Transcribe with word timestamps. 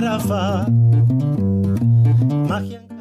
Garrafa. 0.00 0.66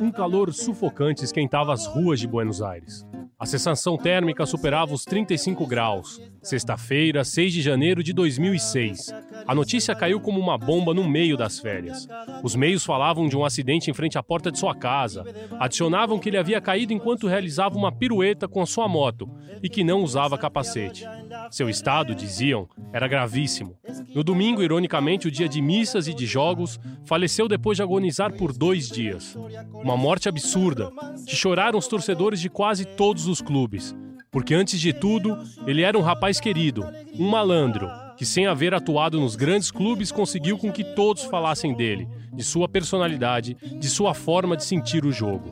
Um 0.01 0.11
calor 0.11 0.51
sufocante 0.53 1.23
esquentava 1.23 1.73
as 1.73 1.85
ruas 1.85 2.19
de 2.19 2.27
Buenos 2.27 2.61
Aires. 2.61 3.05
A 3.39 3.45
sensação 3.45 3.97
térmica 3.97 4.45
superava 4.45 4.93
os 4.93 5.05
35 5.05 5.65
graus. 5.65 6.21
Sexta-feira, 6.41 7.23
6 7.23 7.53
de 7.53 7.61
janeiro 7.61 8.03
de 8.03 8.11
2006. 8.13 9.13
A 9.47 9.55
notícia 9.55 9.95
caiu 9.95 10.19
como 10.19 10.39
uma 10.39 10.57
bomba 10.57 10.93
no 10.93 11.07
meio 11.07 11.37
das 11.37 11.59
férias. 11.59 12.07
Os 12.43 12.55
meios 12.55 12.85
falavam 12.85 13.27
de 13.27 13.35
um 13.35 13.45
acidente 13.45 13.89
em 13.89 13.93
frente 13.93 14.17
à 14.17 14.23
porta 14.23 14.51
de 14.51 14.59
sua 14.59 14.75
casa. 14.75 15.23
Adicionavam 15.59 16.19
que 16.19 16.29
ele 16.29 16.37
havia 16.37 16.61
caído 16.61 16.93
enquanto 16.93 17.27
realizava 17.27 17.77
uma 17.77 17.91
pirueta 17.91 18.47
com 18.47 18.61
a 18.61 18.65
sua 18.65 18.87
moto 18.87 19.29
e 19.61 19.69
que 19.69 19.83
não 19.83 20.03
usava 20.03 20.37
capacete. 20.37 21.05
Seu 21.49 21.69
estado, 21.69 22.15
diziam, 22.15 22.67
era 22.93 23.07
gravíssimo. 23.07 23.77
No 24.13 24.23
domingo, 24.23 24.61
ironicamente, 24.61 25.27
o 25.27 25.31
dia 25.31 25.47
de 25.47 25.61
missas 25.61 26.07
e 26.07 26.13
de 26.13 26.25
jogos, 26.25 26.79
faleceu 27.05 27.47
depois 27.47 27.77
de 27.77 27.83
agonizar 27.83 28.33
por 28.33 28.51
dois 28.51 28.89
dias. 28.89 29.37
Uma 29.73 29.97
morte 29.97 30.29
absurda, 30.29 30.91
que 31.27 31.35
choraram 31.35 31.77
os 31.77 31.87
torcedores 31.87 32.39
de 32.39 32.49
quase 32.49 32.85
todos 32.85 33.27
os 33.27 33.41
clubes. 33.41 33.95
Porque 34.31 34.53
antes 34.53 34.79
de 34.79 34.93
tudo, 34.93 35.37
ele 35.67 35.81
era 35.81 35.97
um 35.97 36.01
rapaz 36.01 36.39
querido, 36.39 36.85
um 37.19 37.27
malandro, 37.27 37.89
que 38.17 38.25
sem 38.25 38.47
haver 38.47 38.73
atuado 38.73 39.19
nos 39.19 39.35
grandes 39.35 39.71
clubes 39.71 40.11
conseguiu 40.11 40.57
com 40.57 40.71
que 40.71 40.83
todos 40.83 41.23
falassem 41.23 41.73
dele, 41.73 42.07
de 42.33 42.43
sua 42.43 42.67
personalidade, 42.67 43.55
de 43.55 43.89
sua 43.89 44.13
forma 44.13 44.55
de 44.55 44.63
sentir 44.63 45.05
o 45.05 45.11
jogo. 45.11 45.51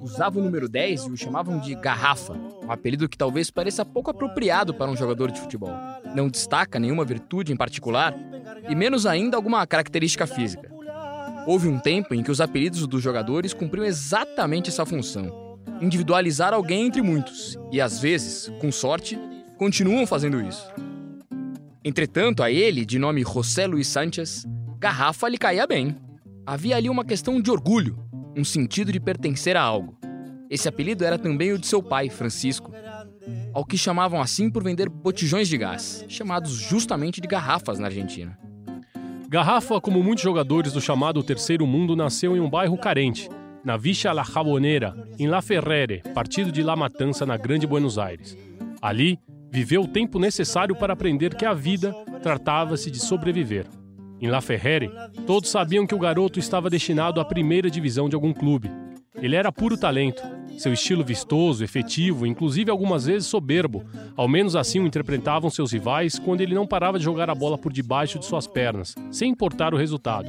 Usava 0.00 0.38
o 0.38 0.42
número 0.42 0.68
10 0.68 1.04
e 1.04 1.10
o 1.10 1.16
chamavam 1.16 1.58
de 1.58 1.74
Garrafa, 1.74 2.34
um 2.64 2.72
apelido 2.72 3.08
que 3.08 3.18
talvez 3.18 3.50
pareça 3.50 3.84
pouco 3.84 4.10
apropriado 4.10 4.72
para 4.72 4.90
um 4.90 4.96
jogador 4.96 5.30
de 5.30 5.40
futebol. 5.40 5.74
Não 6.14 6.28
destaca 6.28 6.78
nenhuma 6.78 7.04
virtude 7.04 7.52
em 7.52 7.56
particular 7.56 8.16
e 8.68 8.74
menos 8.74 9.04
ainda 9.04 9.36
alguma 9.36 9.66
característica 9.66 10.26
física. 10.26 10.70
Houve 11.46 11.68
um 11.68 11.78
tempo 11.78 12.14
em 12.14 12.22
que 12.22 12.30
os 12.30 12.40
apelidos 12.40 12.86
dos 12.86 13.02
jogadores 13.02 13.52
cumpriam 13.52 13.84
exatamente 13.84 14.70
essa 14.70 14.86
função: 14.86 15.58
individualizar 15.80 16.54
alguém 16.54 16.86
entre 16.86 17.02
muitos, 17.02 17.58
e 17.72 17.80
às 17.80 17.98
vezes, 17.98 18.50
com 18.60 18.70
sorte, 18.70 19.18
continuam 19.56 20.06
fazendo 20.06 20.40
isso. 20.40 20.66
Entretanto, 21.82 22.42
a 22.42 22.50
ele, 22.50 22.84
de 22.84 22.98
nome 22.98 23.22
José 23.22 23.66
Luiz 23.66 23.86
Sánchez, 23.86 24.46
Garrafa 24.78 25.28
lhe 25.28 25.38
caía 25.38 25.66
bem. 25.66 25.96
Havia 26.44 26.76
ali 26.76 26.90
uma 26.90 27.04
questão 27.04 27.40
de 27.40 27.50
orgulho, 27.50 27.98
um 28.36 28.44
sentido 28.44 28.92
de 28.92 29.00
pertencer 29.00 29.56
a 29.56 29.62
algo. 29.62 29.98
Esse 30.50 30.68
apelido 30.68 31.04
era 31.04 31.18
também 31.18 31.52
o 31.52 31.58
de 31.58 31.66
seu 31.66 31.82
pai, 31.82 32.10
Francisco, 32.10 32.70
ao 33.54 33.64
que 33.64 33.78
chamavam 33.78 34.20
assim 34.20 34.50
por 34.50 34.62
vender 34.62 34.88
botijões 34.88 35.48
de 35.48 35.56
gás, 35.56 36.04
chamados 36.08 36.52
justamente 36.52 37.20
de 37.20 37.28
garrafas 37.28 37.78
na 37.78 37.86
Argentina. 37.86 38.38
Garrafa, 39.28 39.80
como 39.80 40.02
muitos 40.02 40.24
jogadores 40.24 40.72
do 40.72 40.80
chamado 40.80 41.22
Terceiro 41.22 41.66
Mundo, 41.66 41.94
nasceu 41.96 42.36
em 42.36 42.40
um 42.40 42.50
bairro 42.50 42.76
carente, 42.76 43.28
na 43.64 43.76
Villa 43.76 44.12
La 44.12 44.24
Jabonera, 44.24 45.08
em 45.18 45.28
La 45.28 45.40
Ferrere, 45.40 46.02
partido 46.12 46.50
de 46.50 46.62
La 46.62 46.74
Matança, 46.74 47.24
na 47.24 47.36
Grande 47.36 47.66
Buenos 47.66 47.96
Aires. 47.96 48.36
Ali, 48.82 49.18
viveu 49.50 49.82
o 49.82 49.88
tempo 49.88 50.18
necessário 50.18 50.76
para 50.76 50.92
aprender 50.92 51.34
que 51.34 51.44
a 51.44 51.52
vida 51.52 51.92
tratava-se 52.22 52.90
de 52.90 53.00
sobreviver. 53.00 53.66
Em 54.20 54.28
La 54.28 54.40
Ferrere, 54.40 54.90
todos 55.26 55.50
sabiam 55.50 55.86
que 55.86 55.94
o 55.94 55.98
garoto 55.98 56.38
estava 56.38 56.70
destinado 56.70 57.20
à 57.20 57.24
primeira 57.24 57.70
divisão 57.70 58.08
de 58.08 58.14
algum 58.14 58.32
clube. 58.32 58.70
Ele 59.20 59.34
era 59.34 59.50
puro 59.50 59.76
talento. 59.76 60.22
Seu 60.58 60.74
estilo 60.74 61.02
vistoso, 61.02 61.64
efetivo, 61.64 62.26
inclusive 62.26 62.70
algumas 62.70 63.06
vezes 63.06 63.26
soberbo, 63.26 63.82
ao 64.14 64.28
menos 64.28 64.54
assim 64.54 64.78
o 64.78 64.86
interpretavam 64.86 65.48
seus 65.48 65.72
rivais 65.72 66.18
quando 66.18 66.42
ele 66.42 66.54
não 66.54 66.66
parava 66.66 66.98
de 66.98 67.04
jogar 67.04 67.30
a 67.30 67.34
bola 67.34 67.56
por 67.56 67.72
debaixo 67.72 68.18
de 68.18 68.26
suas 68.26 68.46
pernas, 68.46 68.94
sem 69.10 69.30
importar 69.30 69.72
o 69.72 69.78
resultado. 69.78 70.28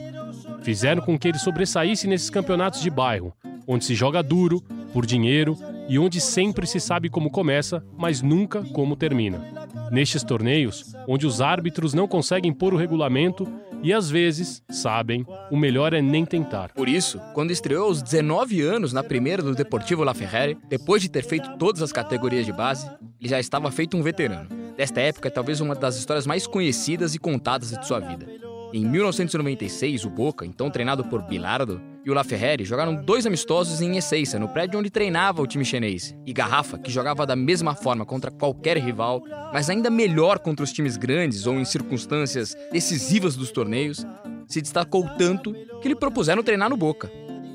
Fizeram 0.62 1.02
com 1.02 1.20
que 1.20 1.28
ele 1.28 1.38
sobressaísse 1.38 2.08
nesses 2.08 2.30
campeonatos 2.30 2.82
de 2.82 2.90
bairro, 2.90 3.34
onde 3.72 3.86
se 3.86 3.96
joga 3.96 4.22
duro, 4.22 4.62
por 4.92 5.06
dinheiro 5.06 5.58
e 5.88 5.98
onde 5.98 6.20
sempre 6.20 6.68
se 6.68 6.78
sabe 6.78 7.10
como 7.10 7.32
começa, 7.32 7.82
mas 7.98 8.22
nunca 8.22 8.62
como 8.74 8.98
termina. 8.98 9.42
Nestes 9.90 10.24
torneios, 10.24 10.94
onde 11.08 11.26
os 11.26 11.40
árbitros 11.40 11.94
não 11.94 12.06
conseguem 12.06 12.52
pôr 12.52 12.74
o 12.74 12.78
regulamento 12.78 13.48
e 13.82 13.94
às 13.94 14.10
vezes, 14.10 14.62
sabem, 14.70 15.26
o 15.50 15.56
melhor 15.56 15.94
é 15.94 16.02
nem 16.02 16.26
tentar. 16.26 16.74
Por 16.74 16.90
isso, 16.90 17.18
quando 17.34 17.52
estreou 17.52 17.86
aos 17.86 18.02
19 18.02 18.62
anos 18.62 18.92
na 18.92 19.04
primeira 19.04 19.42
do 19.42 19.56
Deportivo 19.56 20.04
La 20.04 20.14
Ferrere, 20.14 20.58
depois 20.68 21.02
de 21.02 21.10
ter 21.10 21.24
feito 21.24 21.58
todas 21.58 21.82
as 21.82 21.94
categorias 21.94 22.46
de 22.46 22.52
base, 22.52 22.90
ele 23.20 23.30
já 23.30 23.40
estava 23.40 23.72
feito 23.72 23.96
um 23.96 24.04
veterano. 24.04 24.50
Desta 24.76 25.00
época 25.00 25.30
é 25.30 25.32
talvez 25.32 25.62
uma 25.62 25.76
das 25.76 25.96
histórias 25.96 26.28
mais 26.28 26.46
conhecidas 26.46 27.16
e 27.16 27.20
contadas 27.20 27.72
de 27.72 27.88
sua 27.88 28.00
vida. 28.00 28.51
Em 28.74 28.86
1996, 28.86 30.06
o 30.06 30.10
Boca, 30.10 30.46
então 30.46 30.70
treinado 30.70 31.04
por 31.04 31.22
Bilardo, 31.24 31.82
e 32.06 32.10
o 32.10 32.14
La 32.14 32.24
Ferrere 32.24 32.64
jogaram 32.64 32.96
dois 32.96 33.26
amistosos 33.26 33.82
em 33.82 33.98
Ezeiza, 33.98 34.40
no 34.40 34.48
prédio 34.48 34.80
onde 34.80 34.90
treinava 34.90 35.42
o 35.42 35.48
time 35.48 35.66
chinês. 35.66 36.16
E 36.26 36.32
Garrafa, 36.32 36.80
que 36.80 36.90
jogava 36.90 37.26
da 37.26 37.36
mesma 37.36 37.76
forma 37.76 38.06
contra 38.06 38.32
qualquer 38.32 38.78
rival, 38.78 39.22
mas 39.52 39.70
ainda 39.70 39.90
melhor 39.90 40.40
contra 40.40 40.64
os 40.64 40.72
times 40.72 40.96
grandes 40.96 41.46
ou 41.46 41.56
em 41.56 41.66
circunstâncias 41.66 42.56
decisivas 42.72 43.36
dos 43.36 43.52
torneios, 43.52 44.06
se 44.48 44.62
destacou 44.62 45.06
tanto 45.18 45.54
que 45.82 45.90
lhe 45.90 45.96
propuseram 45.96 46.42
treinar 46.42 46.70
no 46.70 46.78
Boca. 46.78 47.12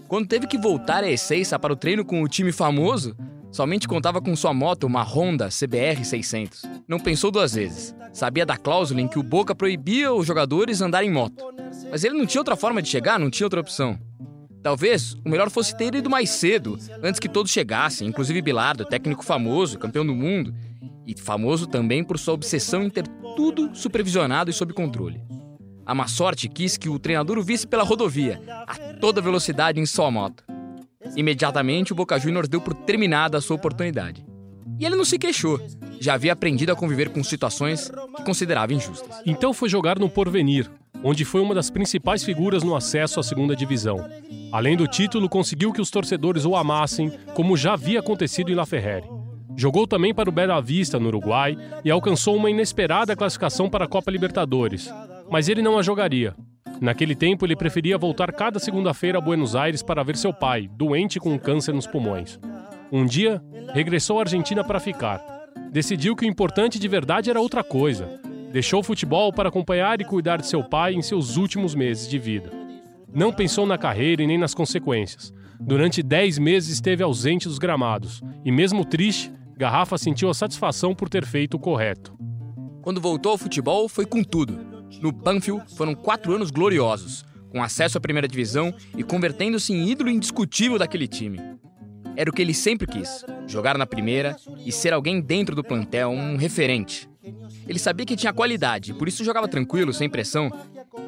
Quando 0.07 0.29
teve 0.29 0.47
que 0.47 0.59
voltar 0.59 1.03
a 1.03 1.11
Ezeiza 1.11 1.59
para 1.59 1.73
o 1.73 1.77
treino 1.77 2.05
com 2.05 2.23
o 2.23 2.29
time 2.29 2.53
famoso, 2.53 3.17
somente 3.57 3.89
contava 3.89 4.21
com 4.21 4.37
sua 4.37 4.53
moto, 4.53 4.85
uma 4.85 5.03
Honda 5.03 5.49
CBR 5.49 6.05
600. 6.05 6.63
Não 6.87 7.01
pensou 7.01 7.31
duas 7.31 7.55
vezes. 7.55 7.97
Sabia 8.13 8.45
da 8.45 8.59
cláusula 8.59 9.01
em 9.01 9.09
que 9.09 9.19
o 9.19 9.23
Boca 9.23 9.55
proibia 9.55 10.13
os 10.13 10.27
jogadores 10.27 10.83
andarem 10.83 11.09
em 11.09 11.13
moto. 11.13 11.43
Mas 11.91 12.05
ele 12.05 12.19
não 12.19 12.27
tinha 12.27 12.43
outra 12.43 12.55
forma 12.55 12.83
de 12.83 12.89
chegar, 12.91 13.19
não 13.19 13.31
tinha 13.31 13.47
outra 13.47 13.61
opção. 13.61 13.99
Talvez 14.63 15.15
o 15.25 15.31
melhor 15.31 15.49
fosse 15.49 15.75
ter 15.75 15.95
ido 15.95 16.11
mais 16.11 16.29
cedo, 16.29 16.79
antes 17.03 17.19
que 17.19 17.31
todos 17.31 17.51
chegassem, 17.51 18.07
inclusive 18.07 18.43
Bilardo, 18.43 18.85
técnico 18.85 19.25
famoso, 19.25 19.79
campeão 19.79 20.05
do 20.05 20.15
mundo, 20.15 20.55
e 21.07 21.19
famoso 21.19 21.67
também 21.67 22.05
por 22.05 22.19
sua 22.19 22.35
obsessão 22.35 22.83
em 22.83 22.91
ter 22.91 23.09
tudo 23.37 23.75
supervisionado 23.75 24.51
e 24.51 24.53
sob 24.53 24.75
controle. 24.75 25.23
A 25.87 25.95
má 25.95 26.07
sorte 26.09 26.47
quis 26.47 26.77
que 26.77 26.91
o 26.91 26.99
treinador 26.99 27.39
o 27.39 27.43
visse 27.43 27.67
pela 27.67 27.85
rodovia, 27.85 28.39
a 28.67 28.77
toda 29.01 29.23
velocidade 29.23 29.81
em 29.81 29.87
sua 29.87 30.11
moto. 30.11 30.45
Imediatamente, 31.15 31.93
o 31.93 31.95
Boca 31.95 32.19
Juniors 32.19 32.49
deu 32.49 32.61
por 32.61 32.75
terminada 32.75 33.39
a 33.39 33.41
sua 33.41 33.57
oportunidade. 33.57 34.25
E 34.79 34.85
ele 34.85 34.97
não 34.97 35.05
se 35.05 35.19
queixou. 35.19 35.61
Já 36.01 36.15
havia 36.15 36.33
aprendido 36.33 36.73
a 36.73 36.77
conviver 36.77 37.11
com 37.11 37.23
situações 37.23 37.91
que 38.17 38.25
considerava 38.25 38.75
injustas. 38.75 39.23
Então 39.25 39.55
foi 39.55 39.69
jogar 39.69 39.99
no 39.99 40.09
Porvenir, 40.09 40.71
onde 41.03 41.25
foi 41.25 41.41
uma 41.41 41.55
das 41.55 41.71
principais 41.71 42.23
figuras 42.23 42.63
no 42.63 42.75
acesso 42.75 43.19
à 43.19 43.23
segunda 43.23 43.57
divisão. 43.57 44.05
Além 44.53 44.77
do 44.77 44.87
título, 44.87 45.29
conseguiu 45.29 45.73
que 45.73 45.81
os 45.81 45.91
torcedores 45.91 46.45
o 46.45 46.55
amassem, 46.55 47.11
como 47.35 47.57
já 47.57 47.73
havia 47.73 48.01
acontecido 48.01 48.51
em 48.51 48.55
La 48.55 48.67
Ferrere. 48.67 49.09
Jogou 49.57 49.87
também 49.87 50.15
para 50.15 50.29
o 50.29 50.33
Bela 50.33 50.61
Vista, 50.61 51.01
no 51.01 51.09
Uruguai, 51.09 51.57
e 51.83 51.91
alcançou 51.91 52.37
uma 52.37 52.51
inesperada 52.51 53.17
classificação 53.17 53.71
para 53.71 53.87
a 53.87 53.89
Copa 53.89 54.11
Libertadores. 54.11 54.93
Mas 55.31 55.49
ele 55.49 55.63
não 55.63 55.79
a 55.79 55.83
jogaria. 55.83 56.35
Naquele 56.81 57.15
tempo, 57.15 57.47
ele 57.47 57.57
preferia 57.57 57.97
voltar 57.97 58.33
cada 58.33 58.59
segunda-feira 58.59 59.19
a 59.19 59.21
Buenos 59.21 59.57
Aires 59.57 59.83
para 59.83 60.03
ver 60.03 60.17
seu 60.17 60.33
pai, 60.33 60.69
doente 60.73 61.19
com 61.19 61.39
câncer 61.39 61.73
nos 61.73 61.87
pulmões. 61.87 62.39
Um 62.93 63.05
dia, 63.05 63.43
regressou 63.73 64.19
à 64.19 64.23
Argentina 64.23 64.63
para 64.63 64.79
ficar. 64.79 65.21
Decidiu 65.71 66.15
que 66.15 66.25
o 66.25 66.29
importante 66.29 66.79
de 66.79 66.89
verdade 66.89 67.31
era 67.31 67.41
outra 67.41 67.65
coisa. 67.65 68.21
Deixou 68.53 68.81
o 68.81 68.83
futebol 68.83 69.33
para 69.33 69.49
acompanhar 69.49 70.01
e 70.01 70.05
cuidar 70.05 70.39
de 70.39 70.47
seu 70.47 70.63
pai 70.63 70.95
em 70.95 71.03
seus 71.03 71.37
últimos 71.37 71.75
meses 71.75 72.09
de 72.09 72.19
vida. 72.19 72.51
Não 73.13 73.33
pensou 73.33 73.67
na 73.67 73.79
carreira 73.79 74.23
e 74.23 74.27
nem 74.27 74.39
nas 74.39 74.55
consequências. 74.55 75.33
Durante 75.59 76.03
dez 76.03 76.39
meses 76.39 76.71
esteve 76.71 77.03
ausente 77.03 77.49
dos 77.49 77.59
gramados 77.59 78.23
e, 78.45 78.53
mesmo 78.53 78.85
triste, 78.85 79.33
Garrafa 79.57 79.97
sentiu 79.97 80.29
a 80.29 80.35
satisfação 80.35 80.95
por 80.95 81.09
ter 81.09 81.25
feito 81.25 81.55
o 81.55 81.61
correto. 81.61 82.15
Quando 82.83 83.01
voltou 83.01 83.33
ao 83.33 83.39
futebol, 83.39 83.89
foi 83.89 84.05
com 84.05 84.23
tudo. 84.23 84.76
No 85.01 85.13
Banfield, 85.13 85.65
foram 85.75 85.95
quatro 85.95 86.35
anos 86.35 86.51
gloriosos, 86.51 87.25
com 87.51 87.63
acesso 87.63 87.99
à 87.99 88.01
primeira 88.01 88.29
divisão 88.29 88.75
e 88.97 89.03
convertendo-se 89.03 89.73
em 89.73 89.89
ídolo 89.89 90.11
indiscutível 90.11 90.79
daquele 90.79 91.07
time. 91.07 91.41
Era 92.17 92.31
o 92.31 92.33
que 92.33 92.41
ele 92.41 92.55
sempre 92.55 92.87
quis: 92.87 93.25
jogar 93.47 93.77
na 93.77 93.87
primeira 93.87 94.37
e 94.65 94.73
ser 94.73 94.93
alguém 94.93 95.21
dentro 95.21 95.55
do 95.55 95.63
plantel, 95.63 96.11
um 96.11 96.37
referente. 96.37 97.09
Ele 97.67 97.79
sabia 97.79 98.07
que 98.07 98.17
tinha 98.17 98.33
qualidade, 98.33 98.95
por 98.95 99.09
isso 99.09 99.25
jogava 99.25 99.49
tranquilo, 99.49 99.93
sem 99.93 100.09
pressão, 100.09 100.51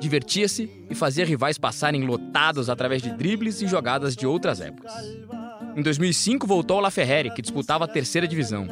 divertia-se 0.01 0.87
e 0.91 0.95
fazia 0.95 1.25
rivais 1.25 1.57
passarem 1.57 2.05
lotados 2.05 2.69
através 2.69 3.01
de 3.01 3.11
dribles 3.11 3.63
e 3.63 3.69
jogadas 3.69 4.17
de 4.17 4.27
outras 4.27 4.61
épocas. 4.61 4.93
Em 5.76 5.82
2005 5.82 6.47
voltou 6.47 6.76
ao 6.76 6.82
La 6.82 6.91
Ferrari, 6.91 7.31
que 7.31 7.43
disputava 7.43 7.85
a 7.85 7.88
terceira 7.88 8.26
divisão. 8.26 8.67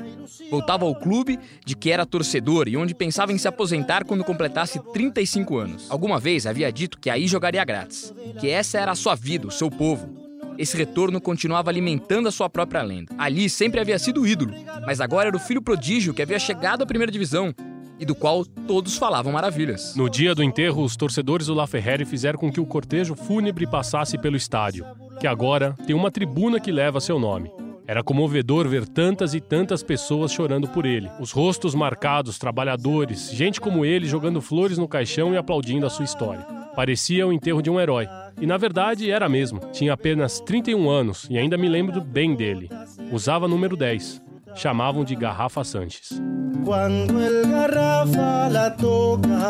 Voltava 0.51 0.85
ao 0.85 0.95
clube 0.95 1.39
de 1.65 1.77
que 1.77 1.91
era 1.91 2.07
torcedor 2.07 2.69
e 2.69 2.77
onde 2.77 2.95
pensava 2.95 3.33
em 3.33 3.39
se 3.39 3.49
aposentar 3.49 4.05
quando 4.05 4.25
completasse 4.25 4.81
35 4.93 5.57
anos. 5.57 5.91
Alguma 5.91 6.19
vez 6.19 6.47
havia 6.47 6.71
dito 6.73 6.99
que 6.99 7.11
aí 7.11 7.27
jogaria 7.27 7.65
grátis, 7.65 8.13
que 8.41 8.49
essa 8.49 8.79
era 8.79 8.93
a 8.93 8.97
sua 8.97 9.15
vida, 9.15 9.47
o 9.47 9.53
seu 9.53 9.71
povo, 9.71 10.27
esse 10.59 10.77
retorno 10.77 11.21
continuava 11.21 11.71
alimentando 11.71 12.29
a 12.29 12.33
sua 12.33 12.49
própria 12.49 12.83
lenda. 12.83 13.15
Ali 13.19 13.49
sempre 13.49 13.81
havia 13.81 13.99
sido 13.99 14.27
ídolo, 14.27 14.55
mas 14.87 15.01
agora 15.01 15.29
era 15.29 15.37
o 15.37 15.41
filho 15.41 15.63
prodígio 15.63 16.15
que 16.15 16.23
havia 16.23 16.39
chegado 16.39 16.83
à 16.83 16.87
primeira 16.87 17.13
divisão 17.13 17.55
e 17.99 18.05
do 18.05 18.15
qual 18.15 18.45
todos 18.45 18.97
falavam 18.97 19.33
maravilhas. 19.33 19.95
No 19.97 20.09
dia 20.09 20.35
do 20.35 20.43
enterro, 20.43 20.83
os 20.83 20.97
torcedores 20.97 21.47
do 21.47 21.55
La 21.55 21.67
Ferrari 21.67 22.05
fizeram 22.05 22.39
com 22.39 22.53
que 22.53 22.61
o 22.61 22.67
cortejo 22.67 23.15
fúnebre 23.15 23.67
passasse 23.67 24.19
pelo 24.19 24.37
estádio, 24.37 24.85
que 25.19 25.27
agora 25.27 25.75
tem 25.87 25.95
uma 25.95 26.11
tribuna 26.11 26.61
que 26.61 26.71
leva 26.71 27.01
seu 27.01 27.19
nome. 27.19 27.51
Era 27.87 28.03
comovedor 28.03 28.69
ver 28.69 28.87
tantas 28.89 29.33
e 29.33 29.41
tantas 29.41 29.83
pessoas 29.83 30.33
chorando 30.33 30.67
por 30.69 30.85
ele. 30.85 31.09
Os 31.21 31.31
rostos 31.31 31.75
marcados, 31.75 32.37
trabalhadores, 32.37 33.31
gente 33.33 33.61
como 33.61 33.85
ele 33.85 34.07
jogando 34.07 34.41
flores 34.41 34.77
no 34.77 34.89
caixão 34.89 35.33
e 35.33 35.37
aplaudindo 35.37 35.87
a 35.87 35.91
sua 35.91 36.05
história. 36.05 36.45
Parecia 36.75 37.27
o 37.27 37.33
enterro 37.33 37.63
de 37.63 37.71
um 37.71 37.81
herói. 37.81 38.09
E 38.41 38.47
na 38.47 38.57
verdade 38.57 39.11
era 39.11 39.29
mesmo. 39.29 39.61
Tinha 39.73 39.93
apenas 39.93 40.41
31 40.41 40.91
anos 40.91 41.27
e 41.31 41.39
ainda 41.39 41.57
me 41.57 41.69
lembro 41.69 42.01
bem 42.01 42.35
dele. 42.35 42.69
Usava 43.13 43.47
número 43.47 43.77
10. 43.77 44.21
Chamavam 44.57 45.05
de 45.05 45.15
Garrafa 45.15 45.63
Sanches. 45.63 46.21
Cuando 46.65 47.23
el 47.23 47.49
garrafa 47.49 48.49
la 48.49 48.75
toca, 48.75 49.49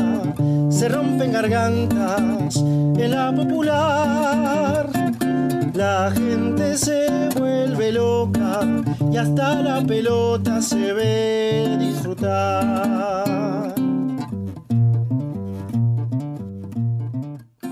se 0.68 0.88
rompen 0.88 1.32
gargantas 1.32 2.56
en 2.56 3.10
la 3.10 3.32
popular. 3.32 5.05
La 5.76 6.10
gente 6.10 6.78
se 6.78 7.06
vuelve 7.38 7.92
loca 7.92 8.62
y 9.12 9.18
hasta 9.18 9.62
la 9.62 9.84
pelota 9.86 10.62
se 10.62 10.94
ve 10.94 11.76
disfrutar. 11.78 13.74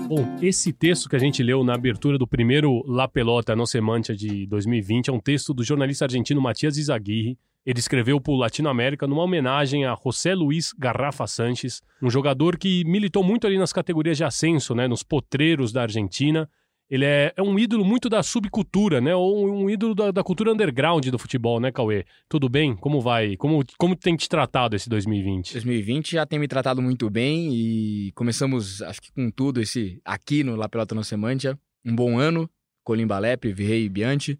Bom, 0.07 0.37
esse 0.39 0.71
texto 0.71 1.09
que 1.09 1.15
a 1.15 1.19
gente 1.19 1.41
leu 1.41 1.63
na 1.63 1.73
abertura 1.73 2.19
do 2.19 2.27
primeiro 2.27 2.83
La 2.87 3.07
Pelota 3.07 3.55
no 3.55 3.65
Semântia 3.65 4.15
de 4.15 4.45
2020 4.45 5.09
é 5.09 5.11
um 5.13 5.19
texto 5.19 5.51
do 5.51 5.63
jornalista 5.63 6.05
argentino 6.05 6.39
Matias 6.39 6.77
Izaguirre. 6.77 7.39
Ele 7.65 7.79
escreveu 7.79 8.21
para 8.21 8.33
o 8.33 8.37
Latinoamérica 8.37 9.07
numa 9.07 9.23
homenagem 9.23 9.83
a 9.83 9.95
José 9.95 10.35
Luiz 10.35 10.73
Garrafa 10.77 11.25
Sanches, 11.25 11.81
um 11.99 12.11
jogador 12.11 12.55
que 12.59 12.83
militou 12.85 13.23
muito 13.23 13.47
ali 13.47 13.57
nas 13.57 13.73
categorias 13.73 14.15
de 14.15 14.23
ascenso, 14.23 14.75
né, 14.75 14.87
nos 14.87 15.01
potreiros 15.01 15.71
da 15.71 15.81
Argentina, 15.81 16.47
ele 16.89 17.05
é, 17.05 17.33
é, 17.35 17.41
um 17.41 17.57
ídolo 17.57 17.83
muito 17.83 18.09
da 18.09 18.21
subcultura, 18.21 19.01
né? 19.01 19.15
Ou 19.15 19.49
um 19.49 19.69
ídolo 19.69 19.95
da, 19.95 20.11
da, 20.11 20.23
cultura 20.23 20.51
underground 20.51 21.05
do 21.07 21.17
futebol, 21.17 21.59
né, 21.59 21.71
Cauê? 21.71 22.05
Tudo 22.29 22.47
bem? 22.47 22.75
Como 22.75 23.01
vai? 23.01 23.35
Como, 23.37 23.63
como 23.77 23.95
tem 23.95 24.15
te 24.15 24.29
tratado 24.29 24.75
esse 24.75 24.87
2020? 24.87 25.53
2020 25.53 26.11
já 26.11 26.25
tem 26.25 26.37
me 26.37 26.47
tratado 26.47 26.81
muito 26.81 27.09
bem 27.09 27.53
e 27.53 28.11
começamos, 28.13 28.81
acho 28.83 29.01
que 29.01 29.11
com 29.11 29.31
tudo, 29.31 29.61
esse 29.61 29.99
aqui 30.05 30.43
no 30.43 30.55
La 30.55 30.69
Pelota 30.69 30.93
no 30.93 31.03
Semantia. 31.03 31.57
Um 31.83 31.95
bom 31.95 32.19
ano, 32.19 32.49
Colimba 32.83 33.17
Lepre, 33.17 33.51
Virrei 33.51 33.89
Bianchi. 33.89 34.39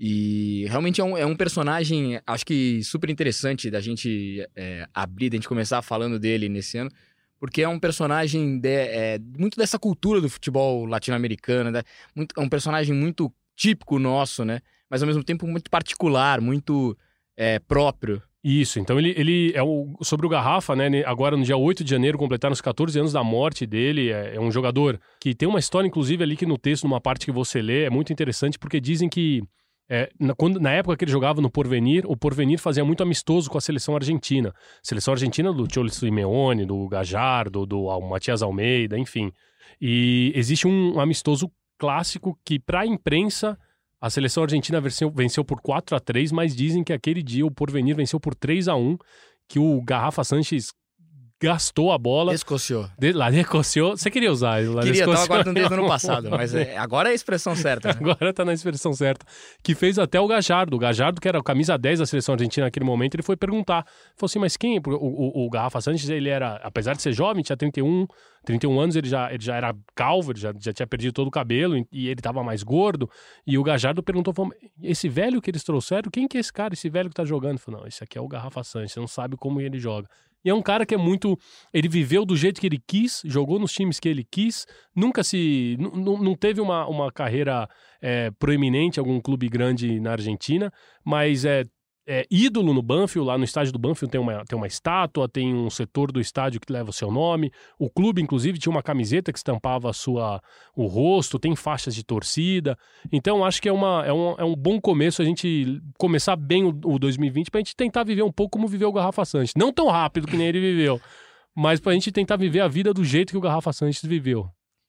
E 0.00 0.64
realmente 0.68 1.00
é 1.00 1.04
um, 1.04 1.16
é 1.16 1.26
um, 1.26 1.34
personagem, 1.34 2.20
acho 2.24 2.46
que 2.46 2.82
super 2.84 3.10
interessante 3.10 3.68
da 3.68 3.80
gente 3.80 4.46
é, 4.54 4.86
abrir, 4.94 5.28
da 5.28 5.36
gente 5.36 5.48
começar 5.48 5.82
falando 5.82 6.20
dele 6.20 6.48
nesse 6.48 6.78
ano 6.78 6.90
porque 7.38 7.62
é 7.62 7.68
um 7.68 7.78
personagem 7.78 8.58
de, 8.58 8.68
é, 8.68 9.18
muito 9.38 9.56
dessa 9.56 9.78
cultura 9.78 10.20
do 10.20 10.28
futebol 10.28 10.84
latino-americano, 10.84 11.70
né? 11.70 11.82
Muito, 12.14 12.34
é 12.36 12.40
um 12.42 12.48
personagem 12.48 12.94
muito 12.94 13.32
típico 13.56 13.98
nosso, 13.98 14.44
né? 14.44 14.60
Mas 14.90 15.02
ao 15.02 15.06
mesmo 15.06 15.22
tempo 15.22 15.46
muito 15.46 15.70
particular, 15.70 16.40
muito 16.40 16.96
é, 17.36 17.58
próprio. 17.58 18.22
Isso, 18.42 18.78
então 18.78 18.98
ele, 18.98 19.12
ele 19.16 19.52
é 19.54 19.62
o, 19.62 19.96
sobre 20.02 20.24
o 20.24 20.28
Garrafa, 20.28 20.74
né? 20.74 21.02
Agora 21.04 21.36
no 21.36 21.44
dia 21.44 21.56
8 21.56 21.82
de 21.82 21.90
janeiro 21.90 22.16
completaram 22.16 22.52
os 22.52 22.60
14 22.60 22.98
anos 22.98 23.12
da 23.12 23.22
morte 23.22 23.66
dele. 23.66 24.10
É, 24.10 24.36
é 24.36 24.40
um 24.40 24.50
jogador 24.50 24.98
que 25.20 25.34
tem 25.34 25.48
uma 25.48 25.58
história, 25.58 25.86
inclusive, 25.86 26.22
ali 26.22 26.36
que 26.36 26.46
no 26.46 26.56
texto, 26.56 26.84
numa 26.84 27.00
parte 27.00 27.26
que 27.26 27.32
você 27.32 27.60
lê, 27.60 27.84
é 27.84 27.90
muito 27.90 28.12
interessante, 28.12 28.58
porque 28.58 28.80
dizem 28.80 29.08
que 29.08 29.42
é, 29.90 30.10
na, 30.20 30.34
quando, 30.34 30.60
na 30.60 30.70
época 30.72 30.96
que 30.96 31.04
ele 31.04 31.12
jogava 31.12 31.40
no 31.40 31.50
Porvenir, 31.50 32.04
o 32.06 32.16
Porvenir 32.16 32.58
fazia 32.58 32.84
muito 32.84 33.02
amistoso 33.02 33.48
com 33.48 33.56
a 33.56 33.60
seleção 33.60 33.94
argentina. 33.94 34.52
Seleção 34.82 35.14
argentina 35.14 35.52
do 35.52 35.66
Cholo 35.72 35.88
Simeone, 35.88 36.66
do 36.66 36.86
Gajardo, 36.88 37.64
do, 37.64 37.84
do 37.86 38.00
Matias 38.02 38.42
Almeida, 38.42 38.98
enfim. 38.98 39.32
E 39.80 40.30
existe 40.34 40.68
um 40.68 41.00
amistoso 41.00 41.50
clássico 41.78 42.38
que, 42.44 42.58
para 42.58 42.80
a 42.80 42.86
imprensa, 42.86 43.58
a 44.00 44.10
seleção 44.10 44.42
argentina 44.42 44.80
venceu, 44.80 45.10
venceu 45.10 45.44
por 45.44 45.60
4 45.60 45.96
a 45.96 46.00
3 46.00 46.32
mas 46.32 46.54
dizem 46.54 46.84
que 46.84 46.92
aquele 46.92 47.22
dia 47.22 47.46
o 47.46 47.50
Porvenir 47.50 47.96
venceu 47.96 48.20
por 48.20 48.34
3 48.34 48.68
a 48.68 48.76
1 48.76 48.98
que 49.48 49.58
o 49.58 49.80
Garrafa 49.82 50.22
Sanches 50.22 50.72
gastou 51.40 51.92
a 51.92 51.98
bola. 51.98 52.32
Descociou. 52.32 52.88
De, 52.98 53.12
lá 53.12 53.30
descociou. 53.30 53.96
Você 53.96 54.10
queria 54.10 54.30
usar 54.30 54.62
lá 54.68 54.82
Queria, 54.82 55.06
tava 55.06 55.26
guardando 55.26 55.54
desde 55.54 55.72
o 55.72 55.78
ano 55.78 55.86
passado, 55.86 56.30
mas 56.30 56.54
é, 56.54 56.76
agora 56.76 57.08
é 57.08 57.12
a 57.12 57.14
expressão 57.14 57.54
certa. 57.54 57.88
Né? 57.88 57.94
agora 58.00 58.32
tá 58.32 58.44
na 58.44 58.52
expressão 58.52 58.92
certa. 58.92 59.24
Que 59.62 59.74
fez 59.74 59.98
até 59.98 60.20
o 60.20 60.26
Gajardo. 60.26 60.76
O 60.76 60.78
Gajardo, 60.78 61.20
que 61.20 61.28
era 61.28 61.38
o 61.38 61.42
camisa 61.42 61.78
10 61.78 62.00
da 62.00 62.06
seleção 62.06 62.34
argentina 62.34 62.66
naquele 62.66 62.84
momento, 62.84 63.14
ele 63.14 63.22
foi 63.22 63.36
perguntar. 63.36 63.84
Falou 64.16 64.26
assim, 64.26 64.38
mas 64.38 64.56
quem? 64.56 64.78
O, 64.78 64.90
o, 64.90 65.46
o 65.46 65.50
Garrafa 65.50 65.80
Sanches, 65.80 66.08
ele 66.08 66.28
era, 66.28 66.56
apesar 66.56 66.94
de 66.94 67.02
ser 67.02 67.12
jovem, 67.12 67.42
tinha 67.42 67.56
31, 67.56 68.06
31 68.44 68.80
anos, 68.80 68.96
ele 68.96 69.08
já, 69.08 69.32
ele 69.32 69.42
já 69.42 69.56
era 69.56 69.74
calvo, 69.94 70.32
ele 70.32 70.40
já, 70.40 70.52
já 70.58 70.72
tinha 70.72 70.86
perdido 70.86 71.12
todo 71.12 71.28
o 71.28 71.30
cabelo 71.30 71.86
e 71.92 72.08
ele 72.08 72.20
tava 72.20 72.42
mais 72.42 72.64
gordo. 72.64 73.08
E 73.46 73.56
o 73.56 73.62
Gajardo 73.62 74.02
perguntou, 74.02 74.34
falou, 74.34 74.52
esse 74.82 75.08
velho 75.08 75.40
que 75.40 75.50
eles 75.50 75.62
trouxeram, 75.62 76.10
quem 76.10 76.26
que 76.26 76.36
é 76.36 76.40
esse 76.40 76.52
cara, 76.52 76.74
esse 76.74 76.88
velho 76.88 77.08
que 77.08 77.14
tá 77.14 77.24
jogando? 77.24 77.58
Falou, 77.58 77.80
não, 77.80 77.86
esse 77.86 78.02
aqui 78.02 78.18
é 78.18 78.20
o 78.20 78.26
Garrafa 78.26 78.64
Sanches, 78.64 78.92
você 78.92 79.00
não 79.00 79.06
sabe 79.06 79.36
como 79.36 79.60
ele 79.60 79.78
joga. 79.78 80.08
E 80.44 80.50
é 80.50 80.54
um 80.54 80.62
cara 80.62 80.86
que 80.86 80.94
é 80.94 80.98
muito. 80.98 81.38
Ele 81.72 81.88
viveu 81.88 82.24
do 82.24 82.36
jeito 82.36 82.60
que 82.60 82.66
ele 82.66 82.80
quis, 82.86 83.22
jogou 83.24 83.58
nos 83.58 83.72
times 83.72 83.98
que 83.98 84.08
ele 84.08 84.24
quis, 84.24 84.66
nunca 84.94 85.24
se. 85.24 85.76
Não 85.78 86.34
teve 86.34 86.60
uma, 86.60 86.86
uma 86.86 87.12
carreira 87.12 87.68
é, 88.00 88.30
proeminente 88.38 88.98
em 88.98 89.00
algum 89.00 89.20
clube 89.20 89.48
grande 89.48 90.00
na 90.00 90.12
Argentina, 90.12 90.72
mas 91.04 91.44
é, 91.44 91.64
é, 92.10 92.26
ídolo 92.30 92.72
no 92.72 92.80
Banfield, 92.80 93.28
lá 93.28 93.36
no 93.36 93.44
estádio 93.44 93.70
do 93.70 93.78
Banfield 93.78 94.10
tem 94.10 94.18
uma, 94.18 94.42
tem 94.46 94.56
uma 94.56 94.66
estátua, 94.66 95.28
tem 95.28 95.54
um 95.54 95.68
setor 95.68 96.10
do 96.10 96.18
estádio 96.18 96.58
que 96.58 96.72
leva 96.72 96.88
o 96.88 96.92
seu 96.92 97.10
nome. 97.10 97.52
O 97.78 97.90
clube, 97.90 98.22
inclusive, 98.22 98.58
tinha 98.58 98.70
uma 98.70 98.82
camiseta 98.82 99.30
que 99.30 99.38
estampava 99.38 99.90
a 99.90 99.92
sua, 99.92 100.40
o 100.74 100.86
rosto, 100.86 101.38
tem 101.38 101.54
faixas 101.54 101.94
de 101.94 102.02
torcida. 102.02 102.78
Então, 103.12 103.44
acho 103.44 103.60
que 103.60 103.68
é, 103.68 103.72
uma, 103.72 104.06
é, 104.06 104.12
um, 104.12 104.34
é 104.38 104.44
um 104.44 104.56
bom 104.56 104.80
começo 104.80 105.20
a 105.20 105.24
gente 105.24 105.82
começar 105.98 106.34
bem 106.34 106.64
o, 106.64 106.68
o 106.68 106.98
2020 106.98 107.50
para 107.50 107.58
a 107.58 107.62
gente 107.62 107.76
tentar 107.76 108.04
viver 108.04 108.22
um 108.22 108.32
pouco 108.32 108.56
como 108.56 108.66
viveu 108.66 108.88
o 108.88 108.92
Garrafa 108.92 109.26
Sanches. 109.26 109.52
Não 109.54 109.70
tão 109.70 109.88
rápido 109.88 110.26
que 110.26 110.36
nem 110.36 110.46
ele 110.46 110.60
viveu, 110.60 110.98
mas 111.54 111.78
para 111.78 111.92
a 111.92 111.94
gente 111.94 112.10
tentar 112.10 112.36
viver 112.36 112.60
a 112.60 112.68
vida 112.68 112.94
do 112.94 113.04
jeito 113.04 113.32
que 113.32 113.36
o 113.36 113.40
Garrafa 113.42 113.70
Sanches 113.70 114.02
viveu. 114.02 114.48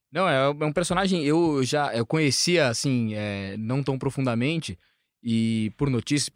Não, 0.10 0.28
é, 0.28 0.46
é 0.46 0.66
um 0.66 0.72
personagem 0.72 1.24
eu 1.24 1.64
já 1.66 1.94
eu 1.94 2.06
conhecia 2.06 2.70
assim, 2.70 3.14
é, 3.14 3.58
não 3.58 3.84
tão 3.84 4.00
profundamente, 4.00 4.80
e 5.22 5.72
por 5.78 5.90
notícias, 5.90 6.30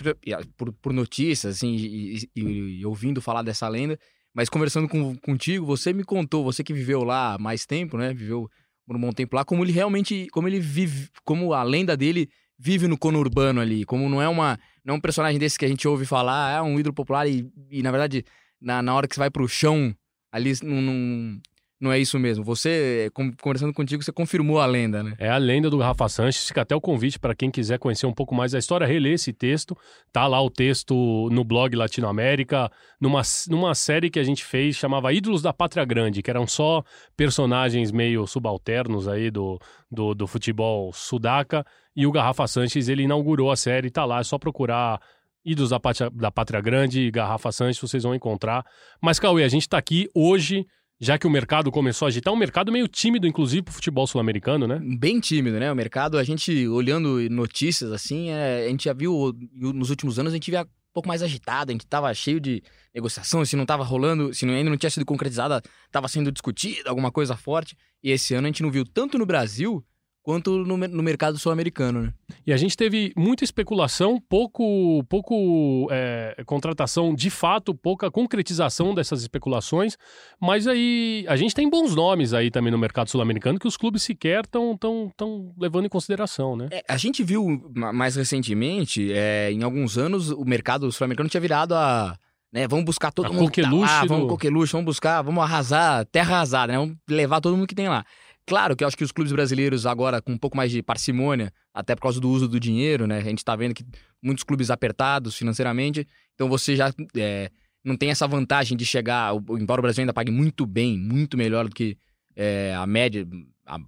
por, 0.57 0.73
por 0.73 0.93
notícias, 0.93 1.55
assim, 1.55 1.75
e, 1.75 2.29
e, 2.35 2.41
e, 2.79 2.85
ouvindo 2.85 3.21
falar 3.21 3.41
dessa 3.41 3.67
lenda, 3.67 3.97
mas 4.33 4.49
conversando 4.49 4.89
com, 4.89 5.15
contigo, 5.17 5.65
você 5.65 5.93
me 5.93 6.03
contou, 6.03 6.43
você 6.43 6.63
que 6.63 6.73
viveu 6.73 7.03
lá 7.03 7.37
mais 7.37 7.65
tempo, 7.65 7.97
né? 7.97 8.13
Viveu 8.13 8.49
por 8.85 8.95
um 8.95 8.99
bom 8.99 9.11
tempo 9.11 9.35
lá, 9.35 9.45
como 9.45 9.63
ele 9.63 9.71
realmente, 9.71 10.27
como 10.31 10.47
ele 10.47 10.59
vive, 10.59 11.09
como 11.23 11.53
a 11.53 11.63
lenda 11.63 11.95
dele 11.95 12.29
vive 12.57 12.87
no 12.87 12.97
conurbano 12.97 13.61
ali, 13.61 13.85
como 13.85 14.09
não 14.09 14.21
é 14.21 14.27
uma, 14.27 14.59
não 14.83 14.95
é 14.95 14.97
um 14.97 15.01
personagem 15.01 15.39
desse 15.39 15.57
que 15.57 15.65
a 15.65 15.67
gente 15.67 15.87
ouve 15.87 16.05
falar, 16.05 16.49
ah, 16.49 16.57
é 16.57 16.61
um 16.61 16.79
ídolo 16.79 16.93
popular 16.93 17.27
e, 17.27 17.49
e 17.69 17.81
na 17.81 17.91
verdade, 17.91 18.25
na, 18.61 18.81
na 18.81 18.93
hora 18.93 19.07
que 19.07 19.15
você 19.15 19.19
vai 19.19 19.29
pro 19.29 19.47
chão, 19.47 19.95
ali 20.31 20.51
não, 20.63 21.39
não 21.83 21.91
é 21.91 21.99
isso 21.99 22.17
mesmo. 22.17 22.45
Você, 22.45 23.11
conversando 23.41 23.73
contigo, 23.73 24.01
você 24.01 24.11
confirmou 24.11 24.61
a 24.61 24.65
lenda, 24.65 25.03
né? 25.03 25.15
É 25.19 25.29
a 25.29 25.37
lenda 25.37 25.69
do 25.69 25.77
Rafa 25.77 26.07
Sanches. 26.07 26.47
Fica 26.47 26.61
até 26.61 26.73
o 26.73 26.79
convite 26.79 27.19
para 27.19 27.35
quem 27.35 27.51
quiser 27.51 27.77
conhecer 27.77 28.05
um 28.05 28.13
pouco 28.13 28.33
mais 28.33 28.53
da 28.53 28.59
história, 28.59 28.87
reler 28.87 29.13
esse 29.13 29.33
texto. 29.33 29.77
Tá 30.11 30.25
lá 30.25 30.41
o 30.41 30.49
texto 30.49 31.29
no 31.29 31.43
blog 31.43 31.75
Latinoamérica, 31.75 32.71
numa, 33.01 33.21
numa 33.49 33.75
série 33.75 34.09
que 34.09 34.17
a 34.17 34.23
gente 34.23 34.45
fez, 34.45 34.77
chamava 34.77 35.11
Ídolos 35.11 35.41
da 35.41 35.51
Pátria 35.51 35.83
Grande, 35.83 36.23
que 36.23 36.29
eram 36.29 36.47
só 36.47 36.83
personagens 37.17 37.91
meio 37.91 38.25
subalternos 38.25 39.07
aí 39.07 39.29
do, 39.29 39.59
do, 39.91 40.13
do 40.15 40.25
futebol 40.25 40.93
sudaca. 40.93 41.65
E 41.93 42.07
o 42.07 42.11
Garrafa 42.11 42.47
Sanches, 42.47 42.87
ele 42.87 43.03
inaugurou 43.03 43.51
a 43.51 43.57
série, 43.57 43.91
tá 43.91 44.05
lá, 44.05 44.21
é 44.21 44.23
só 44.23 44.39
procurar 44.39 45.01
ídolos 45.45 45.71
da 45.71 45.79
Pátria, 45.79 46.09
da 46.09 46.31
Pátria 46.31 46.61
Grande, 46.61 47.11
Garrafa 47.11 47.51
Sanches, 47.51 47.81
vocês 47.81 48.03
vão 48.03 48.15
encontrar. 48.15 48.65
Mas, 49.01 49.19
Cauê, 49.19 49.43
a 49.43 49.49
gente 49.49 49.63
está 49.63 49.77
aqui 49.77 50.09
hoje, 50.15 50.65
já 51.03 51.17
que 51.17 51.27
o 51.27 51.29
mercado 51.29 51.69
começou 51.69 52.05
a 52.05 52.09
agitar, 52.09 52.33
um 52.33 52.37
mercado 52.37 52.71
meio 52.71 52.87
tímido, 52.87 53.27
inclusive, 53.27 53.61
pro 53.61 53.73
futebol 53.73 54.07
sul-americano, 54.07 54.65
né? 54.65 54.79
Bem 54.97 55.19
tímido, 55.19 55.59
né? 55.59 55.69
O 55.69 55.75
mercado, 55.75 56.17
a 56.17 56.23
gente 56.23 56.65
olhando 56.69 57.19
notícias 57.29 57.91
assim, 57.91 58.29
é, 58.29 58.65
a 58.65 58.69
gente 58.69 58.85
já 58.85 58.93
viu 58.93 59.37
nos 59.51 59.89
últimos 59.89 60.17
anos, 60.17 60.31
a 60.31 60.35
gente 60.37 60.49
via 60.49 60.61
um 60.61 60.93
pouco 60.93 61.09
mais 61.09 61.21
agitado, 61.21 61.71
a 61.71 61.73
gente 61.73 61.85
tava 61.85 62.13
cheio 62.13 62.39
de 62.39 62.63
negociação, 62.95 63.43
se 63.43 63.57
não 63.57 63.65
tava 63.65 63.83
rolando, 63.83 64.33
se 64.33 64.45
ainda 64.45 64.69
não 64.69 64.77
tinha 64.77 64.89
sido 64.89 65.05
concretizada, 65.05 65.61
tava 65.91 66.07
sendo 66.07 66.31
discutida 66.31 66.89
alguma 66.89 67.11
coisa 67.11 67.35
forte. 67.35 67.75
E 68.01 68.09
esse 68.09 68.33
ano 68.33 68.47
a 68.47 68.49
gente 68.49 68.63
não 68.63 68.71
viu 68.71 68.85
tanto 68.85 69.17
no 69.17 69.25
Brasil 69.25 69.83
quanto 70.23 70.65
no, 70.65 70.77
no 70.77 71.03
mercado 71.03 71.37
sul-americano, 71.37 72.03
né? 72.03 72.13
E 72.47 72.53
a 72.53 72.57
gente 72.57 72.75
teve 72.75 73.13
muita 73.15 73.43
especulação, 73.43 74.19
pouco, 74.19 75.03
pouco 75.09 75.87
é, 75.91 76.41
contratação 76.45 77.13
de 77.13 77.29
fato, 77.29 77.75
pouca 77.75 78.09
concretização 78.09 78.95
dessas 78.95 79.21
especulações, 79.21 79.97
mas 80.41 80.65
aí 80.65 81.25
a 81.27 81.35
gente 81.35 81.53
tem 81.53 81.69
bons 81.69 81.93
nomes 81.93 82.33
aí 82.33 82.49
também 82.49 82.71
no 82.71 82.77
mercado 82.77 83.09
sul-americano 83.09 83.59
que 83.59 83.67
os 83.67 83.77
clubes 83.77 84.01
sequer 84.03 84.45
estão 84.45 84.77
tão, 84.77 85.11
tão 85.15 85.53
levando 85.59 85.85
em 85.85 85.89
consideração, 85.89 86.55
né? 86.55 86.69
É, 86.71 86.83
a 86.87 86.97
gente 86.97 87.21
viu 87.21 87.61
mais 87.75 88.15
recentemente, 88.15 89.11
é, 89.11 89.51
em 89.51 89.61
alguns 89.61 89.97
anos, 89.97 90.31
o 90.31 90.45
mercado 90.45 90.89
sul-americano 90.91 91.29
tinha 91.29 91.41
virado 91.41 91.75
a 91.75 92.17
né? 92.53 92.67
Vamos 92.67 92.85
buscar 92.85 93.11
todo 93.11 93.25
a 93.25 93.33
mundo 93.33 93.49
que 93.49 93.63
tá 93.63 93.71
lá, 93.71 94.01
do... 94.03 94.07
vamos 94.07 94.29
coqueluche, 94.29 94.73
vamos 94.73 94.85
buscar, 94.85 95.23
vamos 95.23 95.43
arrasar, 95.43 96.05
terra 96.05 96.35
arrasada, 96.35 96.71
né? 96.71 96.77
Vamos 96.77 96.95
levar 97.09 97.41
todo 97.41 97.57
mundo 97.57 97.67
que 97.67 97.73
tem 97.73 97.89
lá. 97.89 98.05
Claro 98.45 98.75
que 98.75 98.83
eu 98.83 98.87
acho 98.87 98.97
que 98.97 99.03
os 99.03 99.11
clubes 99.11 99.31
brasileiros 99.31 99.85
agora, 99.85 100.21
com 100.21 100.33
um 100.33 100.37
pouco 100.37 100.57
mais 100.57 100.71
de 100.71 100.83
parcimônia, 100.83 101.51
até 101.73 101.95
por 101.95 102.01
causa 102.01 102.19
do 102.19 102.29
uso 102.29 102.47
do 102.47 102.59
dinheiro, 102.59 103.07
né? 103.07 103.17
A 103.17 103.23
gente 103.23 103.43
tá 103.43 103.55
vendo 103.55 103.73
que 103.73 103.85
muitos 104.21 104.43
clubes 104.43 104.69
apertados 104.69 105.35
financeiramente, 105.35 106.05
então 106.33 106.49
você 106.49 106.75
já 106.75 106.93
é, 107.15 107.49
não 107.83 107.95
tem 107.95 108.09
essa 108.09 108.27
vantagem 108.27 108.77
de 108.77 108.85
chegar, 108.85 109.33
embora 109.57 109.79
o 109.79 109.83
Brasil 109.83 110.01
ainda 110.01 110.13
pague 110.13 110.31
muito 110.31 110.65
bem, 110.65 110.97
muito 110.97 111.37
melhor 111.37 111.69
do 111.69 111.75
que 111.75 111.97
é, 112.35 112.73
a 112.75 112.85
média, 112.85 113.25
a 113.65 113.79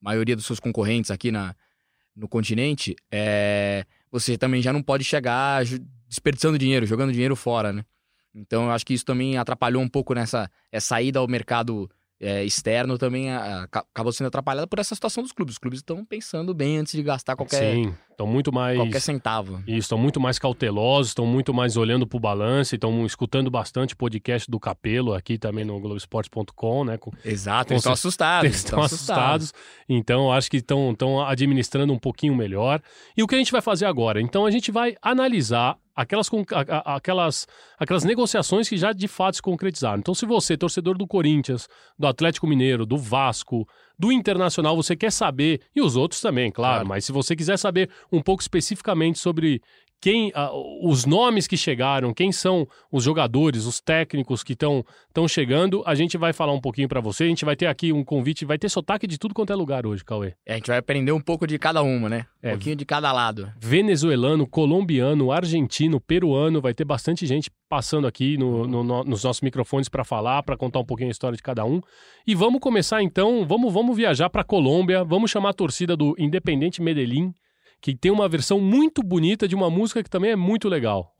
maioria 0.00 0.34
dos 0.34 0.46
seus 0.46 0.58
concorrentes 0.58 1.10
aqui 1.10 1.30
na, 1.30 1.54
no 2.16 2.28
continente, 2.28 2.96
é, 3.12 3.84
você 4.10 4.36
também 4.36 4.60
já 4.60 4.72
não 4.72 4.82
pode 4.82 5.04
chegar 5.04 5.64
desperdiçando 6.08 6.58
dinheiro, 6.58 6.84
jogando 6.84 7.12
dinheiro 7.12 7.36
fora, 7.36 7.72
né? 7.72 7.84
Então 8.34 8.64
eu 8.64 8.70
acho 8.70 8.86
que 8.86 8.94
isso 8.94 9.04
também 9.04 9.36
atrapalhou 9.36 9.82
um 9.82 9.88
pouco 9.88 10.14
nessa 10.14 10.50
essa 10.70 11.00
ida 11.02 11.18
ao 11.18 11.26
mercado 11.28 11.90
é, 12.20 12.44
externo 12.44 12.98
também 12.98 13.32
acabou 13.32 14.12
sendo 14.12 14.26
atrapalhada 14.26 14.66
por 14.66 14.78
essa 14.78 14.94
situação 14.94 15.22
dos 15.22 15.32
clubes. 15.32 15.54
Os 15.54 15.58
clubes 15.58 15.78
estão 15.78 16.04
pensando 16.04 16.52
bem 16.52 16.78
antes 16.78 16.92
de 16.92 17.02
gastar 17.02 17.34
qualquer. 17.34 17.76
Estão 18.20 18.26
muito 18.26 18.52
mais. 18.52 18.76
Qualquer 18.76 19.00
centavo. 19.00 19.62
Isso, 19.66 19.78
estão 19.78 19.98
muito 19.98 20.20
mais 20.20 20.38
cautelosos, 20.38 21.08
estão 21.08 21.26
muito 21.26 21.54
mais 21.54 21.76
olhando 21.76 22.06
para 22.06 22.16
o 22.16 22.20
balanço, 22.20 22.74
estão 22.74 23.06
escutando 23.06 23.50
bastante 23.50 23.96
podcast 23.96 24.50
do 24.50 24.60
Capelo 24.60 25.14
aqui 25.14 25.38
também 25.38 25.64
no 25.64 25.80
Globoesporte.com, 25.80 26.84
né? 26.84 26.98
Com, 26.98 27.10
Exato, 27.24 27.72
eles 27.72 27.80
estão 27.80 27.92
assustados. 27.92 28.50
Estão 28.50 28.82
assustados. 28.82 29.46
assustados. 29.46 29.52
Então, 29.88 30.32
acho 30.32 30.50
que 30.50 30.58
estão 30.58 30.94
administrando 31.26 31.92
um 31.92 31.98
pouquinho 31.98 32.36
melhor. 32.36 32.80
E 33.16 33.22
o 33.22 33.26
que 33.26 33.34
a 33.34 33.38
gente 33.38 33.52
vai 33.52 33.62
fazer 33.62 33.86
agora? 33.86 34.20
Então, 34.20 34.44
a 34.44 34.50
gente 34.50 34.70
vai 34.70 34.96
analisar 35.02 35.78
aquelas, 35.94 36.30
aquelas, 36.84 37.46
aquelas 37.78 38.04
negociações 38.04 38.68
que 38.68 38.76
já 38.76 38.92
de 38.92 39.08
fato 39.08 39.36
se 39.36 39.42
concretizaram. 39.42 39.98
Então, 39.98 40.14
se 40.14 40.26
você, 40.26 40.56
torcedor 40.56 40.96
do 40.96 41.06
Corinthians, 41.06 41.68
do 41.98 42.06
Atlético 42.06 42.46
Mineiro, 42.46 42.86
do 42.86 42.96
Vasco, 42.96 43.66
do 44.00 44.10
Internacional, 44.10 44.74
você 44.74 44.96
quer 44.96 45.12
saber, 45.12 45.60
e 45.76 45.82
os 45.82 45.94
outros 45.94 46.22
também, 46.22 46.50
claro, 46.50 46.76
claro. 46.76 46.88
mas 46.88 47.04
se 47.04 47.12
você 47.12 47.36
quiser 47.36 47.58
saber 47.58 47.90
um 48.10 48.22
pouco 48.22 48.40
especificamente 48.40 49.18
sobre 49.18 49.60
quem 50.00 50.30
uh, 50.30 50.88
os 50.88 51.04
nomes 51.04 51.46
que 51.46 51.56
chegaram, 51.56 52.14
quem 52.14 52.32
são 52.32 52.66
os 52.90 53.04
jogadores, 53.04 53.66
os 53.66 53.80
técnicos 53.80 54.42
que 54.42 54.54
estão 54.54 54.84
chegando, 55.28 55.82
a 55.84 55.94
gente 55.94 56.16
vai 56.16 56.32
falar 56.32 56.52
um 56.52 56.60
pouquinho 56.60 56.88
para 56.88 57.00
você. 57.00 57.24
A 57.24 57.28
gente 57.28 57.44
vai 57.44 57.54
ter 57.54 57.66
aqui 57.66 57.92
um 57.92 58.02
convite, 58.02 58.44
vai 58.44 58.58
ter 58.58 58.68
sotaque 58.68 59.06
de 59.06 59.18
tudo 59.18 59.34
quanto 59.34 59.52
é 59.52 59.56
lugar 59.56 59.86
hoje, 59.86 60.04
Cauê. 60.04 60.34
É, 60.46 60.54
a 60.54 60.56
gente 60.56 60.68
vai 60.68 60.78
aprender 60.78 61.12
um 61.12 61.20
pouco 61.20 61.46
de 61.46 61.58
cada 61.58 61.82
uma, 61.82 62.08
né? 62.08 62.26
Um 62.42 62.48
é, 62.48 62.50
pouquinho 62.52 62.76
de 62.76 62.86
cada 62.86 63.12
lado. 63.12 63.52
Venezuelano, 63.60 64.46
colombiano, 64.46 65.30
argentino, 65.30 66.00
peruano, 66.00 66.60
vai 66.60 66.72
ter 66.72 66.84
bastante 66.84 67.26
gente 67.26 67.50
passando 67.68 68.06
aqui 68.06 68.38
no, 68.38 68.66
no, 68.66 68.82
no, 68.82 69.04
nos 69.04 69.22
nossos 69.22 69.42
microfones 69.42 69.88
para 69.88 70.02
falar, 70.02 70.42
para 70.42 70.56
contar 70.56 70.80
um 70.80 70.84
pouquinho 70.84 71.08
a 71.08 71.12
história 71.12 71.36
de 71.36 71.42
cada 71.42 71.64
um. 71.64 71.80
E 72.26 72.34
vamos 72.34 72.60
começar 72.60 73.02
então, 73.02 73.44
vamos, 73.46 73.72
vamos 73.72 73.94
viajar 73.94 74.30
para 74.30 74.42
Colômbia, 74.42 75.04
vamos 75.04 75.30
chamar 75.30 75.50
a 75.50 75.54
torcida 75.54 75.96
do 75.96 76.14
Independente 76.18 76.80
Medellín 76.80 77.34
que 77.80 77.94
tem 77.94 78.10
uma 78.10 78.28
versão 78.28 78.60
muito 78.60 79.02
bonita 79.02 79.48
de 79.48 79.54
uma 79.54 79.70
música 79.70 80.02
que 80.02 80.10
também 80.10 80.32
é 80.32 80.36
muito 80.36 80.68
legal. 80.68 81.16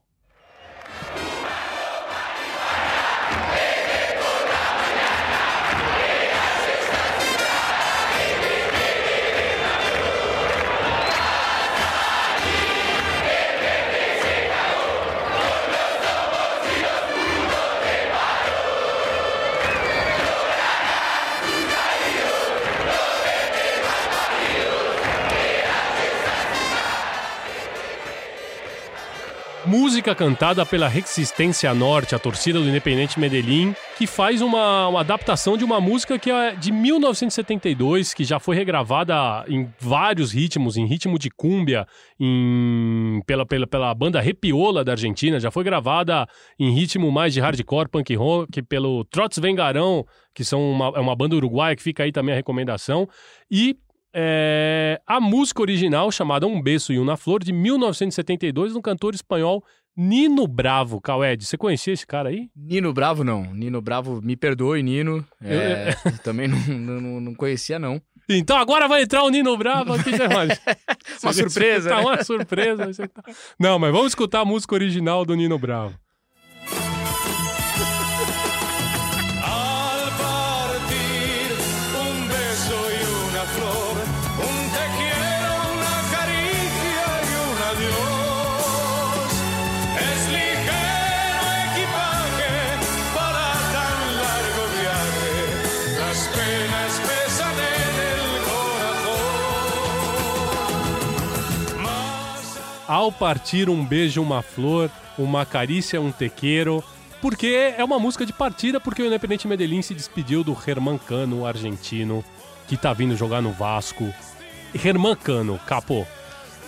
Música 30.01 30.15
cantada 30.15 30.65
pela 30.65 30.89
Resistência 30.89 31.75
Norte, 31.75 32.15
a 32.15 32.19
torcida 32.19 32.59
do 32.59 32.67
Independente 32.67 33.21
Medellín, 33.21 33.75
que 33.99 34.07
faz 34.07 34.41
uma, 34.41 34.89
uma, 34.89 35.01
adaptação 35.01 35.59
de 35.59 35.65
uma 35.65 35.79
música 35.79 36.19
que 36.19 36.31
é 36.31 36.55
de 36.55 36.73
1972, 36.73 38.15
que 38.15 38.25
já 38.25 38.39
foi 38.39 38.57
regravada 38.57 39.45
em 39.47 39.69
vários 39.79 40.33
ritmos, 40.33 40.79
em 40.79 40.87
ritmo 40.87 41.19
de 41.19 41.29
cúmbia, 41.29 41.87
em, 42.19 43.21
pela, 43.27 43.45
pela, 43.45 43.67
pela 43.67 43.95
banda 43.95 44.23
Repiola 44.23 44.83
da 44.83 44.93
Argentina, 44.93 45.39
já 45.39 45.51
foi 45.51 45.65
gravada 45.65 46.27
em 46.59 46.73
ritmo 46.73 47.13
mais 47.13 47.35
de 47.35 47.41
hardcore, 47.41 47.91
punk 47.91 48.15
rock, 48.15 48.63
pelo 48.63 49.05
Trots 49.05 49.39
Vengarão, 49.39 50.07
que 50.35 50.45
são 50.45 50.63
uma, 50.63 50.93
é 50.97 51.01
uma 51.01 51.15
banda 51.15 51.37
uruguaia, 51.37 51.77
que 51.77 51.83
fica 51.83 52.05
aí 52.05 52.13
também 52.13 52.33
a 52.33 52.37
recomendação, 52.37 53.07
e 53.51 53.77
é, 54.13 55.01
a 55.07 55.21
música 55.21 55.63
original, 55.63 56.11
chamada 56.11 56.47
Um 56.47 56.61
Beço 56.61 56.93
e 56.93 56.99
Uma 56.99 57.17
Flor, 57.17 57.43
de 57.43 57.53
1972, 57.53 58.73
do 58.73 58.83
cantor 58.83 59.15
espanhol 59.15 59.63
Nino 59.97 60.47
Bravo, 60.47 61.01
Caued, 61.01 61.45
você 61.45 61.57
conhecia 61.57 61.93
esse 61.93 62.07
cara 62.07 62.29
aí? 62.29 62.49
Nino 62.57 62.93
Bravo 62.93 63.25
não. 63.25 63.53
Nino 63.55 63.81
Bravo, 63.83 64.21
me 64.23 64.37
perdoe, 64.37 64.83
Nino. 64.83 65.27
É, 65.43 65.93
também 66.23 66.49
não, 66.49 66.59
não, 67.01 67.21
não, 67.21 67.35
conhecia, 67.35 67.79
não. 67.79 68.01
Então 68.29 68.57
agora 68.57 68.87
vai 68.87 69.03
entrar 69.03 69.25
o 69.25 69.31
Nino 69.31 69.57
Bravo 69.57 69.93
aqui, 69.93 70.17
já 70.17 70.29
Uma 71.23 71.33
surpresa. 71.33 71.91
Tá 71.91 71.97
né? 71.97 72.03
uma 72.03 72.25
surpresa. 72.25 73.09
Tá... 73.09 73.23
Não, 73.59 73.79
mas 73.79 73.93
vamos 73.93 74.09
escutar 74.09 74.41
a 74.41 74.45
música 74.45 74.75
original 74.75 75.25
do 75.25 75.35
Nino 75.35 75.59
Bravo. 75.59 75.99
Ao 102.91 103.13
partir 103.13 103.71
um 103.71 103.85
beijo, 103.85 104.21
uma 104.21 104.43
flor, 104.43 104.91
uma 105.17 105.47
carícia, 105.47 106.01
um 106.01 106.11
tequeiro. 106.11 106.83
Porque 107.23 107.73
é 107.79 107.85
uma 107.85 108.01
música 108.01 108.27
de 108.27 108.33
partida, 108.33 108.81
porque 108.81 109.01
o 109.01 109.07
Independente 109.07 109.47
Medellín 109.47 109.81
se 109.81 109.95
despediu 109.95 110.43
do 110.43 110.59
Herman 110.67 110.99
Cano, 110.99 111.47
argentino, 111.47 112.25
que 112.67 112.77
tá 112.77 112.93
vindo 112.93 113.17
jogar 113.17 113.41
no 113.41 113.53
Vasco. 113.53 114.13
Herman 114.75 115.15
Cano, 115.15 115.57
capô. 115.69 116.05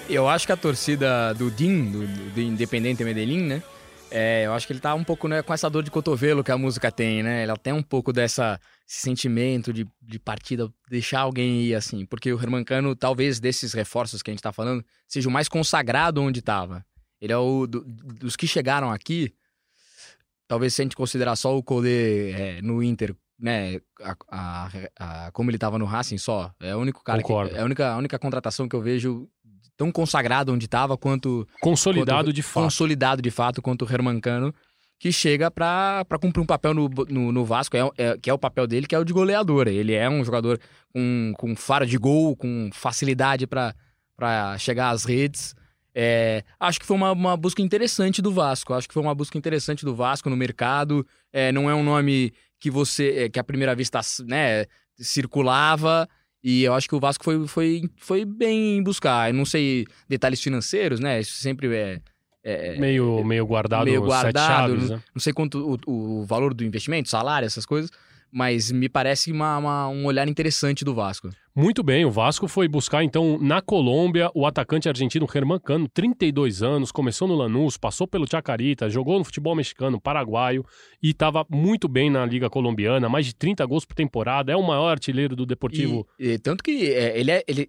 Eu 0.09 0.29
acho 0.29 0.47
que 0.47 0.52
a 0.52 0.57
torcida 0.57 1.35
do 1.35 1.50
DIN, 1.50 1.91
do, 1.91 2.07
do 2.07 2.41
Independente 2.41 3.02
Medellín, 3.02 3.41
né? 3.41 3.62
É, 4.14 4.45
eu 4.45 4.52
acho 4.52 4.66
que 4.66 4.75
ele 4.75 4.81
tá 4.81 4.95
um 4.95 5.02
pouco 5.02 5.26
né, 5.26 5.42
com 5.42 5.54
essa 5.54 5.71
dor 5.71 5.83
de 5.83 5.90
cotovelo 5.90 6.45
que 6.45 6.52
a 6.52 6.59
música 6.59 6.92
tem, 6.92 7.23
né? 7.23 7.45
Ela 7.45 7.57
tem 7.57 7.73
um 7.73 7.83
pouco 7.83 8.12
dessa 8.12 8.61
sentimento 8.87 9.73
de, 9.73 9.88
de 10.02 10.19
partida, 10.19 10.71
deixar 10.90 11.21
alguém 11.21 11.62
ir 11.62 11.75
assim. 11.75 12.04
Porque 12.04 12.31
o 12.31 12.38
Herman 12.38 12.62
Cano, 12.62 12.95
talvez 12.95 13.40
desses 13.40 13.73
reforços 13.73 14.23
que 14.23 14.31
a 14.31 14.35
gente 14.35 14.42
tá 14.42 14.52
falando, 14.52 14.85
seja 15.09 15.31
o 15.31 15.33
mais 15.33 15.49
consagrado 15.49 16.21
onde 16.21 16.40
estava. 16.40 16.85
Ele 17.23 17.33
é 17.33 17.37
o 17.38 17.66
do, 17.66 17.83
dos 17.85 18.37
que 18.37 18.47
chegaram 18.47 18.90
aqui. 18.90 19.33
Talvez 20.47 20.75
se 20.75 20.83
a 20.83 20.85
gente 20.85 20.97
considerar 20.97 21.35
só 21.35 21.57
o 21.57 21.62
Colê 21.62 22.33
é, 22.33 22.61
no 22.61 22.83
Inter, 22.83 23.16
né? 23.42 23.80
A, 24.00 24.16
a, 24.30 24.70
a, 25.26 25.30
como 25.32 25.50
ele 25.50 25.56
estava 25.56 25.76
no 25.76 25.84
Racing 25.84 26.16
só. 26.16 26.54
É 26.61 26.76
o 26.76 26.78
único 26.78 27.02
cara 27.02 27.20
Concordo. 27.20 27.50
que. 27.50 27.56
É 27.56 27.61
a 27.61 27.64
única, 27.64 27.92
a 27.92 27.96
única 27.96 28.18
contratação 28.18 28.68
que 28.68 28.76
eu 28.76 28.80
vejo 28.80 29.28
tão 29.76 29.90
consagrado 29.90 30.52
onde 30.52 30.66
estava 30.66 30.96
quanto. 30.96 31.46
Consolidado 31.61 32.26
quanto, 32.26 32.32
de 32.32 32.42
fato. 32.42 32.64
Consolidado 32.64 33.20
de 33.20 33.30
fato 33.32 33.61
quanto 33.61 33.84
o 33.84 33.92
Herman 33.92 34.20
Cano, 34.20 34.54
que 34.96 35.11
chega 35.11 35.50
para 35.50 36.04
cumprir 36.20 36.40
um 36.40 36.46
papel 36.46 36.72
no, 36.72 36.88
no, 37.08 37.32
no 37.32 37.44
Vasco, 37.44 37.76
é, 37.76 37.90
é, 37.99 38.16
que 38.16 38.30
é 38.30 38.32
o 38.32 38.38
papel 38.38 38.68
dele, 38.68 38.87
que 38.87 38.94
é 38.94 38.99
o 38.99 39.04
de 39.04 39.12
goleador. 39.12 39.66
Ele 39.66 39.92
é 39.92 40.08
um 40.08 40.25
jogador 40.25 40.61
com, 40.94 41.32
com 41.37 41.56
faro 41.56 41.84
de 41.84 41.99
gol, 41.99 42.37
com 42.37 42.70
facilidade 42.72 43.49
para 43.49 43.75
chegar 44.56 44.90
às 44.90 45.04
redes. 45.04 45.56
É, 45.94 46.42
acho 46.58 46.80
que 46.80 46.87
foi 46.87 46.96
uma, 46.96 47.12
uma, 47.12 47.37
busca 47.37 47.61
interessante 47.61 48.22
do 48.22 48.32
Vasco. 48.32 48.72
Acho 48.72 48.88
que 48.88 48.94
foi 48.94 49.02
uma 49.02 49.14
busca 49.14 49.37
interessante 49.37 49.84
do 49.84 49.94
Vasco 49.94 50.30
no 50.30 50.37
mercado. 50.37 51.04
É, 51.32 51.50
não 51.50 51.68
é 51.68 51.75
um 51.75 51.82
nome 51.82 52.32
que 52.62 52.71
você, 52.71 53.25
é, 53.25 53.28
que 53.28 53.40
à 53.40 53.45
primeira 53.45 53.75
vista, 53.75 54.00
né, 54.25 54.66
circulava. 54.97 56.09
E 56.45 56.62
eu 56.62 56.73
acho 56.75 56.88
que 56.88 56.95
o 56.95 57.00
Vasco 57.00 57.25
foi, 57.25 57.45
foi, 57.49 57.83
foi 57.97 58.25
bem 58.25 58.78
em 58.78 58.83
buscar. 58.83 59.31
Eu 59.31 59.35
não 59.35 59.45
sei 59.45 59.85
detalhes 60.09 60.40
financeiros, 60.40 61.00
né? 61.00 61.19
Isso 61.19 61.35
sempre 61.35 61.75
é. 61.75 62.00
é 62.45 62.78
meio, 62.78 63.25
meio 63.25 63.45
guardado, 63.45 63.85
meio 63.85 64.00
guardado. 64.00 64.47
Chaves, 64.47 64.90
não, 64.90 64.97
né? 64.97 65.02
não 65.12 65.21
sei 65.21 65.33
quanto 65.33 65.76
o, 65.87 66.21
o 66.21 66.25
valor 66.25 66.54
do 66.54 66.62
investimento, 66.62 67.09
salário, 67.09 67.47
essas 67.47 67.66
coisas 67.66 67.90
mas 68.32 68.72
me 68.72 68.88
parece 68.88 69.30
uma, 69.30 69.58
uma, 69.58 69.88
um 69.88 70.06
olhar 70.06 70.26
interessante 70.26 70.84
do 70.84 70.94
Vasco. 70.94 71.28
Muito 71.54 71.82
bem, 71.82 72.04
o 72.06 72.10
Vasco 72.10 72.48
foi 72.48 72.66
buscar 72.66 73.04
então 73.04 73.38
na 73.38 73.60
Colômbia 73.60 74.30
o 74.34 74.46
atacante 74.46 74.88
argentino 74.88 75.28
Germán 75.30 75.60
Cano, 75.60 75.86
32 75.86 76.62
anos, 76.62 76.90
começou 76.90 77.28
no 77.28 77.34
Lanús, 77.34 77.76
passou 77.76 78.08
pelo 78.08 78.26
Chacarita, 78.26 78.88
jogou 78.88 79.18
no 79.18 79.24
futebol 79.24 79.54
mexicano, 79.54 80.00
paraguaio 80.00 80.64
e 81.02 81.10
estava 81.10 81.44
muito 81.50 81.88
bem 81.88 82.08
na 82.08 82.24
Liga 82.24 82.48
Colombiana, 82.48 83.06
mais 83.08 83.26
de 83.26 83.34
30 83.34 83.66
gols 83.66 83.84
por 83.84 83.94
temporada, 83.94 84.50
é 84.50 84.56
o 84.56 84.62
maior 84.62 84.88
artilheiro 84.88 85.36
do 85.36 85.44
Deportivo. 85.44 86.08
E, 86.18 86.30
e 86.30 86.38
tanto 86.38 86.64
que 86.64 86.90
é, 86.90 87.20
ele 87.20 87.30
é. 87.30 87.44
Ele, 87.46 87.68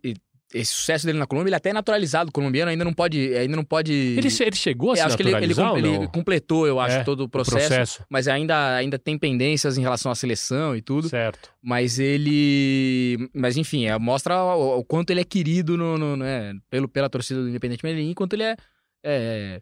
esse 0.54 0.72
sucesso 0.72 1.06
dele 1.06 1.18
na 1.18 1.26
Colômbia, 1.26 1.50
ele 1.50 1.56
é 1.56 1.58
até 1.58 1.74
naturalizado 1.74 2.32
colombiano, 2.32 2.70
ainda 2.70 2.86
não 2.86 2.94
pode. 2.94 3.36
Ainda 3.36 3.56
não 3.56 3.64
pode... 3.64 3.92
Ele, 3.92 4.28
ele 4.28 4.56
chegou 4.56 4.92
a 4.92 4.96
se 4.96 5.02
acho 5.02 5.18
que 5.18 5.24
ele, 5.24 5.36
ele, 5.36 5.54
ele 5.78 6.08
completou, 6.10 6.68
eu 6.68 6.80
acho, 6.80 6.98
é, 6.98 7.04
todo 7.04 7.22
o 7.22 7.30
processo, 7.30 7.66
o 7.66 7.70
processo, 7.70 8.06
Mas 8.10 8.28
ainda, 8.28 8.76
ainda 8.76 9.00
tem 9.00 9.18
pendências 9.18 9.78
em 9.78 9.82
relação 9.82 10.12
à 10.12 10.16
seleção 10.16 10.76
e 10.76 10.82
tudo. 10.82 11.10
Certo. 11.10 11.52
Mas 11.62 11.98
ele. 11.98 13.30
Mas 13.34 13.58
enfim, 13.58 13.86
é, 13.86 13.98
mostra 13.98 14.44
o, 14.44 14.80
o, 14.80 14.84
quanto 14.84 15.10
ele 15.10 15.22
é 15.22 15.26
querido 15.26 15.76
no, 15.76 15.98
no, 15.98 16.16
né, 16.16 16.54
pelo, 16.70 16.88
pela 16.88 17.10
torcida 17.10 17.42
do 17.42 17.50
Independente 17.50 17.84
Medellín 17.84 18.12
e 18.12 18.16
quanto 18.16 18.34
ele 18.34 18.44
é, 18.44 18.56
é 19.04 19.62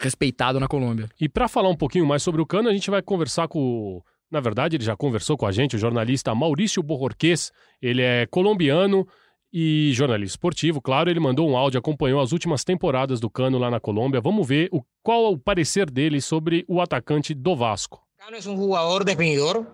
respeitado 0.00 0.58
na 0.58 0.66
Colômbia. 0.66 1.08
E 1.20 1.28
para 1.28 1.48
falar 1.48 1.68
um 1.68 1.76
pouquinho 1.76 2.06
mais 2.06 2.22
sobre 2.22 2.40
o 2.40 2.46
Cano, 2.46 2.68
a 2.68 2.72
gente 2.72 2.90
vai 2.90 3.02
conversar 3.02 3.46
com. 3.46 4.02
Na 4.30 4.40
verdade, 4.40 4.76
ele 4.76 4.84
já 4.84 4.96
conversou 4.96 5.36
com 5.36 5.44
a 5.44 5.52
gente, 5.52 5.74
o 5.76 5.78
jornalista 5.78 6.34
Maurício 6.34 6.82
Borrorquês. 6.82 7.50
Ele 7.82 8.00
é 8.00 8.26
colombiano 8.26 9.06
e 9.52 9.92
jornalista 9.92 10.34
esportivo, 10.34 10.80
claro, 10.80 11.10
ele 11.10 11.20
mandou 11.20 11.48
um 11.48 11.56
áudio, 11.56 11.78
acompanhou 11.78 12.20
as 12.20 12.32
últimas 12.32 12.62
temporadas 12.64 13.18
do 13.20 13.28
Cano 13.28 13.58
lá 13.58 13.70
na 13.70 13.80
Colômbia. 13.80 14.20
Vamos 14.20 14.46
ver 14.46 14.68
o, 14.72 14.82
qual 15.02 15.24
é 15.24 15.28
o 15.28 15.38
parecer 15.38 15.90
dele 15.90 16.20
sobre 16.20 16.64
o 16.68 16.80
atacante 16.80 17.34
do 17.34 17.56
Vasco. 17.56 18.00
Cano 18.18 18.36
é 18.36 18.48
um 18.48 18.56
jogador 18.56 19.04
definidor 19.04 19.66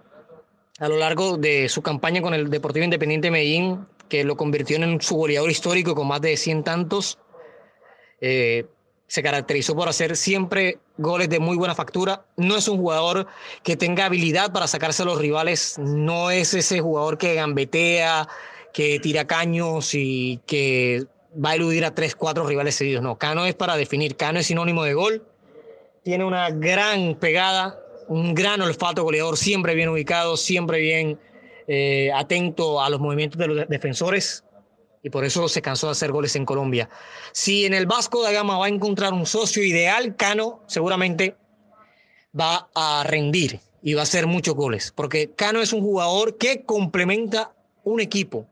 a 0.78 0.88
lo 0.88 0.96
largo 0.96 1.36
de 1.36 1.68
su 1.68 1.82
campaña 1.82 2.20
con 2.20 2.34
el 2.34 2.50
Deportivo 2.50 2.84
Independiente 2.84 3.30
Medellín, 3.30 3.86
que 4.08 4.24
lo 4.24 4.36
convirtió 4.36 4.76
en 4.76 5.00
su 5.00 5.16
goleador 5.16 5.50
histórico 5.50 5.94
con 5.94 6.06
más 6.06 6.20
de 6.20 6.36
100 6.36 6.64
tantos. 6.64 7.18
Eh, 8.20 8.66
se 9.08 9.22
caracterizó 9.22 9.74
por 9.74 9.88
hacer 9.88 10.16
siempre 10.16 10.78
goles 10.98 11.28
de 11.28 11.38
muy 11.38 11.56
buena 11.56 11.74
factura. 11.74 12.26
No 12.36 12.56
es 12.56 12.66
un 12.68 12.78
jugador 12.78 13.26
que 13.62 13.76
tenga 13.76 14.06
habilidad 14.06 14.52
para 14.52 14.66
sacarse 14.66 15.02
a 15.02 15.06
los 15.06 15.18
rivales, 15.18 15.78
no 15.78 16.30
es 16.30 16.54
ese 16.54 16.80
jugador 16.80 17.18
que 17.18 17.34
gambetea, 17.34 18.28
que 18.76 19.00
tira 19.00 19.26
caños 19.26 19.94
y 19.94 20.38
que 20.44 21.06
va 21.34 21.52
a 21.52 21.54
eludir 21.54 21.86
a 21.86 21.94
tres, 21.94 22.14
cuatro 22.14 22.46
rivales 22.46 22.74
seguidos. 22.74 23.02
No, 23.02 23.16
Cano 23.16 23.46
es 23.46 23.54
para 23.54 23.74
definir. 23.74 24.16
Cano 24.16 24.38
es 24.38 24.48
sinónimo 24.48 24.84
de 24.84 24.92
gol. 24.92 25.26
Tiene 26.04 26.26
una 26.26 26.50
gran 26.50 27.14
pegada, 27.14 27.80
un 28.06 28.34
gran 28.34 28.60
olfato 28.60 29.02
goleador, 29.02 29.38
siempre 29.38 29.74
bien 29.74 29.88
ubicado, 29.88 30.36
siempre 30.36 30.78
bien 30.80 31.18
eh, 31.66 32.10
atento 32.14 32.82
a 32.82 32.90
los 32.90 33.00
movimientos 33.00 33.38
de 33.38 33.46
los 33.46 33.66
defensores. 33.66 34.44
Y 35.02 35.08
por 35.08 35.24
eso 35.24 35.48
se 35.48 35.62
cansó 35.62 35.86
de 35.86 35.92
hacer 35.92 36.12
goles 36.12 36.36
en 36.36 36.44
Colombia. 36.44 36.90
Si 37.32 37.64
en 37.64 37.72
el 37.72 37.86
Vasco 37.86 38.22
da 38.22 38.30
Gama 38.30 38.58
va 38.58 38.66
a 38.66 38.68
encontrar 38.68 39.14
un 39.14 39.24
socio 39.24 39.64
ideal, 39.64 40.16
Cano 40.16 40.60
seguramente 40.66 41.34
va 42.38 42.68
a 42.74 43.04
rendir 43.08 43.58
y 43.80 43.94
va 43.94 44.00
a 44.00 44.02
hacer 44.02 44.26
muchos 44.26 44.54
goles. 44.54 44.92
Porque 44.94 45.30
Cano 45.30 45.62
es 45.62 45.72
un 45.72 45.80
jugador 45.80 46.36
que 46.36 46.66
complementa 46.66 47.54
un 47.84 48.00
equipo. 48.00 48.46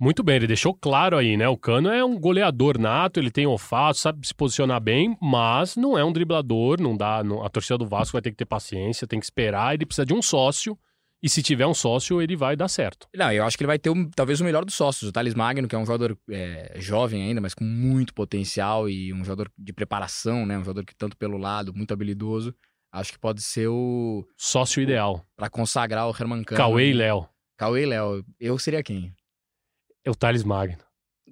Muito 0.00 0.22
bem, 0.22 0.36
ele 0.36 0.46
deixou 0.46 0.72
claro 0.72 1.18
aí, 1.18 1.36
né? 1.36 1.46
O 1.46 1.58
Cano 1.58 1.90
é 1.90 2.02
um 2.02 2.18
goleador 2.18 2.78
nato, 2.78 3.20
ele 3.20 3.30
tem 3.30 3.46
olfato, 3.46 3.98
sabe 3.98 4.26
se 4.26 4.34
posicionar 4.34 4.80
bem, 4.80 5.14
mas 5.20 5.76
não 5.76 5.98
é 5.98 6.02
um 6.02 6.10
driblador, 6.10 6.80
não 6.80 6.96
dá. 6.96 7.22
Não, 7.22 7.44
a 7.44 7.50
torcida 7.50 7.76
do 7.76 7.86
Vasco 7.86 8.14
vai 8.14 8.22
ter 8.22 8.30
que 8.30 8.36
ter 8.38 8.46
paciência, 8.46 9.06
tem 9.06 9.20
que 9.20 9.26
esperar, 9.26 9.74
ele 9.74 9.84
precisa 9.84 10.06
de 10.06 10.14
um 10.14 10.22
sócio. 10.22 10.78
E 11.22 11.28
se 11.28 11.42
tiver 11.42 11.66
um 11.66 11.74
sócio, 11.74 12.22
ele 12.22 12.34
vai 12.34 12.56
dar 12.56 12.68
certo. 12.68 13.06
Não, 13.14 13.30
eu 13.30 13.44
acho 13.44 13.58
que 13.58 13.62
ele 13.62 13.66
vai 13.66 13.78
ter 13.78 13.90
um, 13.90 14.08
talvez 14.08 14.40
o 14.40 14.44
melhor 14.44 14.64
dos 14.64 14.74
sócios, 14.74 15.10
o 15.10 15.12
Thales 15.12 15.34
Magno, 15.34 15.68
que 15.68 15.74
é 15.74 15.78
um 15.78 15.84
jogador 15.84 16.16
é, 16.30 16.76
jovem 16.78 17.22
ainda, 17.22 17.42
mas 17.42 17.52
com 17.52 17.62
muito 17.62 18.14
potencial 18.14 18.88
e 18.88 19.12
um 19.12 19.22
jogador 19.22 19.52
de 19.58 19.72
preparação, 19.74 20.46
né? 20.46 20.56
Um 20.56 20.64
jogador 20.64 20.86
que 20.86 20.96
tanto 20.96 21.14
pelo 21.14 21.36
lado, 21.36 21.74
muito 21.74 21.92
habilidoso. 21.92 22.54
Acho 22.90 23.12
que 23.12 23.18
pode 23.18 23.42
ser 23.42 23.68
o. 23.68 24.26
Sócio 24.34 24.82
ideal. 24.82 25.22
Para 25.36 25.50
consagrar 25.50 26.08
o 26.08 26.16
Herman 26.18 26.42
Cano. 26.42 26.56
Cauê 26.56 26.88
e 26.88 26.94
Léo. 26.94 27.28
Cauê 27.58 27.82
e 27.82 27.86
Léo. 27.86 28.24
Eu 28.40 28.58
seria 28.58 28.82
quem? 28.82 29.14
É 30.04 30.10
o 30.10 30.14
Thales 30.14 30.44
Magno. 30.44 30.78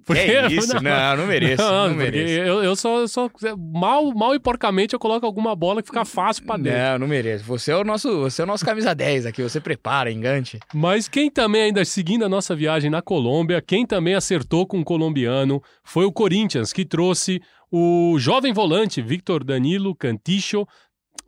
Porque, 0.09 0.21
é 0.21 0.47
isso? 0.47 0.73
Não, 0.73 0.81
não, 0.81 1.17
não 1.17 1.27
mereço. 1.27 1.61
Não, 1.61 1.89
não 1.89 1.95
mereço. 1.95 2.33
Eu, 2.33 2.63
eu 2.63 2.75
só, 2.75 3.05
só 3.05 3.29
mal, 3.57 4.11
mal 4.15 4.33
e 4.33 4.39
porcamente 4.39 4.95
eu 4.95 4.99
coloco 4.99 5.23
alguma 5.23 5.55
bola 5.55 5.83
que 5.83 5.87
fica 5.87 6.03
fácil 6.03 6.45
pra 6.45 6.57
dentro. 6.57 6.79
Não, 6.79 6.99
não 6.99 7.07
mereço. 7.07 7.43
Você 7.45 7.71
é 7.71 7.75
o 7.75 7.83
nosso, 7.83 8.21
você 8.21 8.41
é 8.41 8.43
o 8.43 8.47
nosso 8.47 8.65
camisa 8.65 8.95
10 8.95 9.27
aqui, 9.27 9.43
você 9.43 9.59
prepara, 9.59 10.11
engante. 10.11 10.57
Mas 10.73 11.07
quem 11.07 11.29
também, 11.29 11.63
ainda 11.63 11.85
seguindo 11.85 12.25
a 12.25 12.29
nossa 12.29 12.55
viagem 12.55 12.89
na 12.89 13.03
Colômbia, 13.03 13.61
quem 13.61 13.85
também 13.85 14.15
acertou 14.15 14.65
com 14.65 14.79
o 14.79 14.83
colombiano 14.83 15.61
foi 15.83 16.05
o 16.05 16.11
Corinthians, 16.11 16.73
que 16.73 16.85
trouxe 16.85 17.39
o 17.71 18.17
jovem 18.17 18.51
volante 18.51 19.03
Victor 19.03 19.43
Danilo 19.43 19.95
Canticho, 19.95 20.65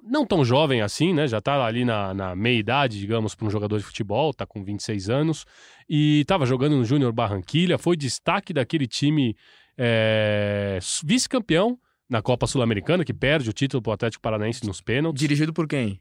não 0.02 0.26
tão 0.26 0.44
jovem 0.44 0.82
assim, 0.82 1.14
né? 1.14 1.28
Já 1.28 1.40
tá 1.40 1.64
ali 1.64 1.86
na, 1.86 2.14
na 2.14 2.36
meia-idade, 2.36 3.00
digamos, 3.00 3.36
para 3.36 3.48
um 3.48 3.50
jogador 3.50 3.78
de 3.78 3.84
futebol, 3.84 4.34
tá 4.34 4.46
com 4.46 4.64
26 4.64 5.10
anos. 5.10 5.46
E 5.90 6.22
estava 6.22 6.46
jogando 6.46 6.76
no 6.76 6.86
Júnior 6.86 7.12
Barranquilha, 7.12 7.78
foi 7.78 7.96
destaque 7.96 8.54
daquele 8.54 8.88
time 8.88 9.36
é, 9.78 10.80
vice-campeão 11.04 11.78
na 12.10 12.22
Copa 12.22 12.48
Sul-Americana, 12.48 13.06
que 13.06 13.14
perde 13.14 13.50
o 13.50 13.54
título 13.54 13.82
pro 13.82 13.94
Atlético 13.94 14.22
Paranaense 14.22 14.66
nos 14.66 14.82
pênaltis. 14.82 15.20
Dirigido 15.20 15.54
por 15.54 15.68
quem? 15.68 16.00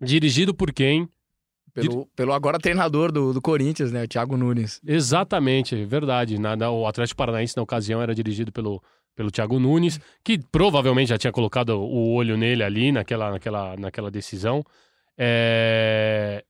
Dirigido 0.00 0.54
por 0.54 0.72
quem? 0.72 1.08
Pelo, 1.72 2.06
pelo 2.14 2.32
agora 2.34 2.58
treinador 2.58 3.10
do, 3.10 3.32
do 3.32 3.40
Corinthians, 3.40 3.92
né? 3.92 4.04
O 4.04 4.08
Thiago 4.08 4.36
Nunes. 4.36 4.80
Exatamente, 4.86 5.84
verdade. 5.86 6.38
Na, 6.38 6.54
na, 6.54 6.70
o 6.70 6.86
Atlético 6.86 7.16
Paranaense, 7.16 7.56
na 7.56 7.62
ocasião, 7.62 8.02
era 8.02 8.14
dirigido 8.14 8.52
pelo, 8.52 8.82
pelo 9.14 9.30
Thiago 9.30 9.58
Nunes, 9.58 10.00
que 10.24 10.38
provavelmente 10.38 11.08
já 11.08 11.18
tinha 11.18 11.32
colocado 11.32 11.70
o 11.70 12.14
olho 12.14 12.36
nele 12.36 12.62
ali 12.62 12.92
naquela, 12.92 13.30
naquela, 13.30 13.76
naquela 13.76 14.10
decisão. 14.10 14.64
É... 15.16 16.44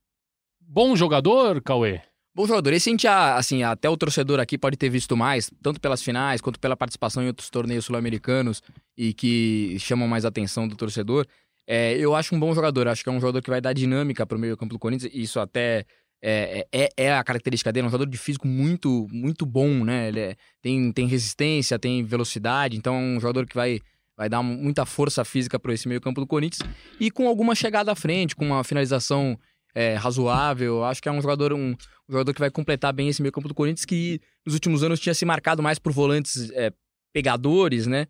Bom 0.59 0.95
jogador, 0.95 1.61
Cauê? 1.61 2.01
Bom 2.35 2.47
jogador. 2.47 2.73
Esse 2.73 2.89
a 2.89 2.91
gente, 2.91 3.07
assim, 3.07 3.61
até 3.61 3.87
o 3.87 3.95
torcedor 3.95 4.39
aqui 4.39 4.57
pode 4.57 4.75
ter 4.75 4.89
visto 4.89 5.15
mais, 5.15 5.51
tanto 5.61 5.79
pelas 5.79 6.01
finais 6.01 6.41
quanto 6.41 6.59
pela 6.59 6.75
participação 6.75 7.21
em 7.21 7.27
outros 7.27 7.49
torneios 7.49 7.85
sul-americanos 7.85 8.63
e 8.97 9.13
que 9.13 9.77
chamam 9.79 10.07
mais 10.07 10.25
atenção 10.25 10.67
do 10.67 10.75
torcedor. 10.75 11.27
É, 11.67 11.95
eu 11.95 12.15
acho 12.15 12.35
um 12.35 12.39
bom 12.39 12.53
jogador, 12.53 12.87
acho 12.87 13.03
que 13.03 13.09
é 13.09 13.11
um 13.11 13.19
jogador 13.19 13.41
que 13.41 13.49
vai 13.49 13.61
dar 13.61 13.73
dinâmica 13.73 14.25
para 14.25 14.35
o 14.35 14.39
meio 14.39 14.57
campo 14.57 14.73
do 14.73 14.79
Corinthians, 14.79 15.13
isso 15.13 15.39
até 15.39 15.85
é, 16.25 16.65
é, 16.71 16.89
é, 16.95 17.13
a 17.13 17.21
característica 17.21 17.69
dele, 17.69 17.83
é 17.83 17.87
um 17.87 17.91
jogador 17.91 18.09
de 18.09 18.17
físico 18.17 18.47
muito, 18.47 19.07
muito 19.11 19.45
bom, 19.45 19.83
né? 19.83 20.07
Ele 20.07 20.19
é, 20.21 20.35
tem, 20.61 20.89
tem 20.93 21.05
resistência, 21.05 21.77
tem 21.77 22.01
velocidade, 22.01 22.77
então 22.77 22.95
é 22.95 22.97
um 22.97 23.19
jogador 23.19 23.45
que 23.45 23.53
vai, 23.53 23.81
vai 24.15 24.29
dar 24.29 24.41
muita 24.41 24.85
força 24.85 25.25
física 25.25 25.59
para 25.59 25.73
esse 25.73 25.85
meio 25.85 25.99
campo 25.99 26.21
do 26.21 26.27
Corinthians 26.27 26.65
e 26.97 27.11
com 27.11 27.27
alguma 27.27 27.53
chegada 27.53 27.91
à 27.91 27.95
frente, 27.95 28.37
com 28.37 28.45
uma 28.45 28.63
finalização 28.63 29.37
é, 29.75 29.95
razoável, 29.95 30.85
acho 30.85 31.01
que 31.01 31.09
é 31.09 31.11
um 31.11 31.21
jogador, 31.21 31.51
um, 31.51 31.71
um, 31.71 31.75
jogador 32.09 32.33
que 32.33 32.39
vai 32.39 32.49
completar 32.49 32.93
bem 32.93 33.09
esse 33.09 33.21
meio 33.21 33.33
campo 33.33 33.49
do 33.49 33.53
Corinthians 33.53 33.83
que 33.83 34.21
nos 34.45 34.53
últimos 34.53 34.81
anos 34.81 35.01
tinha 35.01 35.13
se 35.13 35.25
marcado 35.25 35.61
mais 35.61 35.77
por 35.77 35.91
volantes 35.91 36.49
é, 36.51 36.71
pegadores, 37.11 37.85
né? 37.85 38.07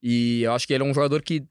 E 0.00 0.42
eu 0.42 0.52
acho 0.52 0.68
que 0.68 0.72
ele 0.72 0.84
é 0.84 0.86
um 0.86 0.94
jogador 0.94 1.20
que 1.20 1.42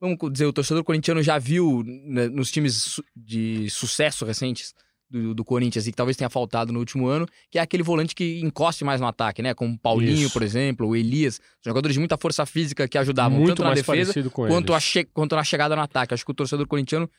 vamos 0.00 0.16
dizer, 0.30 0.46
o 0.46 0.52
torcedor 0.52 0.84
corintiano 0.84 1.20
já 1.20 1.36
viu 1.36 1.82
né, 1.84 2.28
nos 2.28 2.52
times 2.52 3.00
de 3.16 3.68
sucesso 3.70 4.24
recentes 4.24 4.72
do, 5.10 5.34
do, 5.34 5.44
Corinthians 5.44 5.86
e 5.86 5.90
que 5.90 5.96
talvez 5.96 6.16
tenha 6.16 6.28
faltado 6.28 6.72
no 6.72 6.78
último 6.78 7.06
ano, 7.06 7.26
que 7.50 7.58
é 7.58 7.62
aquele 7.62 7.82
volante 7.82 8.14
que 8.14 8.40
encoste 8.40 8.84
mais 8.84 9.00
no 9.00 9.06
ataque, 9.06 9.42
né? 9.42 9.54
Como 9.54 9.74
o 9.74 9.78
Paulinho, 9.78 10.26
Isso. 10.26 10.32
por 10.32 10.42
exemplo, 10.42 10.86
o 10.86 10.96
Elias, 10.96 11.40
jogadores 11.64 11.94
de 11.94 11.98
muita 11.98 12.16
força 12.18 12.44
física 12.44 12.86
que 12.86 12.98
ajudavam 12.98 13.38
Muito 13.38 13.48
tanto 13.50 13.64
na 13.64 13.74
defesa 13.74 14.12
quanto, 14.30 14.74
a 14.74 14.78
quanto 15.12 15.36
na 15.36 15.44
chegada 15.44 15.74
no 15.74 15.82
ataque. 15.82 16.14
Acho 16.14 16.24
que 16.24 16.30
o 16.30 16.34
torcedor 16.34 16.66
corintiano 16.66 17.10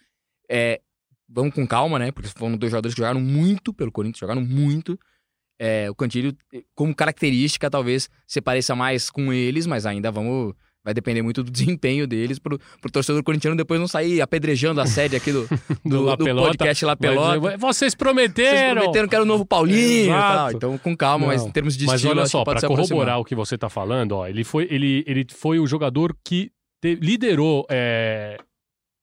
é, 0.50 0.82
vamos 1.28 1.54
com 1.54 1.66
calma, 1.68 2.00
né? 2.00 2.12
Porque 2.12 2.30
foram 2.30 2.58
dois 2.58 2.72
jogadores 2.72 2.94
que 2.94 3.02
jogaram 3.02 3.22
muito 3.22 3.74
pelo 3.74 3.92
Corinthians, 3.92 4.20
jogaram 4.20 4.42
muito. 4.42 5.00
é, 5.60 5.90
o 5.90 5.96
Cantilho, 5.96 6.36
como 6.74 6.96
característica, 6.96 7.70
talvez 7.70 8.10
se 8.26 8.40
pareça 8.40 8.76
mais 8.76 9.10
com 9.10 9.34
eles, 9.34 9.68
mas 9.68 9.86
ainda 9.86 10.12
vamos 10.12 10.54
vai 10.84 10.94
depender 10.94 11.22
muito 11.22 11.44
do 11.44 11.52
desempenho 11.52 12.08
deles 12.08 12.40
pro, 12.40 12.60
pro 12.82 12.92
torcedor 12.92 13.24
corintiano 13.24 13.56
depois 13.56 13.80
não 13.80 13.88
sair 13.88 14.22
apedrejando 14.22 14.82
a 14.82 14.86
sede 14.86 15.16
aqui 15.16 15.32
do, 15.32 15.48
do, 15.84 16.06
do, 16.06 16.16
do 16.16 16.24
Pelota, 16.24 16.50
podcast 16.50 16.86
La 16.86 16.96
Pelota. 16.96 17.40
Mas, 17.40 17.60
vocês 17.60 17.96
prometeram! 17.96 18.58
Vocês 18.58 18.74
prometeram 18.74 19.08
que 19.08 19.16
era 19.16 19.24
o 19.24 19.28
novo 19.28 19.46
Paulinho. 19.46 20.14
Então, 20.54 20.78
com 20.78 20.96
calma, 20.96 21.28
não, 21.28 21.34
mas 21.34 21.46
em 21.46 21.52
termos 21.52 21.76
de 21.76 21.86
mas 21.86 21.96
estilo, 21.96 22.20
olha 22.20 22.26
só, 22.28 22.44
para 22.44 22.62
corroborar 22.68 23.20
o 23.20 23.26
que 23.26 23.36
você 23.36 23.58
tá 23.58 23.70
falando, 23.70 24.14
ó, 24.14 24.28
ele 24.28 24.44
foi, 24.44 24.68
ele, 24.70 25.04
ele 25.08 25.26
foi 25.30 25.60
o 25.60 25.68
jogador 25.68 26.16
que 26.24 26.52
te, 26.82 26.96
liderou 26.96 27.66
é, 27.70 28.38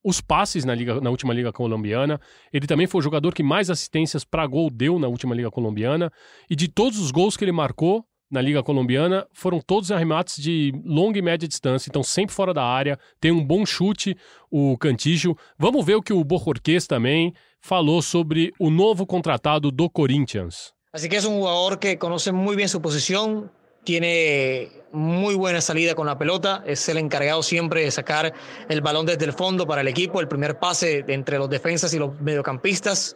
os 0.03 0.21
passes 0.21 0.65
na, 0.65 0.73
liga, 0.73 0.99
na 1.01 1.09
última 1.09 1.33
Liga 1.33 1.51
Colombiana. 1.51 2.19
Ele 2.51 2.65
também 2.65 2.87
foi 2.87 2.99
o 2.99 3.03
jogador 3.03 3.33
que 3.33 3.43
mais 3.43 3.69
assistências 3.69 4.23
para 4.23 4.45
gol 4.47 4.69
deu 4.69 4.97
na 4.97 5.07
última 5.07 5.35
Liga 5.35 5.51
Colombiana. 5.51 6.11
E 6.49 6.55
de 6.55 6.67
todos 6.67 6.99
os 6.99 7.11
gols 7.11 7.35
que 7.35 7.43
ele 7.43 7.51
marcou, 7.51 8.05
na 8.29 8.41
Liga 8.41 8.61
Colombiana 8.61 9.25
foram 9.31 9.59
todos 9.59 9.91
arremates 9.91 10.41
de 10.41 10.73
longa 10.83 11.17
e 11.17 11.21
média 11.21 11.47
distância, 11.47 11.89
então 11.89 12.03
sempre 12.03 12.35
fora 12.35 12.53
da 12.53 12.63
área, 12.63 12.99
tem 13.19 13.31
um 13.31 13.43
bom 13.43 13.65
chute 13.65 14.15
o 14.51 14.77
Cantijo. 14.77 15.35
Vamos 15.57 15.85
ver 15.85 15.95
o 15.95 16.01
que 16.01 16.13
o 16.13 16.23
Bojorquez 16.23 16.87
também 16.87 17.33
falou 17.61 18.01
sobre 18.01 18.53
o 18.59 18.69
novo 18.69 19.05
contratado 19.05 19.71
do 19.71 19.89
Corinthians. 19.89 20.73
Así 20.93 21.09
que 21.09 21.17
es 21.17 21.25
un 21.25 21.39
jugador 21.39 21.79
que 21.79 21.97
conoce 21.97 22.31
muy 22.31 22.55
bien 22.55 22.69
su 22.69 22.81
posición, 22.81 23.51
tiene 23.83 24.69
muy 24.91 25.35
buena 25.35 25.61
salida 25.61 25.95
con 25.95 26.07
la 26.07 26.17
pelota, 26.17 26.63
es 26.65 26.89
el 26.89 26.97
encargado 26.97 27.43
siempre 27.43 27.83
de 27.83 27.91
sacar 27.91 28.33
el 28.67 28.81
balón 28.81 29.05
desde 29.05 29.25
el 29.25 29.33
fondo 29.33 29.65
para 29.65 29.81
el 29.81 29.87
equipo, 29.87 30.19
el 30.19 30.27
primer 30.27 30.59
pase 30.59 31.05
entre 31.07 31.37
los 31.37 31.49
defensas 31.49 31.93
y 31.93 31.99
los 31.99 32.19
mediocampistas. 32.19 33.15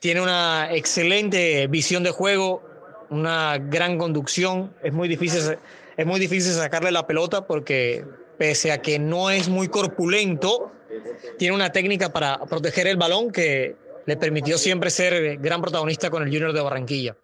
Tiene 0.00 0.20
una 0.20 0.68
excelente 0.72 1.66
visión 1.68 2.02
de 2.02 2.10
juego, 2.10 2.62
una 3.10 3.58
gran 3.58 3.98
conducción. 3.98 4.74
Es 4.82 4.92
muy 4.92 5.08
difícil, 5.08 5.58
es 5.96 6.06
muy 6.06 6.20
difícil 6.20 6.52
sacarle 6.52 6.90
la 6.90 7.06
pelota 7.06 7.46
porque 7.46 8.04
pese 8.38 8.72
a 8.72 8.82
que 8.82 8.98
no 8.98 9.30
es 9.30 9.48
muy 9.48 9.68
corpulento, 9.68 10.72
tiene 11.38 11.54
una 11.54 11.70
técnica 11.70 12.12
para 12.12 12.38
proteger 12.46 12.86
el 12.86 12.96
balón 12.96 13.30
que 13.30 13.76
le 14.06 14.16
permitió 14.16 14.58
siempre 14.58 14.90
ser 14.90 15.38
gran 15.38 15.60
protagonista 15.60 16.10
con 16.10 16.22
el 16.22 16.28
Junior 16.28 16.52
de 16.52 16.60
Barranquilla. 16.60 17.16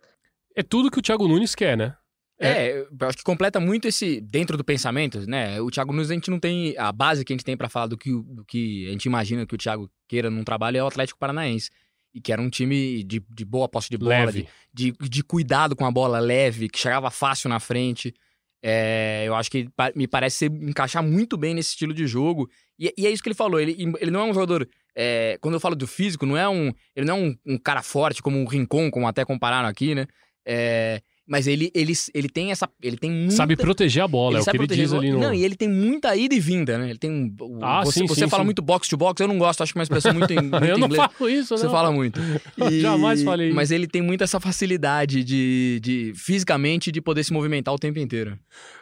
É 0.54 0.62
tudo 0.62 0.90
que 0.90 0.98
o 0.98 1.02
Thiago 1.02 1.26
Nunes 1.26 1.54
quer, 1.54 1.76
né? 1.76 1.96
É, 2.38 2.48
é 2.48 2.78
eu 2.80 3.08
acho 3.08 3.16
que 3.16 3.24
completa 3.24 3.58
muito 3.58 3.88
esse 3.88 4.20
dentro 4.20 4.56
do 4.56 4.64
pensamento, 4.64 5.26
né? 5.26 5.60
O 5.60 5.70
Thiago 5.70 5.92
Nunes 5.92 6.10
a 6.10 6.14
gente 6.14 6.30
não 6.30 6.38
tem 6.38 6.76
a 6.76 6.92
base 6.92 7.24
que 7.24 7.32
a 7.32 7.36
gente 7.36 7.44
tem 7.44 7.56
para 7.56 7.68
falar 7.68 7.86
do 7.86 7.96
que, 7.96 8.10
do 8.10 8.44
que 8.44 8.86
a 8.88 8.90
gente 8.90 9.06
imagina 9.06 9.46
que 9.46 9.54
o 9.54 9.58
Thiago 9.58 9.90
queira 10.06 10.28
num 10.28 10.44
trabalho 10.44 10.76
é 10.76 10.82
o 10.82 10.86
Atlético 10.86 11.18
Paranaense 11.18 11.70
e 12.14 12.20
que 12.20 12.33
era 12.33 12.40
um 12.40 12.51
time 12.51 13.03
de, 13.03 13.20
de 13.31 13.44
boa 13.44 13.68
posse 13.68 13.88
de 13.88 13.96
bola, 13.96 14.33
de, 14.33 14.46
de, 14.72 14.92
de, 14.92 15.25
cuidado 15.25 15.75
com 15.75 15.87
a 15.87 15.90
bola 15.90 16.18
leve, 16.18 16.68
que 16.68 16.79
chegava 16.79 17.11
fácil 17.11 17.48
na 17.48 17.59
frente. 17.59 18.14
É, 18.62 19.25
eu 19.27 19.35
acho 19.35 19.51
que 19.51 19.68
me 19.96 20.07
parece 20.07 20.37
ser, 20.37 20.53
encaixar 20.53 21.03
muito 21.03 21.37
bem 21.37 21.55
nesse 21.55 21.70
estilo 21.70 21.92
de 21.92 22.07
jogo. 22.07 22.48
E, 22.79 22.92
e, 22.96 23.07
é 23.07 23.11
isso 23.11 23.22
que 23.22 23.29
ele 23.29 23.35
falou. 23.35 23.59
Ele, 23.59 23.77
ele 24.01 24.11
não 24.11 24.20
é 24.20 24.25
um 24.25 24.35
jogador. 24.35 24.68
É, 24.94 25.38
quando 25.40 25.55
eu 25.55 25.61
falo 25.61 25.75
do 25.75 25.87
físico, 25.87 26.27
não 26.27 26.37
é 26.37 26.48
um. 26.48 26.72
Ele 26.94 27.07
não 27.07 27.16
é 27.16 27.20
um, 27.20 27.37
um 27.55 27.59
cara 27.59 27.83
forte 27.83 28.22
como 28.22 28.42
o 28.42 28.46
Rincon, 28.46 28.90
como 28.90 29.09
até 29.09 29.25
compararam 29.25 29.68
aqui, 29.68 29.94
né? 29.94 30.07
É, 30.46 31.03
mas 31.32 31.46
ele, 31.46 31.70
ele, 31.74 31.94
ele 32.12 32.28
tem 32.28 32.50
essa. 32.50 32.68
Ele 32.82 32.98
tem 32.98 33.10
muita... 33.10 33.34
Sabe 33.34 33.56
proteger 33.56 34.02
a 34.02 34.06
bola, 34.06 34.32
ele 34.32 34.40
é 34.40 34.42
o 34.42 34.44
que 34.44 34.56
ele 34.58 34.66
diz 34.66 34.92
ali 34.92 35.10
no. 35.10 35.18
Não, 35.18 35.32
e 35.32 35.42
ele 35.42 35.56
tem 35.56 35.66
muita 35.66 36.14
ida 36.14 36.34
e 36.34 36.38
vinda, 36.38 36.76
né? 36.76 36.90
Ele 36.90 36.98
tem. 36.98 37.34
Ah, 37.62 37.80
você 37.82 38.00
sim, 38.00 38.06
você 38.06 38.24
sim, 38.24 38.28
fala 38.28 38.42
sim. 38.42 38.44
muito 38.44 38.60
box 38.60 38.86
to 38.86 38.98
box, 38.98 39.18
eu 39.18 39.26
não 39.26 39.38
gosto, 39.38 39.62
acho 39.62 39.72
que 39.72 39.78
é 39.78 39.80
uma 39.80 39.82
expressão 39.82 40.12
muito, 40.12 40.30
muito 40.34 40.62
Eu 40.62 40.76
não 40.76 40.88
inglês. 40.88 41.10
falo 41.10 41.30
isso, 41.30 41.56
Você 41.56 41.64
não. 41.64 41.72
fala 41.72 41.90
muito. 41.90 42.20
E... 42.70 42.80
Jamais 42.80 43.22
falei 43.22 43.50
Mas 43.50 43.70
ele 43.70 43.86
tem 43.86 44.02
muito 44.02 44.22
essa 44.22 44.38
facilidade 44.38 45.24
de, 45.24 45.80
de 45.82 46.12
fisicamente 46.14 46.92
de 46.92 47.00
poder 47.00 47.24
se 47.24 47.32
movimentar 47.32 47.72
o 47.72 47.78
tempo 47.78 47.98
inteiro. 47.98 48.38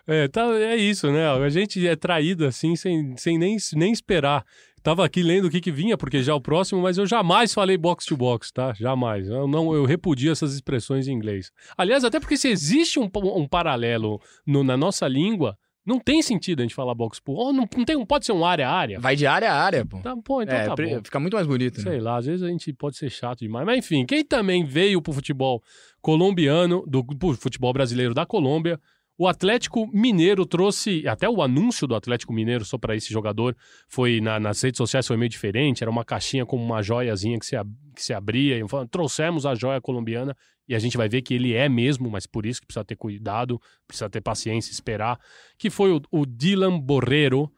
É, 0.09 0.27
tá, 0.27 0.43
é 0.59 0.75
isso, 0.75 1.11
né? 1.13 1.29
A 1.29 1.49
gente 1.49 1.87
é 1.87 1.95
traído 1.95 2.45
assim, 2.47 2.75
sem, 2.75 3.17
sem 3.17 3.39
nem, 3.39 3.57
nem 3.75 3.93
esperar. 3.93 4.45
Tava 4.83 5.05
aqui 5.05 5.23
lendo 5.23 5.47
o 5.47 5.51
que, 5.51 5.61
que 5.61 5.71
vinha, 5.71 5.97
porque 5.97 6.23
já 6.23 6.33
é 6.33 6.35
o 6.35 6.41
próximo, 6.41 6.81
mas 6.81 6.97
eu 6.97 7.07
jamais 7.07 7.53
falei 7.53 7.77
box 7.77 8.07
to 8.07 8.17
box, 8.17 8.51
tá? 8.51 8.73
Jamais. 8.73 9.29
Eu, 9.29 9.47
não, 9.47 9.75
eu 9.75 9.85
repudio 9.85 10.33
essas 10.33 10.55
expressões 10.55 11.07
em 11.07 11.13
inglês. 11.13 11.53
Aliás, 11.77 12.03
até 12.03 12.19
porque 12.19 12.37
se 12.37 12.49
existe 12.49 12.99
um, 12.99 13.11
um 13.37 13.47
paralelo 13.47 14.21
no, 14.47 14.65
na 14.65 14.77
nossa 14.77 15.07
língua, 15.07 15.57
não 15.85 15.99
tem 15.99 16.23
sentido 16.23 16.61
a 16.61 16.63
gente 16.63 16.75
falar 16.75 16.95
box 16.95 17.21
to 17.21 17.33
oh, 17.33 17.53
não, 17.53 17.69
não, 17.77 17.85
tem, 17.85 18.07
pode 18.07 18.25
ser 18.25 18.33
um 18.33 18.45
área 18.45 18.69
a 18.69 18.73
área. 18.73 19.01
Vai 19.01 19.17
de 19.17 19.27
área 19.27 19.53
a 19.53 19.63
área, 19.63 19.85
pô. 19.85 19.99
Tá, 20.01 20.17
pô, 20.17 20.43
então 20.43 20.57
é, 20.57 20.67
tá 20.67 20.77
bom. 20.77 21.01
Fica 21.05 21.21
muito 21.21 21.35
mais 21.35 21.47
bonito, 21.47 21.79
né? 21.79 21.83
Sei 21.83 22.01
lá, 22.01 22.17
às 22.17 22.27
vezes 22.27 22.43
a 22.43 22.49
gente 22.49 22.73
pode 22.73 22.97
ser 22.97 23.11
chato 23.11 23.41
demais. 23.41 23.67
Mas 23.67 23.79
enfim, 23.79 24.07
quem 24.07 24.25
também 24.25 24.65
veio 24.65 25.03
pro 25.03 25.13
futebol 25.13 25.63
colombiano, 26.01 26.85
do 26.87 27.05
pro 27.05 27.35
futebol 27.35 27.73
brasileiro 27.73 28.15
da 28.15 28.25
Colômbia, 28.25 28.81
o 29.21 29.29
Atlético 29.29 29.87
Mineiro 29.93 30.47
trouxe, 30.47 31.07
até 31.07 31.29
o 31.29 31.43
anúncio 31.43 31.87
do 31.87 31.95
Atlético 31.95 32.33
Mineiro 32.33 32.65
só 32.65 32.79
para 32.79 32.97
esse 32.97 33.13
jogador 33.13 33.55
foi 33.87 34.19
na, 34.19 34.41
nas 34.41 34.63
redes 34.63 34.79
sociais 34.79 35.07
foi 35.07 35.19
meio 35.19 35.29
diferente, 35.29 35.85
era 35.85 35.91
uma 35.91 36.07
caixinha 36.07 36.47
com 36.47 36.57
uma 36.57 36.83
joiazinha 36.83 37.39
que 37.39 37.45
se, 37.45 37.55
que 37.95 38.03
se 38.03 38.15
abria, 38.15 38.57
e 38.57 38.67
falando, 38.67 38.89
trouxemos 38.89 39.45
a 39.45 39.55
joia 39.55 39.79
colombiana 39.79 40.35
e 40.67 40.75
a 40.75 40.79
gente 40.79 40.97
vai 40.97 41.07
ver 41.07 41.21
que 41.21 41.35
ele 41.35 41.53
é 41.53 41.69
mesmo, 41.69 42.09
mas 42.09 42.27
por 42.27 42.47
isso 42.47 42.63
que 42.63 42.67
precisa 42.67 42.83
ter 42.83 42.97
cuidado, 42.97 43.61
precisa 43.87 44.09
ter 44.09 44.23
paciência, 44.23 44.73
esperar, 44.73 45.21
que 45.59 45.69
foi 45.69 45.93
o, 45.93 46.01
o 46.11 46.25
Dylan 46.25 46.81
Borrero, 46.81 47.53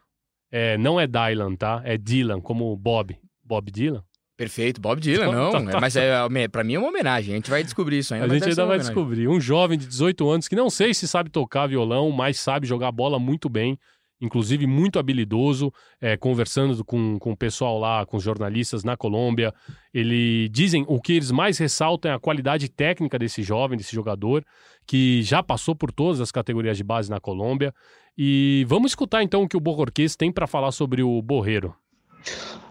é, 0.51 0.77
não 0.77 0.99
é 0.99 1.07
Dylan, 1.07 1.55
tá? 1.55 1.81
É 1.85 1.97
Dylan, 1.97 2.41
como 2.41 2.77
Bob, 2.77 3.17
Bob 3.41 3.71
Dylan. 3.71 4.03
Perfeito, 4.43 4.81
Bob 4.81 5.01
Dylan, 5.01 5.31
não. 5.31 5.53
Tá, 5.53 5.71
tá. 5.71 5.81
Mas 5.81 5.95
é, 5.95 6.11
pra 6.51 6.65
mim 6.65 6.75
é 6.75 6.79
uma 6.81 6.89
homenagem. 6.89 7.33
A 7.33 7.37
gente 7.37 7.49
vai 7.49 7.63
descobrir 7.63 7.99
isso 7.99 8.13
ainda. 8.13 8.27
A 8.27 8.29
gente 8.29 8.43
ainda 8.43 8.57
vai 8.57 8.65
homenagem. 8.65 8.93
descobrir. 8.93 9.29
Um 9.29 9.41
jovem 9.41 9.79
de 9.79 9.87
18 9.87 10.29
anos 10.29 10.49
que 10.49 10.57
não 10.57 10.69
sei 10.69 10.93
se 10.93 11.07
sabe 11.07 11.31
tocar 11.31 11.69
violão, 11.69 12.11
mas 12.11 12.41
sabe 12.41 12.67
jogar 12.67 12.91
bola 12.91 13.21
muito 13.21 13.49
bem. 13.49 13.79
Inclusive 14.21 14.67
muito 14.67 14.99
habilidoso, 14.99 15.73
é, 16.01 16.17
conversando 16.17 16.85
com, 16.85 17.21
com 17.21 17.31
o 17.31 17.37
pessoal 17.37 17.79
lá, 17.79 18.05
com 18.05 18.17
os 18.17 18.23
jornalistas 18.25 18.83
na 18.83 18.97
Colômbia. 18.97 19.55
Ele 19.95 20.49
dizem 20.49 20.85
o 20.89 21.01
que 21.01 21.13
eles 21.13 21.31
mais 21.31 21.57
ressaltam 21.59 22.11
é 22.11 22.15
a 22.15 22.19
qualidade 22.19 22.69
técnica 22.69 23.17
desse 23.17 23.45
jovem, 23.45 23.79
desse 23.79 23.95
jogador, 23.95 24.45
que 24.85 25.23
já 25.23 25.41
passou 25.41 25.77
por 25.77 25.93
todas 25.93 26.21
as 26.21 26.33
categorias 26.33 26.77
de 26.77 26.83
base 26.83 27.09
na 27.09 27.21
Colômbia. 27.21 27.73
E 28.19 28.65
vamos 28.69 28.91
escutar 28.91 29.23
então 29.23 29.45
o 29.45 29.49
que 29.49 29.57
o 29.57 29.61
Borrorquês 29.61 30.17
tem 30.17 30.33
para 30.33 30.49
falar 30.49 30.73
sobre 30.73 31.01
o 31.01 31.23
Borrero. 31.23 31.77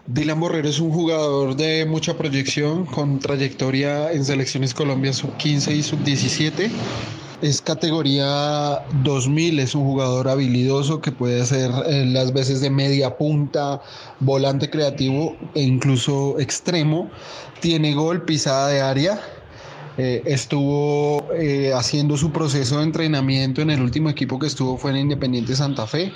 Dylan 0.06 0.40
Borrero 0.40 0.68
es 0.68 0.80
un 0.80 0.90
jugador 0.90 1.54
de 1.54 1.86
mucha 1.86 2.16
proyección, 2.18 2.86
con 2.86 3.20
trayectoria 3.20 4.10
en 4.10 4.24
selecciones 4.24 4.74
Colombia 4.74 5.12
sub-15 5.12 5.76
y 5.76 5.82
sub-17. 5.82 6.70
Es 7.40 7.62
categoría 7.62 8.82
2000, 9.04 9.60
es 9.60 9.74
un 9.74 9.84
jugador 9.84 10.28
habilidoso 10.28 11.00
que 11.00 11.12
puede 11.12 11.40
hacer 11.40 11.70
eh, 11.86 12.04
las 12.06 12.32
veces 12.32 12.60
de 12.60 12.70
media 12.70 13.16
punta, 13.16 13.80
volante 14.20 14.70
creativo 14.70 15.36
e 15.54 15.62
incluso 15.62 16.38
extremo. 16.40 17.08
Tiene 17.60 17.94
gol, 17.94 18.24
pisada 18.24 18.68
de 18.68 18.80
área. 18.80 19.20
Eh, 19.98 20.22
estuvo 20.24 21.32
eh, 21.34 21.72
haciendo 21.74 22.16
su 22.16 22.32
proceso 22.32 22.78
de 22.78 22.84
entrenamiento 22.84 23.60
en 23.60 23.70
el 23.70 23.82
último 23.82 24.10
equipo 24.10 24.38
que 24.38 24.46
estuvo 24.46 24.76
fue 24.78 24.90
en 24.90 24.96
Independiente 24.98 25.54
Santa 25.54 25.86
Fe. 25.86 26.12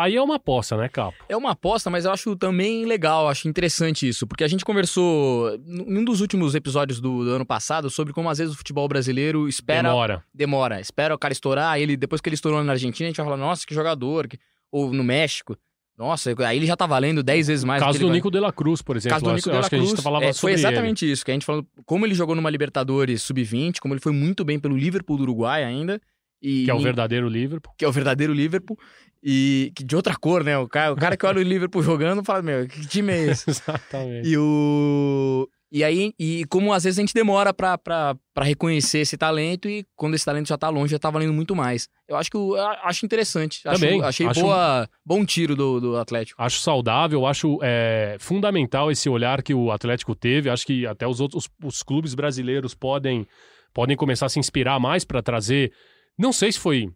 Aí 0.00 0.14
é 0.14 0.22
uma 0.22 0.36
aposta, 0.36 0.76
né, 0.76 0.88
Capo? 0.88 1.16
É 1.28 1.36
uma 1.36 1.50
aposta, 1.50 1.90
mas 1.90 2.04
eu 2.04 2.12
acho 2.12 2.36
também 2.36 2.84
legal, 2.86 3.28
acho 3.28 3.48
interessante 3.48 4.08
isso, 4.08 4.26
porque 4.28 4.44
a 4.44 4.48
gente 4.48 4.64
conversou 4.64 5.54
em 5.66 5.98
um 5.98 6.04
dos 6.04 6.20
últimos 6.20 6.54
episódios 6.54 7.00
do, 7.00 7.24
do 7.24 7.30
ano 7.32 7.44
passado 7.44 7.90
sobre 7.90 8.12
como 8.12 8.30
às 8.30 8.38
vezes 8.38 8.54
o 8.54 8.56
futebol 8.56 8.86
brasileiro 8.86 9.48
espera. 9.48 9.88
Demora. 9.88 10.24
Demora. 10.32 10.80
Espera 10.80 11.14
o 11.14 11.18
cara 11.18 11.32
estourar, 11.32 11.80
ele, 11.80 11.96
depois 11.96 12.20
que 12.20 12.28
ele 12.28 12.34
estourou 12.34 12.62
na 12.62 12.72
Argentina, 12.72 13.06
a 13.06 13.10
gente 13.10 13.16
vai 13.16 13.26
falar, 13.26 13.36
nossa, 13.36 13.66
que 13.66 13.74
jogador. 13.74 14.28
que- 14.28 14.38
Ou 14.70 14.92
no 14.92 15.02
México. 15.02 15.56
Nossa, 15.96 16.32
aí 16.46 16.56
ele 16.56 16.66
já 16.66 16.76
tá 16.76 16.86
valendo 16.86 17.24
10 17.24 17.48
vezes 17.48 17.64
mais. 17.64 17.82
do 17.82 17.86
Caso 17.86 17.96
ele 17.98 18.04
do 18.04 18.08
vai- 18.08 18.16
Nico 18.18 18.30
de 18.30 18.38
la 18.38 18.52
Cruz, 18.52 18.80
por 18.80 18.96
exemplo. 18.96 19.16
Caso 19.16 19.24
do 19.24 19.34
Nico 19.34 19.50
de 19.50 19.56
la 19.56 19.68
que 19.68 19.74
a 19.74 19.78
gente 19.78 19.88
Cruz, 19.88 20.00
falava 20.00 20.24
é, 20.26 20.32
sobre 20.32 20.40
foi 20.40 20.60
exatamente 20.60 21.10
isso, 21.10 21.24
que 21.24 21.32
a 21.32 21.34
gente 21.34 21.44
falou 21.44 21.66
como 21.84 22.06
ele 22.06 22.14
jogou 22.14 22.36
numa 22.36 22.48
Libertadores 22.50 23.20
sub-20, 23.22 23.80
como 23.80 23.94
ele 23.94 24.00
foi 24.00 24.12
muito 24.12 24.44
bem 24.44 24.60
pelo 24.60 24.76
Liverpool 24.76 25.16
do 25.16 25.24
Uruguai 25.24 25.64
ainda. 25.64 26.00
E 26.42 26.64
que 26.64 26.70
é 26.70 26.74
o 26.74 26.80
verdadeiro 26.80 27.28
Liverpool. 27.28 27.72
que 27.76 27.84
é 27.84 27.88
o 27.88 27.92
verdadeiro 27.92 28.32
Liverpool. 28.32 28.78
E 29.22 29.72
que 29.74 29.82
de 29.82 29.96
outra 29.96 30.14
cor, 30.16 30.44
né? 30.44 30.56
O 30.58 30.68
cara, 30.68 30.92
o 30.92 30.96
cara 30.96 31.16
que 31.16 31.26
olha 31.26 31.40
o 31.40 31.42
Liverpool 31.42 31.82
jogando 31.82 32.22
fala, 32.24 32.40
meu, 32.42 32.66
que 32.68 32.86
time 32.86 33.12
é 33.12 33.24
esse? 33.30 33.50
Exatamente. 33.50 34.28
E 34.28 34.36
o. 34.38 35.48
E 35.70 35.84
aí, 35.84 36.14
e 36.18 36.46
como 36.46 36.72
às 36.72 36.84
vezes 36.84 36.98
a 36.98 37.02
gente 37.02 37.12
demora 37.12 37.52
pra, 37.52 37.76
pra, 37.76 38.16
pra 38.32 38.42
reconhecer 38.44 39.00
esse 39.00 39.18
talento 39.18 39.68
e 39.68 39.84
quando 39.96 40.14
esse 40.14 40.24
talento 40.24 40.48
já 40.48 40.56
tá 40.56 40.70
longe, 40.70 40.92
já 40.92 40.98
tá 40.98 41.10
valendo 41.10 41.32
muito 41.34 41.54
mais. 41.54 41.88
Eu 42.08 42.16
acho 42.16 42.30
que 42.30 42.38
eu 42.38 42.56
acho 42.56 43.04
interessante. 43.04 43.60
Acho- 43.68 43.78
Também, 43.80 44.02
achei 44.02 44.26
acho- 44.26 44.40
boa, 44.40 44.88
bom 45.04 45.26
tiro 45.26 45.54
do, 45.54 45.78
do 45.78 45.96
Atlético. 45.98 46.40
Acho 46.40 46.60
saudável, 46.60 47.26
acho 47.26 47.58
é, 47.62 48.16
fundamental 48.18 48.90
esse 48.90 49.10
olhar 49.10 49.42
que 49.42 49.52
o 49.52 49.70
Atlético 49.70 50.14
teve. 50.14 50.48
Acho 50.48 50.64
que 50.64 50.86
até 50.86 51.06
os 51.06 51.20
outros 51.20 51.50
os 51.62 51.82
clubes 51.82 52.14
brasileiros 52.14 52.74
podem, 52.74 53.26
podem 53.74 53.94
começar 53.94 54.24
a 54.24 54.30
se 54.30 54.38
inspirar 54.38 54.78
mais 54.80 55.04
para 55.04 55.20
trazer. 55.20 55.70
Não 56.18 56.32
sei 56.32 56.50
se 56.50 56.58
foi 56.58 56.90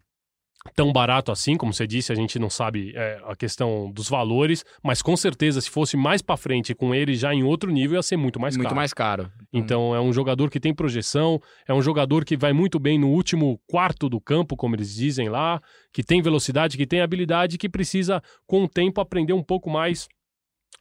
tão 0.75 0.91
barato 0.93 1.31
assim, 1.31 1.57
como 1.57 1.73
você 1.73 1.85
disse, 1.85 2.11
a 2.11 2.15
gente 2.15 2.39
não 2.39 2.49
sabe 2.49 2.93
é, 2.95 3.21
a 3.25 3.35
questão 3.35 3.91
dos 3.91 4.09
valores, 4.09 4.63
mas 4.81 5.01
com 5.01 5.15
certeza 5.15 5.59
se 5.59 5.69
fosse 5.69 5.97
mais 5.97 6.21
para 6.21 6.37
frente 6.37 6.73
com 6.73 6.95
ele 6.95 7.15
já 7.15 7.33
em 7.33 7.43
outro 7.43 7.71
nível 7.71 7.97
ia 7.97 8.03
ser 8.03 8.17
muito 8.17 8.39
mais 8.39 8.55
muito 8.55 8.67
caro. 8.67 8.75
mais 8.75 8.93
caro. 8.93 9.31
Então 9.51 9.93
é 9.93 9.99
um 9.99 10.13
jogador 10.13 10.49
que 10.49 10.59
tem 10.59 10.73
projeção, 10.73 11.41
é 11.67 11.73
um 11.73 11.81
jogador 11.81 12.23
que 12.23 12.37
vai 12.37 12.53
muito 12.53 12.79
bem 12.79 12.97
no 12.97 13.09
último 13.09 13.59
quarto 13.67 14.07
do 14.07 14.21
campo, 14.21 14.55
como 14.55 14.75
eles 14.75 14.93
dizem 14.93 15.29
lá, 15.29 15.61
que 15.91 16.03
tem 16.03 16.21
velocidade, 16.21 16.77
que 16.77 16.87
tem 16.87 17.01
habilidade, 17.01 17.57
que 17.57 17.69
precisa 17.69 18.21
com 18.47 18.63
o 18.63 18.69
tempo 18.69 19.01
aprender 19.01 19.33
um 19.33 19.43
pouco 19.43 19.69
mais 19.69 20.07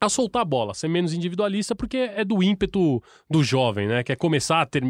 a 0.07 0.09
soltar 0.09 0.43
a 0.43 0.45
bola, 0.45 0.75
ser 0.75 0.89
menos 0.89 1.13
individualista, 1.15 1.75
porque 1.75 1.97
é 1.97 2.25
do 2.25 2.43
ímpeto 2.43 3.03
do 3.31 3.43
jovem, 3.43 3.87
né? 3.87 4.03
Quer 4.03 4.17
começar 4.17 4.61
a 4.63 4.67
ter. 4.67 4.83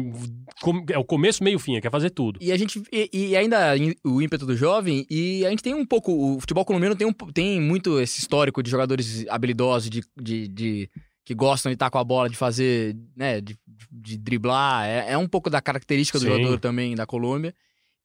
com- 0.61 0.85
É 0.89 0.97
o 0.97 1.03
começo, 1.03 1.43
meio 1.43 1.59
fim, 1.59 1.75
é 1.75 1.81
quer 1.81 1.91
fazer 1.91 2.09
tudo. 2.09 2.39
E 2.41 2.51
a 2.51 2.57
gente. 2.57 2.81
E, 2.91 3.09
e 3.13 3.35
ainda 3.37 3.77
in- 3.77 3.93
o 4.03 4.21
ímpeto 4.21 4.45
do 4.45 4.55
jovem, 4.55 5.05
e 5.09 5.45
a 5.45 5.49
gente 5.49 5.63
tem 5.63 5.73
um 5.73 5.85
pouco. 5.85 6.11
O 6.35 6.39
futebol 6.39 6.65
colombiano 6.65 6.95
tem, 6.95 7.07
um, 7.07 7.13
tem 7.13 7.61
muito 7.61 7.99
esse 7.99 8.19
histórico 8.19 8.61
de 8.63 8.69
jogadores 8.69 9.25
habilidosos, 9.29 9.89
de. 9.89 10.01
de, 10.19 10.47
de- 10.47 10.89
que 11.25 11.33
gostam 11.33 11.69
de 11.69 11.75
estar 11.75 11.89
com 11.89 11.97
a 11.97 12.03
bola, 12.03 12.29
de 12.29 12.35
fazer, 12.35 12.97
né, 13.15 13.39
de, 13.39 13.57
de 13.89 14.17
driblar. 14.17 14.85
É, 14.85 15.11
é 15.13 15.17
um 15.17 15.25
pouco 15.25 15.49
da 15.49 15.61
característica 15.61 16.19
do 16.19 16.25
Sim. 16.25 16.31
jogador 16.31 16.59
também 16.59 16.95
da 16.95 17.05
Colômbia. 17.05 17.55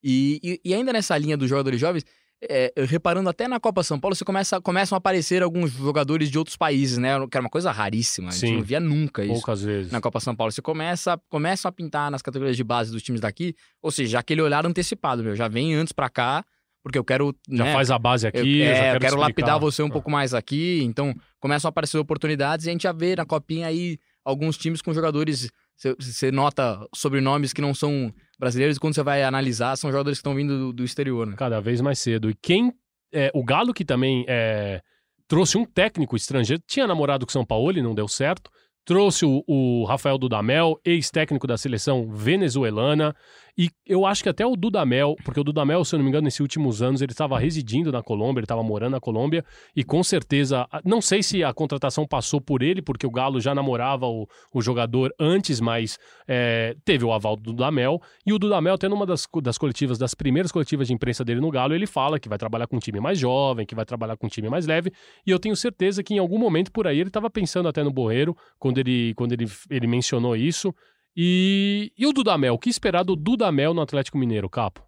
E, 0.04 0.38
e, 0.40 0.60
e 0.70 0.72
ainda 0.72 0.92
nessa 0.92 1.18
linha 1.18 1.36
dos 1.36 1.48
jogadores 1.48 1.80
jovens, 1.80 2.04
é, 2.42 2.72
eu 2.76 2.86
reparando 2.86 3.28
até 3.28 3.48
na 3.48 3.58
Copa 3.58 3.82
São 3.82 3.98
Paulo, 3.98 4.14
você 4.14 4.24
começa, 4.24 4.60
começam 4.60 4.94
a 4.96 4.98
aparecer 4.98 5.42
alguns 5.42 5.72
jogadores 5.72 6.30
de 6.30 6.38
outros 6.38 6.56
países, 6.56 6.98
né? 6.98 7.14
Que 7.28 7.36
era 7.36 7.40
uma 7.44 7.50
coisa 7.50 7.70
raríssima. 7.72 8.28
A 8.28 8.32
gente 8.32 8.40
Sim. 8.46 8.54
não 8.56 8.62
via 8.62 8.78
nunca 8.80 9.24
isso 9.24 9.32
Poucas 9.34 9.62
vezes. 9.62 9.90
na 9.92 10.00
Copa 10.00 10.20
São 10.20 10.34
Paulo. 10.36 10.52
Você 10.52 10.62
começa, 10.62 11.20
começam 11.28 11.68
a 11.68 11.72
pintar 11.72 12.10
nas 12.10 12.22
categorias 12.22 12.56
de 12.56 12.62
base 12.64 12.92
dos 12.92 13.02
times 13.02 13.20
daqui, 13.20 13.54
ou 13.82 13.90
seja, 13.90 14.18
aquele 14.20 14.40
olhar 14.42 14.64
antecipado, 14.64 15.22
meu, 15.24 15.34
já 15.34 15.48
vem 15.48 15.74
antes 15.74 15.92
pra 15.92 16.08
cá, 16.08 16.44
porque 16.82 16.96
eu 16.98 17.04
quero, 17.04 17.34
Já 17.50 17.64
né, 17.64 17.72
faz 17.72 17.90
a 17.90 17.98
base 17.98 18.26
eu, 18.26 18.28
aqui, 18.28 18.62
é, 18.62 18.70
eu 18.70 18.74
quero, 18.74 18.96
eu 18.96 19.00
quero 19.00 19.16
lapidar 19.16 19.58
você 19.58 19.82
um 19.82 19.86
Ah. 19.88 19.90
pouco 19.90 20.10
mais 20.10 20.32
aqui, 20.32 20.80
então 20.84 21.12
começam 21.40 21.68
a 21.68 21.70
aparecer 21.70 21.98
oportunidades 21.98 22.66
e 22.66 22.68
a 22.68 22.72
gente 22.72 22.82
já 22.84 22.92
vê 22.92 23.16
na 23.16 23.26
copinha 23.26 23.66
aí 23.66 23.98
alguns 24.24 24.56
times 24.56 24.80
com 24.80 24.94
jogadores, 24.94 25.50
você 25.98 26.30
nota 26.30 26.86
sobrenomes 26.94 27.52
que 27.52 27.60
não 27.60 27.74
são 27.74 28.12
brasileiros 28.38 28.76
e 28.76 28.80
quando 28.80 28.94
você 28.94 29.02
vai 29.02 29.22
analisar, 29.22 29.76
são 29.76 29.90
jogadores 29.90 30.18
que 30.18 30.20
estão 30.20 30.34
vindo 30.34 30.58
do, 30.58 30.72
do 30.72 30.84
exterior, 30.84 31.26
né? 31.26 31.34
Cada 31.36 31.60
vez 31.60 31.80
mais 31.80 31.98
cedo. 31.98 32.30
E 32.30 32.34
quem. 32.34 32.72
é, 33.12 33.30
o 33.34 33.44
Galo, 33.44 33.74
que 33.74 33.84
também 33.84 34.24
é, 34.28 34.80
trouxe 35.26 35.58
um 35.58 35.64
técnico 35.64 36.16
estrangeiro, 36.16 36.62
tinha 36.66 36.86
namorado 36.86 37.26
com 37.26 37.30
o 37.30 37.32
São 37.32 37.44
Paulo 37.44 37.76
e 37.76 37.82
não 37.82 37.94
deu 37.94 38.08
certo. 38.08 38.50
Trouxe 38.84 39.26
o, 39.26 39.44
o 39.46 39.84
Rafael 39.84 40.16
Dudamel, 40.16 40.80
ex-técnico 40.84 41.46
da 41.46 41.58
seleção 41.58 42.10
venezuelana. 42.10 43.14
E 43.58 43.70
eu 43.84 44.06
acho 44.06 44.22
que 44.22 44.28
até 44.28 44.46
o 44.46 44.54
Dudamel, 44.54 45.16
porque 45.24 45.40
o 45.40 45.42
Dudamel, 45.42 45.84
se 45.84 45.92
eu 45.92 45.98
não 45.98 46.04
me 46.04 46.10
engano, 46.10 46.26
nesses 46.26 46.38
últimos 46.38 46.80
anos 46.80 47.02
ele 47.02 47.10
estava 47.10 47.36
residindo 47.36 47.90
na 47.90 48.00
Colômbia, 48.00 48.38
ele 48.38 48.44
estava 48.44 48.62
morando 48.62 48.92
na 48.92 49.00
Colômbia. 49.00 49.44
E 49.74 49.82
com 49.82 50.00
certeza, 50.04 50.64
não 50.84 51.02
sei 51.02 51.24
se 51.24 51.42
a 51.42 51.52
contratação 51.52 52.06
passou 52.06 52.40
por 52.40 52.62
ele, 52.62 52.80
porque 52.80 53.04
o 53.04 53.10
Galo 53.10 53.40
já 53.40 53.56
namorava 53.56 54.06
o, 54.06 54.28
o 54.54 54.62
jogador 54.62 55.12
antes, 55.18 55.58
mas 55.60 55.98
é, 56.28 56.76
teve 56.84 57.04
o 57.04 57.12
aval 57.12 57.34
do 57.34 57.52
Dudamel. 57.52 58.00
E 58.24 58.32
o 58.32 58.38
Dudamel, 58.38 58.78
tendo 58.78 58.94
uma 58.94 59.04
das, 59.04 59.26
das 59.42 59.58
coletivas, 59.58 59.98
das 59.98 60.14
primeiras 60.14 60.52
coletivas 60.52 60.86
de 60.86 60.94
imprensa 60.94 61.24
dele 61.24 61.40
no 61.40 61.50
Galo, 61.50 61.74
ele 61.74 61.86
fala 61.88 62.20
que 62.20 62.28
vai 62.28 62.38
trabalhar 62.38 62.68
com 62.68 62.76
um 62.76 62.80
time 62.80 63.00
mais 63.00 63.18
jovem, 63.18 63.66
que 63.66 63.74
vai 63.74 63.84
trabalhar 63.84 64.16
com 64.16 64.28
um 64.28 64.30
time 64.30 64.48
mais 64.48 64.68
leve. 64.68 64.92
E 65.26 65.32
eu 65.32 65.38
tenho 65.40 65.56
certeza 65.56 66.00
que 66.04 66.14
em 66.14 66.18
algum 66.18 66.38
momento 66.38 66.70
por 66.70 66.86
aí 66.86 67.00
ele 67.00 67.08
estava 67.08 67.28
pensando 67.28 67.68
até 67.68 67.82
no 67.82 67.90
Borreiro, 67.90 68.36
quando 68.56 68.78
ele, 68.78 69.14
quando 69.14 69.32
ele, 69.32 69.46
ele 69.68 69.88
mencionou 69.88 70.36
isso. 70.36 70.72
E, 71.20 71.92
e 71.98 72.06
o 72.06 72.12
Dudamel? 72.12 72.54
O 72.54 72.58
que 72.60 72.70
esperar 72.70 73.02
do 73.02 73.16
Dudamel 73.16 73.74
no 73.74 73.80
Atlético 73.80 74.16
Mineiro, 74.16 74.48
Capo? 74.48 74.86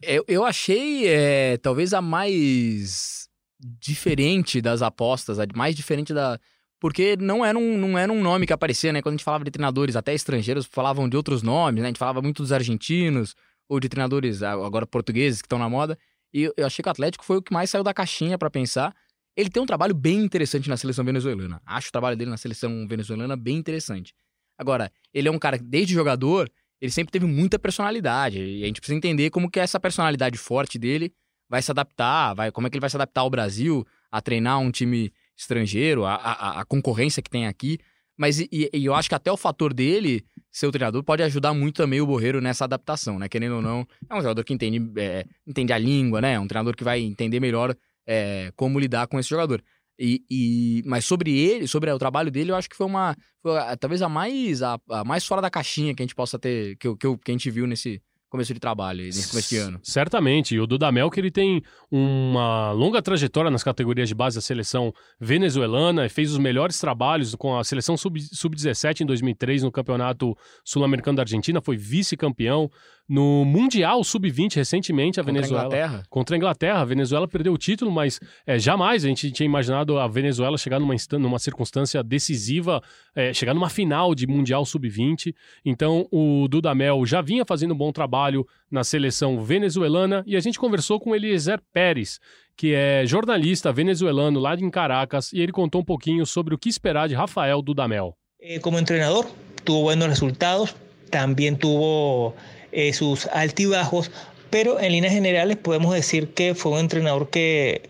Eu, 0.00 0.24
eu 0.26 0.42
achei 0.42 1.06
é, 1.06 1.58
talvez 1.58 1.92
a 1.92 2.00
mais 2.00 3.28
diferente 3.58 4.62
das 4.62 4.80
apostas, 4.80 5.38
a 5.38 5.44
mais 5.54 5.76
diferente 5.76 6.14
da. 6.14 6.40
Porque 6.80 7.14
não 7.14 7.44
era, 7.44 7.58
um, 7.58 7.76
não 7.76 7.98
era 7.98 8.10
um 8.10 8.22
nome 8.22 8.46
que 8.46 8.54
aparecia, 8.54 8.90
né? 8.90 9.02
Quando 9.02 9.12
a 9.12 9.16
gente 9.18 9.24
falava 9.24 9.44
de 9.44 9.50
treinadores, 9.50 9.96
até 9.96 10.14
estrangeiros 10.14 10.64
falavam 10.64 11.06
de 11.06 11.14
outros 11.14 11.42
nomes, 11.42 11.82
né? 11.82 11.88
A 11.88 11.90
gente 11.90 11.98
falava 11.98 12.22
muito 12.22 12.42
dos 12.42 12.52
argentinos, 12.52 13.36
ou 13.68 13.78
de 13.78 13.90
treinadores 13.90 14.42
ah, 14.42 14.52
agora 14.52 14.86
portugueses 14.86 15.42
que 15.42 15.46
estão 15.46 15.58
na 15.58 15.68
moda. 15.68 15.98
E 16.32 16.50
eu, 16.56 16.66
achei 16.66 16.82
que 16.82 16.88
o 16.88 16.90
Atlético 16.90 17.22
foi 17.22 17.36
o 17.36 17.42
que 17.42 17.52
mais 17.52 17.68
saiu 17.68 17.84
da 17.84 17.92
caixinha 17.92 18.38
pra 18.38 18.48
pensar. 18.48 18.96
Ele 19.36 19.50
tem 19.50 19.62
um 19.62 19.66
trabalho 19.66 19.94
bem 19.94 20.24
interessante 20.24 20.70
na 20.70 20.78
seleção 20.78 21.04
venezuelana. 21.04 21.60
Acho 21.66 21.90
o 21.90 21.92
trabalho 21.92 22.16
dele 22.16 22.30
na 22.30 22.38
seleção 22.38 22.88
venezuelana 22.88 23.36
bem 23.36 23.58
interessante. 23.58 24.14
Agora, 24.60 24.92
ele 25.14 25.26
é 25.26 25.30
um 25.30 25.38
cara 25.38 25.56
que, 25.56 25.64
desde 25.64 25.94
jogador, 25.94 26.50
ele 26.82 26.92
sempre 26.92 27.10
teve 27.10 27.24
muita 27.24 27.58
personalidade. 27.58 28.38
E 28.38 28.62
a 28.62 28.66
gente 28.66 28.78
precisa 28.78 28.94
entender 28.94 29.30
como 29.30 29.50
que 29.50 29.58
essa 29.58 29.80
personalidade 29.80 30.36
forte 30.36 30.78
dele 30.78 31.14
vai 31.48 31.62
se 31.62 31.70
adaptar, 31.70 32.34
vai, 32.34 32.52
como 32.52 32.66
é 32.66 32.70
que 32.70 32.76
ele 32.76 32.82
vai 32.82 32.90
se 32.90 32.96
adaptar 32.96 33.22
ao 33.22 33.30
Brasil, 33.30 33.86
a 34.12 34.20
treinar 34.20 34.58
um 34.58 34.70
time 34.70 35.10
estrangeiro, 35.34 36.04
a, 36.04 36.14
a, 36.14 36.60
a 36.60 36.64
concorrência 36.66 37.22
que 37.22 37.30
tem 37.30 37.46
aqui. 37.46 37.78
Mas 38.18 38.38
e, 38.38 38.48
e 38.52 38.84
eu 38.84 38.94
acho 38.94 39.08
que 39.08 39.14
até 39.14 39.32
o 39.32 39.36
fator 39.36 39.72
dele 39.72 40.22
ser 40.52 40.66
o 40.66 40.70
treinador 40.70 41.02
pode 41.02 41.22
ajudar 41.22 41.54
muito 41.54 41.76
também 41.76 42.02
o 42.02 42.06
Borreiro 42.06 42.38
nessa 42.38 42.64
adaptação, 42.64 43.18
né? 43.18 43.30
Querendo 43.30 43.56
ou 43.56 43.62
não, 43.62 43.86
é 44.10 44.14
um 44.14 44.20
jogador 44.20 44.44
que 44.44 44.52
entende, 44.52 44.92
é, 45.00 45.24
entende 45.46 45.72
a 45.72 45.78
língua, 45.78 46.20
né? 46.20 46.34
É 46.34 46.40
um 46.40 46.46
treinador 46.46 46.76
que 46.76 46.84
vai 46.84 47.00
entender 47.00 47.40
melhor 47.40 47.74
é, 48.06 48.52
como 48.56 48.78
lidar 48.78 49.06
com 49.06 49.18
esse 49.18 49.30
jogador. 49.30 49.62
E, 50.00 50.22
e- 50.30 50.82
mas 50.86 51.04
sobre 51.04 51.38
ele, 51.38 51.68
sobre 51.68 51.90
o 51.92 51.98
trabalho 51.98 52.30
dele, 52.30 52.50
eu 52.50 52.56
acho 52.56 52.70
que 52.70 52.76
foi 52.76 52.86
uma. 52.86 53.14
foi 53.42 53.58
a- 53.58 53.76
talvez 53.76 54.00
a 54.00 54.08
mais, 54.08 54.62
a, 54.62 54.78
a 54.90 55.04
mais 55.04 55.26
fora 55.26 55.42
da 55.42 55.50
caixinha 55.50 55.94
que 55.94 56.02
a 56.02 56.06
gente 56.06 56.14
possa 56.14 56.38
ter, 56.38 56.76
que, 56.78 56.88
que, 56.96 57.16
que 57.18 57.30
a 57.30 57.32
gente 57.32 57.50
viu 57.50 57.66
nesse 57.66 58.00
começo 58.30 58.54
de 58.54 58.60
trabalho, 58.60 59.02
nesse 59.02 59.28
começo 59.28 59.48
de 59.50 59.56
ano. 59.56 59.80
Certamente. 59.82 60.54
E 60.54 60.60
o 60.60 60.66
Dudamel, 60.66 61.10
que 61.10 61.18
ele 61.18 61.32
tem 61.32 61.60
uma 61.90 62.70
longa 62.72 63.02
trajetória 63.02 63.50
nas 63.50 63.64
categorias 63.64 64.08
de 64.08 64.14
base 64.14 64.36
da 64.36 64.40
seleção 64.40 64.92
venezuelana, 65.20 66.08
fez 66.08 66.30
os 66.32 66.38
melhores 66.38 66.78
trabalhos 66.78 67.34
com 67.34 67.58
a 67.58 67.64
seleção 67.64 67.96
sub- 67.96 68.20
sub-17 68.20 69.00
em 69.00 69.06
2003 69.06 69.64
no 69.64 69.72
Campeonato 69.72 70.36
Sul-Americano 70.64 71.16
da 71.16 71.22
Argentina, 71.22 71.60
foi 71.60 71.76
vice-campeão. 71.76 72.70
No 73.10 73.44
Mundial 73.44 74.04
Sub-20, 74.04 74.54
recentemente, 74.54 75.18
a 75.18 75.24
Contra 75.24 75.32
a 75.32 75.34
Venezuela. 75.34 75.66
Inglaterra. 75.66 76.02
Contra 76.08 76.36
a 76.36 76.38
Inglaterra. 76.38 76.80
A 76.80 76.84
Venezuela 76.84 77.26
perdeu 77.26 77.52
o 77.52 77.58
título, 77.58 77.90
mas 77.90 78.20
é, 78.46 78.56
jamais 78.56 79.04
a 79.04 79.08
gente 79.08 79.32
tinha 79.32 79.44
imaginado 79.44 79.98
a 79.98 80.06
Venezuela 80.06 80.56
chegar 80.56 80.78
numa, 80.78 80.94
numa 81.18 81.40
circunstância 81.40 82.04
decisiva, 82.04 82.80
é, 83.12 83.34
chegar 83.34 83.52
numa 83.52 83.68
final 83.68 84.14
de 84.14 84.28
Mundial 84.28 84.64
Sub-20. 84.64 85.34
Então, 85.64 86.06
o 86.12 86.46
Dudamel 86.46 87.04
já 87.04 87.20
vinha 87.20 87.44
fazendo 87.44 87.74
um 87.74 87.76
bom 87.76 87.90
trabalho 87.90 88.46
na 88.70 88.84
seleção 88.84 89.42
venezuelana 89.42 90.22
e 90.24 90.36
a 90.36 90.40
gente 90.40 90.56
conversou 90.56 91.00
com 91.00 91.12
Eliezer 91.12 91.60
Pérez, 91.72 92.20
que 92.56 92.74
é 92.74 93.04
jornalista 93.04 93.72
venezuelano 93.72 94.38
lá 94.38 94.54
em 94.54 94.70
Caracas, 94.70 95.32
e 95.32 95.40
ele 95.40 95.50
contou 95.50 95.80
um 95.80 95.84
pouquinho 95.84 96.24
sobre 96.24 96.54
o 96.54 96.58
que 96.58 96.68
esperar 96.68 97.08
de 97.08 97.16
Rafael 97.16 97.60
Dudamel. 97.60 98.16
Eh, 98.40 98.60
como 98.60 98.78
entrenador 98.78 99.26
tuvo 99.64 99.82
buenos 99.82 100.06
resultados, 100.06 100.76
también 101.10 101.56
tuvo 101.56 102.34
eh, 102.72 102.92
sus 102.92 103.26
altibajos, 103.26 104.10
pero 104.50 104.80
en 104.80 104.92
líneas 104.92 105.12
generales 105.14 105.56
podemos 105.56 105.94
decir 105.94 106.28
que 106.34 106.54
fue 106.54 106.72
un 106.72 106.78
entrenador 106.80 107.30
que 107.30 107.88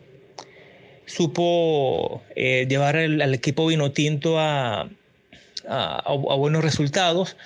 supo 1.06 2.22
eh, 2.36 2.66
llevar 2.68 2.96
al, 2.96 3.20
al 3.20 3.34
equipo 3.34 3.66
vino 3.66 3.90
tinto 3.92 4.38
a, 4.38 4.82
a- 5.68 6.02
a 6.06 6.12
buenos 6.36 6.62
resultados. 6.62 7.36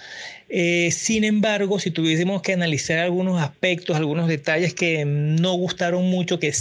Eh, 0.48 0.90
sin 0.92 1.24
embargo, 1.24 1.78
si 1.80 1.90
tuviésemos 1.90 2.42
que 2.42 2.52
analizar 2.52 2.98
algunos 2.98 3.40
aspectos, 3.42 3.96
algunos 3.96 4.28
detalles 4.28 4.74
que 4.74 5.04
no 5.06 5.54
gustaron 5.54 6.04
mucho, 6.10 6.38
que, 6.38 6.52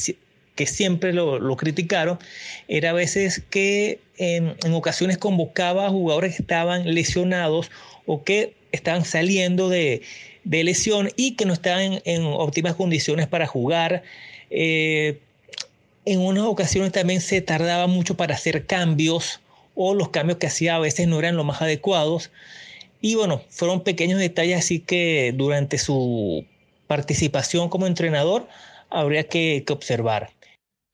que 0.55 0.65
siempre 0.65 1.11
lo, 1.13 1.39
lo 1.39 1.57
criticaron, 1.57 2.17
era 2.67 2.91
a 2.91 2.93
veces 2.93 3.43
que 3.49 3.99
en, 4.17 4.55
en 4.63 4.73
ocasiones 4.73 5.17
convocaba 5.17 5.85
a 5.85 5.89
jugadores 5.89 6.35
que 6.37 6.43
estaban 6.43 6.93
lesionados 6.93 7.69
o 8.05 8.23
que 8.23 8.53
estaban 8.71 9.03
saliendo 9.05 9.69
de, 9.69 10.01
de 10.43 10.63
lesión 10.63 11.09
y 11.15 11.35
que 11.35 11.45
no 11.45 11.53
estaban 11.53 12.01
en 12.05 12.23
óptimas 12.25 12.75
condiciones 12.75 13.27
para 13.27 13.47
jugar. 13.47 14.03
Eh, 14.49 15.19
en 16.05 16.19
unas 16.19 16.43
ocasiones 16.45 16.91
también 16.91 17.21
se 17.21 17.41
tardaba 17.41 17.87
mucho 17.87 18.15
para 18.15 18.35
hacer 18.35 18.65
cambios 18.65 19.39
o 19.75 19.95
los 19.95 20.09
cambios 20.09 20.37
que 20.37 20.47
hacía 20.47 20.75
a 20.75 20.79
veces 20.79 21.07
no 21.07 21.17
eran 21.19 21.35
los 21.37 21.45
más 21.45 21.61
adecuados. 21.61 22.29
Y 23.01 23.15
bueno, 23.15 23.41
fueron 23.49 23.81
pequeños 23.81 24.19
detalles 24.19 24.59
así 24.59 24.79
que 24.79 25.33
durante 25.35 25.77
su 25.77 26.45
participación 26.87 27.69
como 27.69 27.87
entrenador 27.87 28.47
habría 28.89 29.27
que, 29.27 29.63
que 29.65 29.73
observar. 29.73 30.29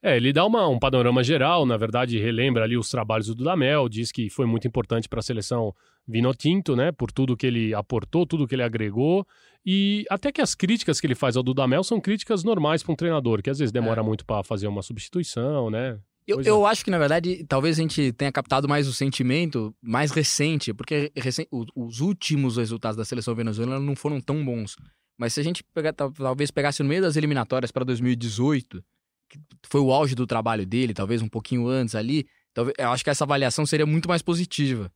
É, 0.02 0.16
ele 0.16 0.32
dá 0.32 0.46
uma- 0.46 0.70
um 0.70 0.80
panorama 0.80 1.22
geral, 1.24 1.66
na 1.66 1.76
verdade, 1.76 2.18
relembra 2.20 2.64
ali 2.64 2.78
os 2.78 2.88
trabalhos 2.90 3.28
do 3.28 3.36
Dudamel, 3.36 3.90
diz 3.90 4.14
que 4.14 4.30
foi 4.30 4.46
muito 4.46 4.66
importante 4.66 5.10
para 5.10 5.20
a 5.20 5.24
seleção 5.24 5.76
Vinotinto, 6.10 6.76
né, 6.76 6.92
por 6.92 7.12
tudo 7.12 7.38
que 7.38 7.46
ele 7.46 7.74
aportou, 7.74 8.26
tudo 8.26 8.48
que 8.48 8.56
ele 8.56 8.64
agregou, 8.64 9.26
e 9.66 10.06
até 10.10 10.32
que 10.32 10.42
as 10.42 10.56
críticas 10.56 11.00
que 11.00 11.06
ele 11.08 11.16
faz 11.16 11.38
ao 11.38 11.44
Dudamel 11.44 11.84
são 11.84 12.02
críticas 12.02 12.44
normais 12.44 12.82
para 12.82 12.94
um 12.94 12.96
treinador, 12.96 13.42
que 13.42 13.50
às 13.50 13.60
vezes 13.60 13.72
demora 13.72 14.02
muito 14.02 14.26
para 14.26 14.44
fazer 14.44 14.68
uma 14.68 14.82
substituição, 14.82 15.70
né? 15.70 16.00
Eu, 16.28 16.38
Pois 16.38 16.48
é. 16.48 16.50
eu 16.50 16.66
acho 16.66 16.84
que, 16.86 16.92
na 16.92 17.00
verdade, 17.00 17.44
talvez 17.48 17.78
a 17.80 17.82
gente 17.82 18.12
tenha 18.14 18.32
captado 18.32 18.68
mais 18.68 18.88
o 18.88 18.94
sentimento 18.94 19.74
mais 19.82 20.12
recente, 20.12 20.74
porque 20.74 21.12
recen- 21.16 21.48
o- 21.52 21.66
os 21.76 22.02
últimos 22.02 22.58
resultados 22.58 22.98
da 22.98 23.04
seleção 23.06 23.34
venezuelana 23.34 23.80
não 23.84 23.96
foram 23.96 24.22
tão 24.22 24.44
bons. 24.46 24.76
Mas 25.18 25.34
se 25.34 25.40
a 25.40 25.44
gente 25.44 25.64
pegar, 25.74 25.92
talvez 25.92 26.52
pegasse 26.52 26.82
no 26.84 26.90
meio 26.90 27.02
das 27.02 27.16
eliminatórias 27.16 27.72
para 27.72 27.84
2018, 27.84 28.84
que 29.28 29.40
foi 29.68 29.82
o 29.82 29.92
auge 29.92 30.14
do 30.16 30.26
trabalho 30.28 30.66
dele, 30.66 30.94
talvez 30.94 31.22
um 31.22 31.28
pouquinho 31.28 31.68
antes 31.68 31.96
ali, 31.96 32.28
talvez, 32.54 32.76
eu 32.78 32.90
acho 32.90 33.04
que 33.04 33.10
essa 33.10 33.24
avaliação 33.24 33.66
seria 33.66 33.86
muito 33.86 34.08
mais 34.08 34.22
positiva. 34.22 34.92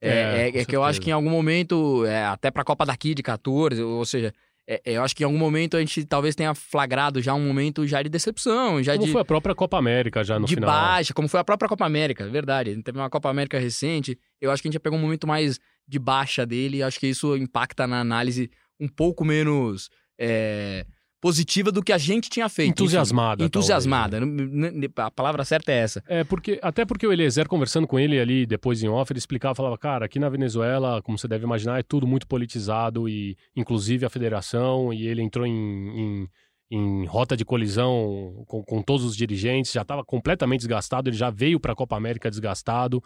É, 0.00 0.08
é, 0.08 0.50
é, 0.50 0.60
é 0.60 0.64
que 0.64 0.76
eu 0.76 0.84
acho 0.84 1.00
que 1.00 1.10
em 1.10 1.12
algum 1.12 1.30
momento, 1.30 2.04
é, 2.04 2.24
até 2.24 2.50
para 2.50 2.62
a 2.62 2.64
Copa 2.64 2.84
daqui 2.84 3.14
de 3.14 3.22
14, 3.22 3.82
ou 3.82 4.04
seja, 4.04 4.32
é, 4.68 4.80
eu 4.84 5.02
acho 5.02 5.14
que 5.14 5.22
em 5.22 5.26
algum 5.26 5.38
momento 5.38 5.76
a 5.76 5.80
gente 5.80 6.04
talvez 6.04 6.34
tenha 6.34 6.54
flagrado 6.54 7.22
já 7.22 7.32
um 7.34 7.46
momento 7.46 7.86
já 7.86 8.02
de 8.02 8.08
decepção, 8.08 8.82
já 8.82 8.94
como 8.94 9.06
de... 9.06 9.12
foi 9.12 9.20
a 9.20 9.24
própria 9.24 9.54
Copa 9.54 9.78
América 9.78 10.24
já 10.24 10.38
no 10.38 10.46
de 10.46 10.54
final. 10.54 10.68
baixa, 10.68 11.14
como 11.14 11.28
foi 11.28 11.40
a 11.40 11.44
própria 11.44 11.68
Copa 11.68 11.86
América, 11.86 12.28
verdade. 12.28 12.70
A 12.70 12.74
gente 12.74 12.82
teve 12.82 12.98
uma 12.98 13.08
Copa 13.08 13.30
América 13.30 13.58
recente, 13.58 14.18
eu 14.40 14.50
acho 14.50 14.60
que 14.60 14.68
a 14.68 14.70
gente 14.70 14.74
já 14.74 14.80
pegou 14.80 14.98
um 14.98 15.02
momento 15.02 15.26
mais 15.26 15.58
de 15.86 15.98
baixa 15.98 16.44
dele, 16.44 16.78
e 16.78 16.82
acho 16.82 16.98
que 16.98 17.06
isso 17.06 17.36
impacta 17.36 17.86
na 17.86 18.00
análise 18.00 18.50
um 18.80 18.88
pouco 18.88 19.24
menos 19.24 19.88
é, 20.18 20.84
positiva 21.26 21.72
do 21.72 21.82
que 21.82 21.92
a 21.92 21.98
gente 21.98 22.30
tinha 22.30 22.48
feito. 22.48 22.70
Entusiasmada. 22.70 23.42
Enfim, 23.42 23.46
entusiasmada. 23.46 24.20
A 24.98 25.10
palavra 25.10 25.44
certa 25.44 25.72
é 25.72 25.78
essa. 25.78 26.04
É, 26.06 26.22
porque 26.22 26.60
até 26.62 26.84
porque 26.84 27.04
o 27.04 27.12
Eliezer, 27.12 27.48
conversando 27.48 27.84
com 27.84 27.98
ele 27.98 28.20
ali 28.20 28.46
depois 28.46 28.80
em 28.80 28.88
off, 28.88 29.12
ele 29.12 29.18
explicava, 29.18 29.52
falava, 29.52 29.76
cara, 29.76 30.06
aqui 30.06 30.20
na 30.20 30.28
Venezuela, 30.28 31.02
como 31.02 31.18
você 31.18 31.26
deve 31.26 31.44
imaginar, 31.44 31.80
é 31.80 31.82
tudo 31.82 32.06
muito 32.06 32.28
politizado 32.28 33.08
e 33.08 33.36
inclusive 33.56 34.06
a 34.06 34.08
federação, 34.08 34.92
e 34.92 35.08
ele 35.08 35.20
entrou 35.20 35.44
em, 35.44 35.50
em, 35.52 36.28
em 36.70 37.06
rota 37.06 37.36
de 37.36 37.44
colisão 37.44 38.44
com, 38.46 38.62
com, 38.62 38.80
todos 38.80 39.04
os 39.04 39.16
dirigentes, 39.16 39.72
já 39.72 39.82
estava 39.82 40.04
completamente 40.04 40.60
desgastado, 40.60 41.10
ele 41.10 41.16
já 41.16 41.28
veio 41.28 41.58
para 41.58 41.72
a 41.72 41.76
Copa 41.76 41.96
América 41.96 42.30
desgastado, 42.30 43.02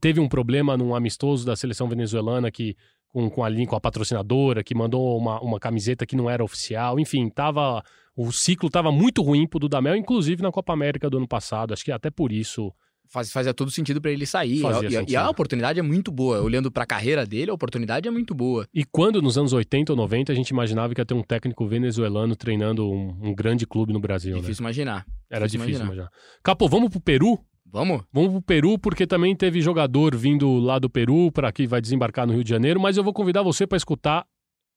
teve 0.00 0.20
um 0.20 0.28
problema 0.28 0.74
num 0.74 0.94
amistoso 0.94 1.44
da 1.44 1.54
seleção 1.54 1.86
venezuelana 1.86 2.50
que 2.50 2.74
com, 3.12 3.28
com 3.30 3.44
a 3.44 3.48
linha, 3.48 3.66
com 3.66 3.76
a 3.76 3.80
patrocinadora, 3.80 4.62
que 4.62 4.74
mandou 4.74 5.16
uma, 5.16 5.40
uma 5.40 5.58
camiseta 5.58 6.06
que 6.06 6.16
não 6.16 6.28
era 6.28 6.44
oficial. 6.44 6.98
Enfim, 6.98 7.28
tava, 7.28 7.82
o 8.16 8.30
ciclo 8.32 8.68
estava 8.68 8.92
muito 8.92 9.22
ruim 9.22 9.46
pro 9.46 9.58
Dudamel, 9.58 9.96
inclusive 9.96 10.42
na 10.42 10.50
Copa 10.50 10.72
América 10.72 11.08
do 11.08 11.16
ano 11.16 11.28
passado. 11.28 11.72
Acho 11.72 11.84
que 11.84 11.92
até 11.92 12.10
por 12.10 12.32
isso. 12.32 12.72
Faz, 13.10 13.32
fazia 13.32 13.54
todo 13.54 13.70
sentido 13.70 14.02
para 14.02 14.10
ele 14.10 14.26
sair. 14.26 14.60
E, 14.60 15.12
e, 15.12 15.16
a 15.16 15.30
oportunidade 15.30 15.80
é 15.80 15.82
muito 15.82 16.12
boa. 16.12 16.42
Olhando 16.42 16.70
para 16.70 16.82
a 16.82 16.86
carreira 16.86 17.24
dele, 17.24 17.50
a 17.50 17.54
oportunidade 17.54 18.06
é 18.06 18.10
muito 18.10 18.34
boa. 18.34 18.68
E 18.74 18.84
quando 18.84 19.22
nos 19.22 19.38
anos 19.38 19.54
80 19.54 19.92
ou 19.92 19.96
90 19.96 20.30
a 20.30 20.34
gente 20.34 20.50
imaginava 20.50 20.94
que 20.94 21.00
ia 21.00 21.06
ter 21.06 21.14
um 21.14 21.22
técnico 21.22 21.66
venezuelano 21.66 22.36
treinando 22.36 22.86
um, 22.86 23.18
um 23.22 23.34
grande 23.34 23.66
clube 23.66 23.94
no 23.94 23.98
Brasil? 23.98 24.36
Difícil 24.36 24.62
né? 24.62 24.66
imaginar. 24.66 25.06
Era 25.30 25.46
difícil, 25.46 25.66
difícil 25.66 25.84
imaginar. 25.86 26.04
imaginar. 26.04 26.10
Capo, 26.42 26.68
vamos 26.68 26.90
pro 26.90 27.00
Peru? 27.00 27.38
Vamos? 27.70 28.02
Vamos 28.12 28.30
pro 28.30 28.42
Peru, 28.42 28.78
porque 28.78 29.06
também 29.06 29.36
teve 29.36 29.60
jogador 29.60 30.16
vindo 30.16 30.58
lá 30.58 30.78
do 30.78 30.88
Peru 30.88 31.30
para 31.30 31.52
que 31.52 31.66
vai 31.66 31.80
desembarcar 31.80 32.26
no 32.26 32.32
Rio 32.32 32.44
de 32.44 32.50
Janeiro, 32.50 32.80
mas 32.80 32.96
eu 32.96 33.04
vou 33.04 33.12
convidar 33.12 33.42
você 33.42 33.66
para 33.66 33.76
escutar 33.76 34.26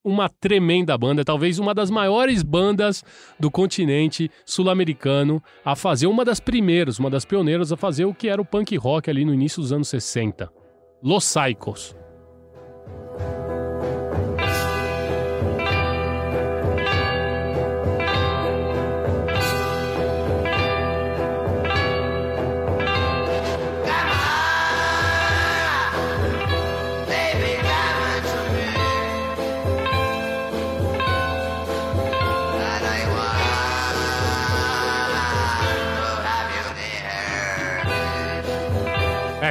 uma 0.04 0.28
tremenda 0.28 0.98
banda, 0.98 1.24
talvez 1.24 1.60
uma 1.60 1.74
das 1.74 1.90
maiores 1.90 2.42
bandas 2.42 3.04
do 3.40 3.52
continente 3.52 4.32
sul-americano 4.46 5.42
a 5.64 5.76
fazer 5.76 6.08
uma 6.08 6.26
das 6.26 6.40
primeiras, 6.40 7.00
uma 7.00 7.10
das 7.10 7.24
pioneiras 7.24 7.72
a 7.72 7.78
fazer 7.78 8.06
o 8.06 8.14
que 8.14 8.28
era 8.28 8.42
o 8.42 8.46
punk 8.46 8.76
rock 8.78 9.10
ali 9.10 9.24
no 9.24 9.34
início 9.34 9.62
dos 9.62 9.72
anos 9.72 9.88
60. 9.90 10.52
Los 11.04 11.24
Saicos. 11.26 12.01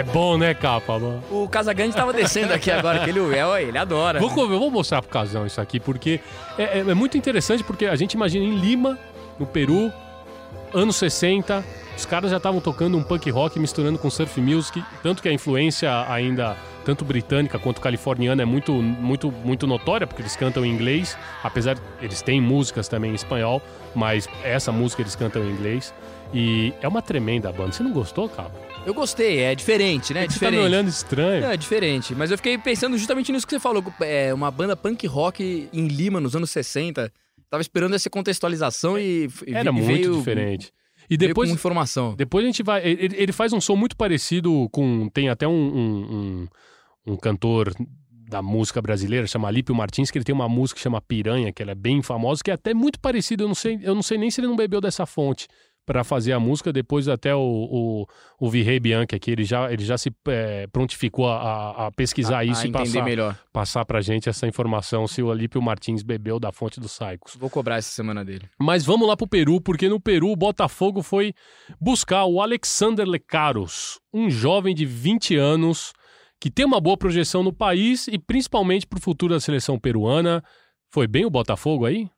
É 0.00 0.02
bom, 0.02 0.38
né, 0.38 0.54
capa? 0.54 0.98
Mano? 0.98 1.22
O 1.30 1.46
Casagrande 1.46 1.94
tava 1.94 2.10
descendo 2.10 2.54
aqui 2.54 2.70
agora, 2.70 3.02
aquele 3.02 3.20
Uel, 3.20 3.58
ele 3.58 3.76
adora. 3.76 4.18
Vou, 4.18 4.50
eu 4.50 4.58
vou 4.58 4.70
mostrar 4.70 5.02
pro 5.02 5.10
Casão 5.10 5.46
isso 5.46 5.60
aqui, 5.60 5.78
porque 5.78 6.20
é, 6.56 6.78
é, 6.78 6.78
é, 6.78 6.94
muito 6.94 7.18
interessante, 7.18 7.62
porque 7.62 7.84
a 7.84 7.94
gente 7.96 8.14
imagina 8.14 8.42
em 8.42 8.56
Lima, 8.58 8.98
no 9.38 9.44
Peru, 9.44 9.92
anos 10.72 10.96
60, 10.96 11.62
os 11.98 12.06
caras 12.06 12.30
já 12.30 12.38
estavam 12.38 12.62
tocando 12.62 12.96
um 12.96 13.02
punk 13.02 13.30
rock 13.30 13.60
misturando 13.60 13.98
com 13.98 14.08
surf 14.08 14.40
music, 14.40 14.82
tanto 15.02 15.22
que 15.22 15.28
a 15.28 15.32
influência 15.34 15.90
ainda 16.08 16.56
tanto 16.84 17.04
britânica 17.04 17.58
quanto 17.58 17.80
californiana 17.80 18.42
é 18.42 18.44
muito 18.44 18.72
muito 18.72 19.30
muito 19.30 19.66
notória 19.66 20.06
porque 20.06 20.22
eles 20.22 20.36
cantam 20.36 20.64
em 20.64 20.70
inglês, 20.70 21.16
apesar 21.42 21.78
eles 22.00 22.22
têm 22.22 22.40
músicas 22.40 22.88
também 22.88 23.12
em 23.12 23.14
espanhol, 23.14 23.62
mas 23.94 24.28
essa 24.42 24.72
música 24.72 25.02
eles 25.02 25.14
cantam 25.14 25.42
em 25.44 25.50
inglês 25.50 25.92
e 26.32 26.72
é 26.80 26.88
uma 26.88 27.02
tremenda 27.02 27.52
banda. 27.52 27.72
Você 27.72 27.82
não 27.82 27.92
gostou, 27.92 28.28
cara? 28.28 28.50
Eu 28.86 28.94
gostei, 28.94 29.40
é 29.40 29.54
diferente, 29.54 30.14
né? 30.14 30.24
É 30.24 30.26
diferente. 30.26 30.32
Você 30.38 30.44
tá 30.44 30.50
me 30.50 30.58
olhando 30.58 30.88
estranho. 30.88 31.42
Não, 31.42 31.50
é 31.50 31.56
diferente. 31.56 32.14
Mas 32.14 32.30
eu 32.30 32.36
fiquei 32.36 32.56
pensando 32.56 32.96
justamente 32.96 33.30
nisso 33.32 33.46
que 33.46 33.54
você 33.54 33.60
falou. 33.60 33.84
É 34.00 34.32
uma 34.32 34.50
banda 34.50 34.76
punk 34.76 35.06
rock 35.06 35.68
em 35.72 35.88
Lima 35.88 36.20
nos 36.20 36.34
anos 36.34 36.50
60. 36.50 37.12
Tava 37.50 37.60
esperando 37.60 37.94
essa 37.94 38.08
contextualização 38.08 38.98
e. 38.98 39.28
Era 39.46 39.72
muito 39.72 39.86
veio, 39.86 40.16
diferente. 40.16 40.72
E 41.10 41.16
depois. 41.16 41.50
informação. 41.50 42.14
Depois 42.14 42.44
a 42.44 42.46
gente 42.46 42.62
vai. 42.62 42.86
Ele, 42.86 43.16
ele, 43.16 43.32
faz 43.32 43.52
um 43.52 43.60
som 43.60 43.74
muito 43.74 43.96
parecido 43.96 44.68
com. 44.70 45.08
Tem 45.08 45.28
até 45.28 45.46
um, 45.46 45.52
um, 45.52 46.48
um, 47.06 47.16
cantor 47.16 47.72
da 48.28 48.40
música 48.40 48.80
brasileira, 48.80 49.26
chama 49.26 49.48
Alípio 49.48 49.74
Martins, 49.74 50.10
que 50.10 50.18
ele 50.18 50.24
tem 50.24 50.34
uma 50.34 50.48
música 50.48 50.78
que 50.78 50.82
chama 50.82 51.00
Piranha, 51.00 51.52
que 51.52 51.62
ela 51.62 51.72
é 51.72 51.74
bem 51.74 52.00
famosa, 52.00 52.42
que 52.44 52.50
é 52.50 52.54
até 52.54 52.72
muito 52.72 53.00
parecida. 53.00 53.42
Eu 53.42 53.48
não 53.48 53.54
sei, 53.54 53.78
eu 53.82 53.94
não 53.94 54.02
sei 54.02 54.18
nem 54.18 54.30
se 54.30 54.40
ele 54.40 54.48
não 54.48 54.56
bebeu 54.56 54.80
dessa 54.80 55.04
fonte 55.04 55.48
para 55.90 56.04
fazer 56.04 56.32
a 56.32 56.38
música. 56.38 56.72
Depois 56.72 57.08
até 57.08 57.34
o, 57.34 57.40
o, 57.40 58.06
o 58.38 58.48
Virrey 58.48 58.78
Bianchi 58.78 59.16
aqui, 59.16 59.32
ele 59.32 59.44
já, 59.44 59.72
ele 59.72 59.84
já 59.84 59.98
se 59.98 60.12
é, 60.28 60.68
prontificou 60.68 61.28
a, 61.28 61.88
a 61.88 61.90
pesquisar 61.90 62.38
a, 62.38 62.44
isso 62.44 62.62
a 62.62 62.66
e 62.68 62.70
passar, 62.70 63.04
melhor. 63.04 63.36
passar 63.52 63.84
pra 63.84 64.00
gente 64.00 64.28
essa 64.28 64.46
informação 64.46 65.08
se 65.08 65.20
o 65.20 65.32
Alípio 65.32 65.60
Martins 65.60 66.04
bebeu 66.04 66.38
da 66.38 66.52
fonte 66.52 66.78
dos 66.78 66.92
Saicos. 66.92 67.34
Vou 67.34 67.50
cobrar 67.50 67.76
essa 67.78 67.90
semana 67.90 68.24
dele. 68.24 68.48
Mas 68.56 68.84
vamos 68.84 69.08
lá 69.08 69.16
pro 69.16 69.26
Peru, 69.26 69.60
porque 69.60 69.88
no 69.88 69.98
Peru 69.98 70.30
o 70.30 70.36
Botafogo 70.36 71.02
foi 71.02 71.34
buscar 71.80 72.24
o 72.24 72.40
Alexander 72.40 73.04
Lecaros, 73.04 73.98
um 74.14 74.30
jovem 74.30 74.74
de 74.74 74.86
20 74.86 75.34
anos 75.36 75.92
que 76.40 76.50
tem 76.50 76.64
uma 76.64 76.80
boa 76.80 76.96
projeção 76.96 77.42
no 77.42 77.52
país 77.52 78.08
e 78.08 78.18
principalmente 78.18 78.86
para 78.86 78.98
o 78.98 79.02
futuro 79.02 79.34
da 79.34 79.40
seleção 79.40 79.78
peruana. 79.78 80.42
Foi 80.90 81.06
bem 81.06 81.26
o 81.26 81.30
Botafogo 81.30 81.84
aí? 81.84 82.08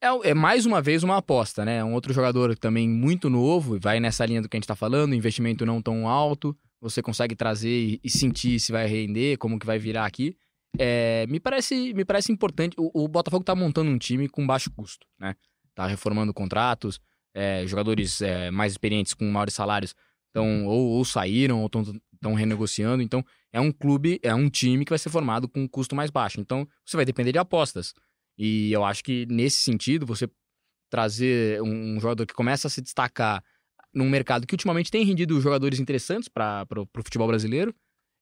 É, 0.00 0.30
é, 0.30 0.34
mais 0.34 0.64
uma 0.64 0.80
vez 0.80 1.02
uma 1.02 1.16
aposta, 1.16 1.64
né? 1.64 1.82
Um 1.82 1.92
outro 1.92 2.12
jogador 2.12 2.56
também 2.56 2.88
muito 2.88 3.28
novo, 3.28 3.78
vai 3.80 3.98
nessa 3.98 4.24
linha 4.24 4.40
do 4.40 4.48
que 4.48 4.56
a 4.56 4.58
gente 4.58 4.64
está 4.64 4.76
falando, 4.76 5.14
investimento 5.14 5.66
não 5.66 5.82
tão 5.82 6.06
alto, 6.08 6.56
você 6.80 7.02
consegue 7.02 7.34
trazer 7.34 7.98
e, 8.02 8.08
sentir 8.08 8.60
se 8.60 8.70
vai 8.70 8.86
render, 8.86 9.36
como 9.38 9.58
que 9.58 9.66
vai 9.66 9.78
virar 9.78 10.06
aqui. 10.06 10.36
É, 10.78 11.26
me, 11.28 11.40
parece, 11.40 11.92
me 11.94 12.04
parece 12.04 12.30
importante. 12.30 12.76
O, 12.78 13.04
o 13.04 13.08
Botafogo 13.08 13.42
está 13.42 13.54
montando 13.54 13.90
um 13.90 13.98
time 13.98 14.28
com 14.28 14.46
baixo 14.46 14.70
custo, 14.70 15.06
né? 15.18 15.34
Tá 15.74 15.86
reformando 15.86 16.32
contratos, 16.32 17.00
é, 17.34 17.66
jogadores 17.66 18.20
é, 18.20 18.50
mais 18.50 18.72
experientes 18.72 19.12
com 19.12 19.24
maiores 19.24 19.54
salários 19.54 19.94
estão 20.36 20.66
ou, 20.66 20.90
ou, 20.90 21.04
saíram 21.04 21.60
ou 21.60 21.66
estão 21.66 22.34
renegociando. 22.34 23.02
Então, 23.02 23.24
é 23.52 23.60
um 23.60 23.72
clube, 23.72 24.20
é 24.22 24.34
um 24.34 24.50
time 24.50 24.84
que 24.84 24.90
vai 24.90 24.98
ser 24.98 25.08
formado 25.08 25.48
com 25.48 25.62
um 25.62 25.68
custo 25.68 25.96
mais 25.96 26.10
baixo. 26.10 26.40
Então, 26.40 26.68
você 26.84 26.96
vai 26.96 27.06
depender 27.06 27.32
de 27.32 27.38
apostas. 27.38 27.94
E 28.38 28.70
eu 28.70 28.84
acho 28.84 29.02
que 29.02 29.26
nesse 29.26 29.56
sentido, 29.56 30.04
você 30.04 30.28
trazer 30.90 31.60
um, 31.62 31.98
jogador 31.98 32.26
que 32.26 32.34
começa 32.34 32.68
a 32.68 32.70
se 32.70 32.82
destacar 32.82 33.42
num 33.92 34.08
mercado 34.08 34.46
que 34.46 34.54
ultimamente 34.54 34.90
tem 34.90 35.04
rendido 35.04 35.40
jogadores 35.40 35.80
interessantes 35.80 36.28
para 36.28 36.66
o 36.76 37.02
futebol 37.02 37.26
brasileiro, 37.26 37.74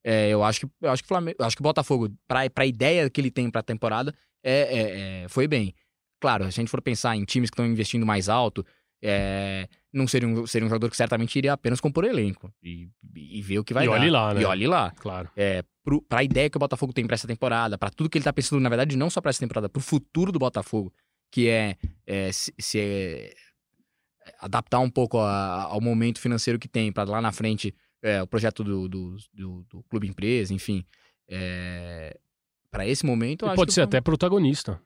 é, 0.07 0.29
eu 0.29 0.45
acho 0.45 0.61
que 0.61 0.73
eu 0.83 0.91
acho 0.91 1.03
que 1.03 1.09
Flamengo, 1.09 1.37
acho 1.41 1.57
que 1.57 1.63
o 1.63 1.65
Botafogo, 1.65 2.15
para 2.29 2.49
a 2.55 2.67
ideia 2.67 3.11
que 3.11 3.21
ele 3.21 3.31
tem 3.31 3.51
para 3.51 3.61
a 3.61 3.65
temporada, 3.65 4.15
é, 4.43 4.53
é, 4.53 5.25
é, 5.25 5.29
foi 5.29 5.49
bem. 5.49 5.75
Claro, 6.21 6.45
se 6.45 6.61
a 6.61 6.63
gente 6.63 6.71
for 6.71 6.81
pensar 6.81 7.17
em 7.17 7.25
times 7.25 7.51
que 7.51 7.55
estão 7.55 7.67
investindo 7.67 8.07
mais 8.07 8.29
alto, 8.29 8.65
é, 9.07 9.69
não 9.93 10.09
seria 10.09 10.27
um, 10.27 10.47
seria 10.47 10.65
um 10.65 10.69
jogador 10.71 10.89
que 10.89 10.97
certamente 10.97 11.37
iria 11.37 11.53
apenas 11.53 11.79
compor 11.79 12.05
elenco 12.05 12.51
e, 12.63 12.89
e 13.15 13.43
ver 13.43 13.59
o 13.59 13.65
que 13.65 13.75
vai 13.75 13.85
e 13.85 13.89
dar. 13.89 13.97
E 13.97 14.01
olhe 14.01 14.11
lá, 14.11 14.33
né? 14.33 14.41
E 14.41 14.45
olhe 14.47 14.67
lá. 14.67 14.91
Claro. 14.93 15.29
É, 15.37 15.63
para 16.09 16.21
a 16.21 16.25
ideia 16.25 16.49
que 16.49 16.57
o 16.57 16.61
Botafogo 16.61 16.91
tem 16.95 17.07
para 17.07 17.13
essa 17.13 17.27
temporada, 17.27 17.77
para 17.77 17.91
tudo 17.91 18.09
que 18.09 18.17
ele 18.17 18.25
tá 18.25 18.33
pensando, 18.33 18.61
na 18.61 18.71
verdade, 18.71 18.97
não 18.97 19.11
só 19.11 19.21
para 19.21 19.29
essa 19.29 19.41
temporada, 19.41 19.69
para 19.69 19.79
o 19.79 19.83
futuro 19.83 20.33
do 20.33 20.39
Botafogo, 20.39 20.91
que 21.31 21.49
é, 21.49 21.77
é 22.07 22.33
se, 22.33 22.55
se 22.59 22.81
é, 22.81 23.35
adaptar 24.41 24.81
um 24.81 24.89
pouco 24.89 25.19
a, 25.19 25.65
ao 25.65 25.83
momento 25.83 26.19
financeiro 26.19 26.59
que 26.59 26.67
tem, 26.67 26.91
para 26.91 27.11
lá 27.11 27.21
na 27.21 27.31
frente 27.31 27.75
é, 28.03 28.23
o 28.23 28.27
projeto 28.27 28.65
do, 28.65 28.89
do, 28.89 29.17
do, 29.35 29.67
do 29.69 29.83
clube 29.83 30.09
empresa, 30.09 30.55
enfim. 30.55 30.83
É, 31.29 32.19
para 32.71 32.89
esse 32.89 33.05
momento. 33.05 33.47
pode 33.55 33.73
ser 33.73 33.83
até 33.83 34.01
protagonista. 34.01 34.81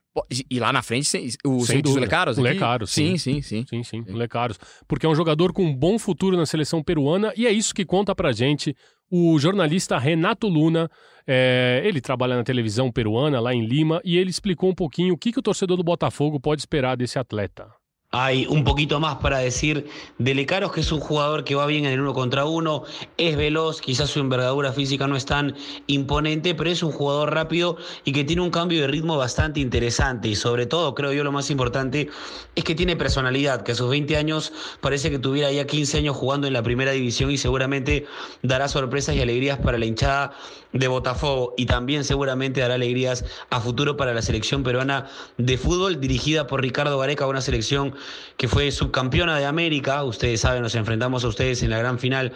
E 0.50 0.58
lá 0.58 0.72
na 0.72 0.82
frente, 0.82 1.36
o 1.44 1.64
Sem 1.64 1.80
dos 1.80 1.96
Lecaros? 1.96 2.38
O 2.38 2.42
Lecaros, 2.42 2.90
sim. 2.90 3.16
Sim, 3.16 3.40
sim, 3.40 3.64
sim. 3.64 3.82
Sim, 3.82 3.82
sim, 3.82 4.12
Lecaros. 4.12 4.58
Porque 4.86 5.06
é 5.06 5.08
um 5.08 5.14
jogador 5.14 5.52
com 5.52 5.64
um 5.64 5.74
bom 5.74 5.98
futuro 5.98 6.36
na 6.36 6.46
seleção 6.46 6.82
peruana 6.82 7.32
e 7.36 7.46
é 7.46 7.50
isso 7.50 7.74
que 7.74 7.84
conta 7.84 8.14
pra 8.14 8.32
gente 8.32 8.74
o 9.10 9.38
jornalista 9.38 9.98
Renato 9.98 10.48
Luna. 10.48 10.90
É, 11.26 11.82
ele 11.84 12.00
trabalha 12.00 12.36
na 12.36 12.42
televisão 12.42 12.90
peruana 12.90 13.38
lá 13.38 13.52
em 13.54 13.64
Lima 13.64 14.00
e 14.04 14.16
ele 14.16 14.30
explicou 14.30 14.70
um 14.70 14.74
pouquinho 14.74 15.14
o 15.14 15.18
que, 15.18 15.30
que 15.30 15.38
o 15.38 15.42
torcedor 15.42 15.76
do 15.76 15.84
Botafogo 15.84 16.40
pode 16.40 16.62
esperar 16.62 16.96
desse 16.96 17.18
atleta. 17.18 17.66
Hay 18.10 18.46
un 18.46 18.64
poquito 18.64 19.00
más 19.00 19.16
para 19.16 19.36
decir 19.36 19.86
de 20.16 20.34
Lecaros, 20.34 20.72
que 20.72 20.80
es 20.80 20.90
un 20.92 20.98
jugador 20.98 21.44
que 21.44 21.54
va 21.54 21.66
bien 21.66 21.84
en 21.84 21.92
el 21.92 22.00
uno 22.00 22.14
contra 22.14 22.46
uno, 22.46 22.84
es 23.18 23.36
veloz, 23.36 23.82
quizás 23.82 24.08
su 24.08 24.18
envergadura 24.20 24.72
física 24.72 25.06
no 25.06 25.14
es 25.14 25.26
tan 25.26 25.54
imponente, 25.88 26.54
pero 26.54 26.70
es 26.70 26.82
un 26.82 26.90
jugador 26.90 27.34
rápido 27.34 27.76
y 28.06 28.12
que 28.12 28.24
tiene 28.24 28.40
un 28.40 28.50
cambio 28.50 28.80
de 28.80 28.86
ritmo 28.86 29.18
bastante 29.18 29.60
interesante. 29.60 30.28
Y 30.28 30.36
sobre 30.36 30.64
todo, 30.64 30.94
creo 30.94 31.12
yo, 31.12 31.22
lo 31.22 31.32
más 31.32 31.50
importante 31.50 32.08
es 32.54 32.64
que 32.64 32.74
tiene 32.74 32.96
personalidad, 32.96 33.62
que 33.62 33.72
a 33.72 33.74
sus 33.74 33.90
20 33.90 34.16
años 34.16 34.54
parece 34.80 35.10
que 35.10 35.18
tuviera 35.18 35.52
ya 35.52 35.66
15 35.66 35.98
años 35.98 36.16
jugando 36.16 36.46
en 36.46 36.54
la 36.54 36.62
primera 36.62 36.92
división 36.92 37.30
y 37.30 37.36
seguramente 37.36 38.06
dará 38.42 38.68
sorpresas 38.68 39.16
y 39.16 39.20
alegrías 39.20 39.58
para 39.58 39.76
la 39.76 39.84
hinchada 39.84 40.32
de 40.72 40.88
Botafogo 40.88 41.54
y 41.56 41.66
también 41.66 42.04
seguramente 42.04 42.60
dará 42.60 42.74
alegrías 42.74 43.24
a 43.50 43.60
futuro 43.60 43.96
para 43.96 44.12
la 44.12 44.22
selección 44.22 44.62
peruana 44.62 45.06
de 45.36 45.56
fútbol 45.56 46.00
dirigida 46.00 46.46
por 46.46 46.62
Ricardo 46.62 46.98
Gareca, 46.98 47.26
una 47.26 47.40
selección 47.40 47.94
que 48.36 48.48
fue 48.48 48.70
subcampeona 48.70 49.38
de 49.38 49.46
América. 49.46 50.04
Ustedes 50.04 50.40
saben, 50.40 50.62
nos 50.62 50.74
enfrentamos 50.74 51.24
a 51.24 51.28
ustedes 51.28 51.62
en 51.62 51.70
la 51.70 51.78
gran 51.78 51.98
final 51.98 52.32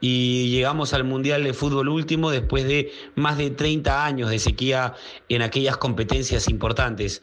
y 0.00 0.50
llegamos 0.50 0.92
al 0.92 1.04
Mundial 1.04 1.44
de 1.44 1.54
Fútbol 1.54 1.88
último 1.88 2.30
después 2.30 2.64
de 2.64 2.92
más 3.14 3.38
de 3.38 3.50
30 3.50 4.04
años 4.04 4.30
de 4.30 4.38
sequía 4.38 4.94
en 5.28 5.42
aquellas 5.42 5.76
competencias 5.76 6.48
importantes. 6.48 7.22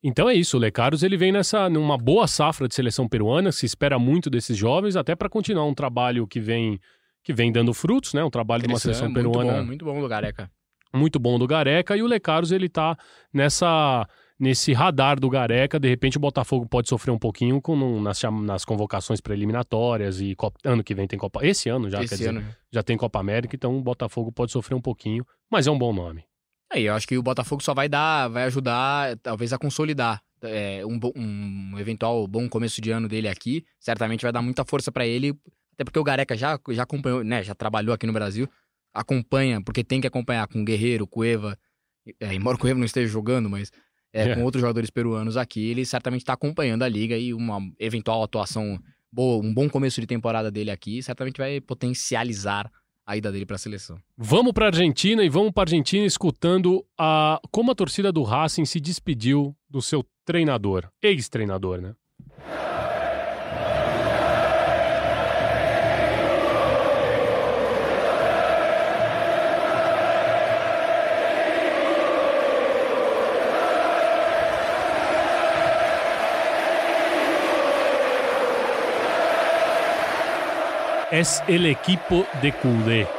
Então 0.00 0.28
é 0.28 0.34
isso, 0.34 0.58
Lecaros 0.58 1.02
ele 1.02 1.16
vem 1.16 1.32
nessa 1.32 1.68
numa 1.68 1.98
boa 1.98 2.28
safra 2.28 2.68
de 2.68 2.74
seleção 2.74 3.08
peruana, 3.08 3.50
se 3.50 3.66
espera 3.66 3.98
muito 3.98 4.30
desses 4.30 4.56
jovens, 4.56 4.94
até 4.94 5.16
para 5.16 5.28
continuar 5.28 5.64
um 5.64 5.74
trabalho 5.74 6.24
que 6.24 6.38
vem 6.38 6.78
que 7.22 7.32
vem 7.32 7.52
dando 7.52 7.72
frutos, 7.74 8.14
né? 8.14 8.24
Um 8.24 8.30
trabalho 8.30 8.62
de 8.62 8.68
uma 8.68 8.78
seleção 8.78 9.12
peruana. 9.12 9.44
Muito 9.44 9.56
bom, 9.56 9.66
muito 9.66 9.84
bom 9.84 10.00
do 10.00 10.08
Gareca. 10.08 10.50
Muito 10.94 11.18
bom 11.18 11.38
do 11.38 11.46
Gareca 11.46 11.96
e 11.96 12.02
o 12.02 12.06
Lecaros 12.06 12.50
ele 12.50 12.68
tá 12.68 12.96
nessa 13.32 14.06
nesse 14.38 14.72
radar 14.72 15.18
do 15.18 15.28
Gareca, 15.28 15.80
de 15.80 15.88
repente 15.88 16.16
o 16.16 16.20
Botafogo 16.20 16.64
pode 16.64 16.88
sofrer 16.88 17.10
um 17.10 17.18
pouquinho 17.18 17.60
com, 17.60 18.00
nas, 18.00 18.22
nas 18.22 18.64
convocações 18.64 19.20
pré-eliminatórias 19.20 20.20
e 20.20 20.34
Copa, 20.36 20.60
ano 20.64 20.84
que 20.84 20.94
vem 20.94 21.08
tem 21.08 21.18
Copa. 21.18 21.44
Esse 21.44 21.68
ano 21.68 21.90
já, 21.90 22.02
Esse 22.02 22.16
quer 22.16 22.28
ano. 22.28 22.40
dizer, 22.40 22.56
já 22.70 22.82
tem 22.82 22.96
Copa 22.96 23.18
América, 23.18 23.56
então 23.56 23.76
o 23.76 23.82
Botafogo 23.82 24.30
pode 24.30 24.52
sofrer 24.52 24.76
um 24.76 24.80
pouquinho, 24.80 25.26
mas 25.50 25.66
é 25.66 25.70
um 25.72 25.78
bom 25.78 25.92
nome. 25.92 26.24
Aí, 26.70 26.84
eu 26.84 26.94
acho 26.94 27.08
que 27.08 27.16
o 27.16 27.22
Botafogo 27.22 27.62
só 27.62 27.72
vai 27.72 27.88
dar, 27.88 28.28
vai 28.28 28.44
ajudar, 28.44 29.16
talvez, 29.18 29.52
a 29.52 29.58
consolidar 29.58 30.22
é, 30.42 30.82
um, 30.84 31.00
um 31.16 31.78
eventual 31.78 32.26
bom 32.26 32.48
começo 32.48 32.80
de 32.80 32.90
ano 32.90 33.08
dele 33.08 33.26
aqui. 33.26 33.64
Certamente 33.80 34.22
vai 34.22 34.32
dar 34.32 34.42
muita 34.42 34.64
força 34.64 34.92
para 34.92 35.06
ele, 35.06 35.34
até 35.78 35.84
porque 35.84 35.98
o 35.98 36.02
Gareca 36.02 36.36
já, 36.36 36.58
já 36.70 36.82
acompanhou, 36.82 37.22
né? 37.22 37.44
Já 37.44 37.54
trabalhou 37.54 37.94
aqui 37.94 38.04
no 38.04 38.12
Brasil, 38.12 38.48
acompanha, 38.92 39.62
porque 39.62 39.84
tem 39.84 40.00
que 40.00 40.08
acompanhar 40.08 40.48
com 40.48 40.60
o 40.60 40.64
Guerreiro, 40.64 41.06
Cueva, 41.06 41.56
é, 42.20 42.34
embora 42.34 42.56
o 42.56 42.58
Cueva 42.58 42.76
não 42.76 42.84
esteja 42.84 43.06
jogando, 43.06 43.48
mas 43.48 43.70
é, 44.12 44.34
com 44.34 44.42
outros 44.42 44.60
jogadores 44.60 44.90
peruanos 44.90 45.36
aqui, 45.36 45.70
ele 45.70 45.86
certamente 45.86 46.22
está 46.22 46.32
acompanhando 46.32 46.82
a 46.82 46.88
liga 46.88 47.16
e 47.16 47.32
uma 47.32 47.60
eventual 47.78 48.24
atuação 48.24 48.76
boa, 49.12 49.40
um 49.40 49.54
bom 49.54 49.68
começo 49.68 50.00
de 50.00 50.06
temporada 50.06 50.50
dele 50.50 50.72
aqui, 50.72 51.00
certamente 51.00 51.38
vai 51.38 51.60
potencializar 51.60 52.68
a 53.06 53.16
ida 53.16 53.30
dele 53.30 53.46
para 53.46 53.54
a 53.54 53.58
seleção. 53.58 53.98
Vamos 54.16 54.52
para 54.52 54.66
a 54.66 54.68
Argentina 54.68 55.22
e 55.22 55.28
vamos 55.28 55.52
para 55.52 55.62
a 55.62 55.66
Argentina 55.66 56.04
escutando 56.04 56.84
a, 56.98 57.40
como 57.52 57.70
a 57.70 57.74
torcida 57.74 58.10
do 58.10 58.24
Racing 58.24 58.64
se 58.64 58.80
despediu 58.80 59.56
do 59.70 59.80
seu 59.80 60.04
treinador, 60.24 60.90
ex-treinador, 61.00 61.80
né? 61.80 61.94
Es 81.10 81.42
el 81.48 81.66
equipo 81.66 82.26
de 82.42 82.52
Cudê. 82.52 83.17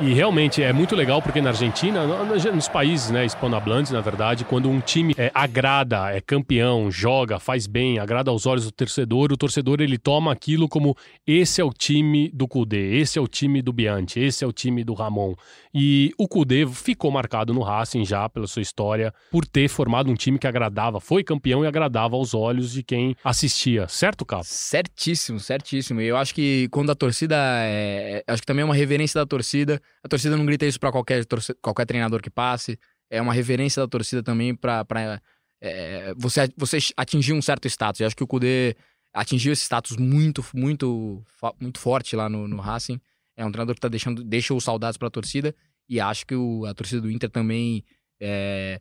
E 0.00 0.12
realmente 0.12 0.62
é 0.62 0.72
muito 0.72 0.96
legal 0.96 1.22
porque 1.22 1.40
na 1.40 1.50
Argentina, 1.50 2.04
nos 2.52 2.68
países 2.68 3.10
né, 3.10 3.24
hispanohablantes, 3.24 3.92
na 3.92 4.00
verdade, 4.00 4.44
quando 4.44 4.68
um 4.68 4.80
time 4.80 5.14
é, 5.16 5.30
agrada, 5.32 6.10
é 6.10 6.20
campeão, 6.20 6.90
joga, 6.90 7.38
faz 7.38 7.66
bem, 7.66 7.98
agrada 7.98 8.30
aos 8.30 8.44
olhos 8.44 8.64
do 8.64 8.72
torcedor, 8.72 9.32
o 9.32 9.36
torcedor 9.36 9.80
ele 9.80 9.96
toma 9.96 10.32
aquilo 10.32 10.68
como 10.68 10.96
esse 11.26 11.60
é 11.60 11.64
o 11.64 11.72
time 11.72 12.28
do 12.34 12.48
Cudê, 12.48 12.96
esse 12.96 13.18
é 13.18 13.22
o 13.22 13.28
time 13.28 13.62
do 13.62 13.72
Bianchi, 13.72 14.20
esse 14.20 14.42
é 14.42 14.46
o 14.46 14.52
time 14.52 14.82
do 14.82 14.94
Ramon. 14.94 15.34
E 15.72 16.12
o 16.18 16.26
Cudê 16.26 16.66
ficou 16.66 17.10
marcado 17.10 17.54
no 17.54 17.62
Racing 17.62 18.04
já 18.04 18.28
pela 18.28 18.46
sua 18.46 18.62
história 18.62 19.12
por 19.30 19.46
ter 19.46 19.68
formado 19.68 20.10
um 20.10 20.14
time 20.14 20.38
que 20.38 20.46
agradava, 20.46 21.00
foi 21.00 21.22
campeão 21.22 21.64
e 21.64 21.66
agradava 21.66 22.16
aos 22.16 22.34
olhos 22.34 22.72
de 22.72 22.82
quem 22.82 23.16
assistia, 23.24 23.86
certo, 23.88 24.24
Capo? 24.24 24.44
Certíssimo, 24.44 25.38
certíssimo. 25.38 26.00
E 26.00 26.06
eu 26.06 26.16
acho 26.16 26.34
que 26.34 26.68
quando 26.70 26.90
a 26.90 26.94
torcida. 26.94 27.36
É... 27.38 28.24
Acho 28.26 28.42
que 28.42 28.46
também 28.46 28.62
é 28.62 28.64
uma 28.64 28.74
reverência 28.74 29.20
da 29.20 29.26
torcida. 29.26 29.80
A 30.02 30.08
torcida 30.08 30.36
não 30.36 30.46
grita 30.46 30.66
isso 30.66 30.78
para 30.78 30.92
qualquer, 30.92 31.24
qualquer 31.60 31.86
treinador 31.86 32.20
que 32.20 32.30
passe. 32.30 32.78
É 33.10 33.20
uma 33.20 33.32
reverência 33.32 33.82
da 33.82 33.88
torcida 33.88 34.22
também 34.22 34.54
para 34.54 35.20
é, 35.60 36.12
você, 36.16 36.48
você 36.56 36.78
atingir 36.96 37.32
um 37.32 37.42
certo 37.42 37.66
status. 37.66 38.00
Eu 38.00 38.06
acho 38.06 38.16
que 38.16 38.24
o 38.24 38.26
Kudê 38.26 38.76
atingiu 39.12 39.52
esse 39.52 39.62
status 39.62 39.96
muito, 39.96 40.44
muito, 40.54 41.24
muito 41.60 41.78
forte 41.78 42.16
lá 42.16 42.28
no, 42.28 42.48
no 42.48 42.60
Racing. 42.60 43.00
É 43.36 43.44
um 43.44 43.50
treinador 43.50 43.74
que 43.74 43.80
tá 43.80 43.88
deixando, 43.88 44.22
deixa 44.22 44.52
os 44.54 44.64
saudades 44.64 44.96
para 44.96 45.08
a 45.08 45.10
torcida. 45.10 45.54
E 45.88 46.00
acho 46.00 46.26
que 46.26 46.34
o, 46.34 46.64
a 46.66 46.74
torcida 46.74 47.00
do 47.00 47.10
Inter 47.10 47.30
também 47.30 47.84
é, 48.20 48.80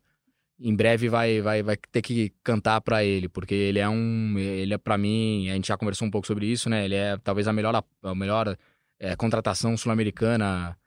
em 0.60 0.76
breve 0.76 1.10
vai, 1.10 1.42
vai, 1.42 1.64
vai 1.64 1.78
ter 1.92 2.02
que 2.02 2.32
cantar 2.44 2.82
para 2.82 3.04
ele, 3.04 3.28
porque 3.28 3.54
ele 3.54 3.80
é 3.80 3.90
um, 3.90 4.38
ele 4.38 4.74
é 4.74 4.78
para 4.78 4.98
mim, 4.98 5.50
a 5.50 5.56
gente 5.56 5.68
já 5.68 5.78
conversou 5.78 6.08
um 6.08 6.12
pouco 6.12 6.28
sobre 6.28 6.46
isso, 6.46 6.70
né? 6.70 6.86
Ele 6.86 6.96
é 6.96 7.18
talvez 7.18 7.48
a 7.48 7.54
melhor, 7.54 7.84
a 8.02 8.16
melhor 8.16 8.58
é, 9.00 9.16
contratação 9.16 9.76
sul-americana 9.76 10.78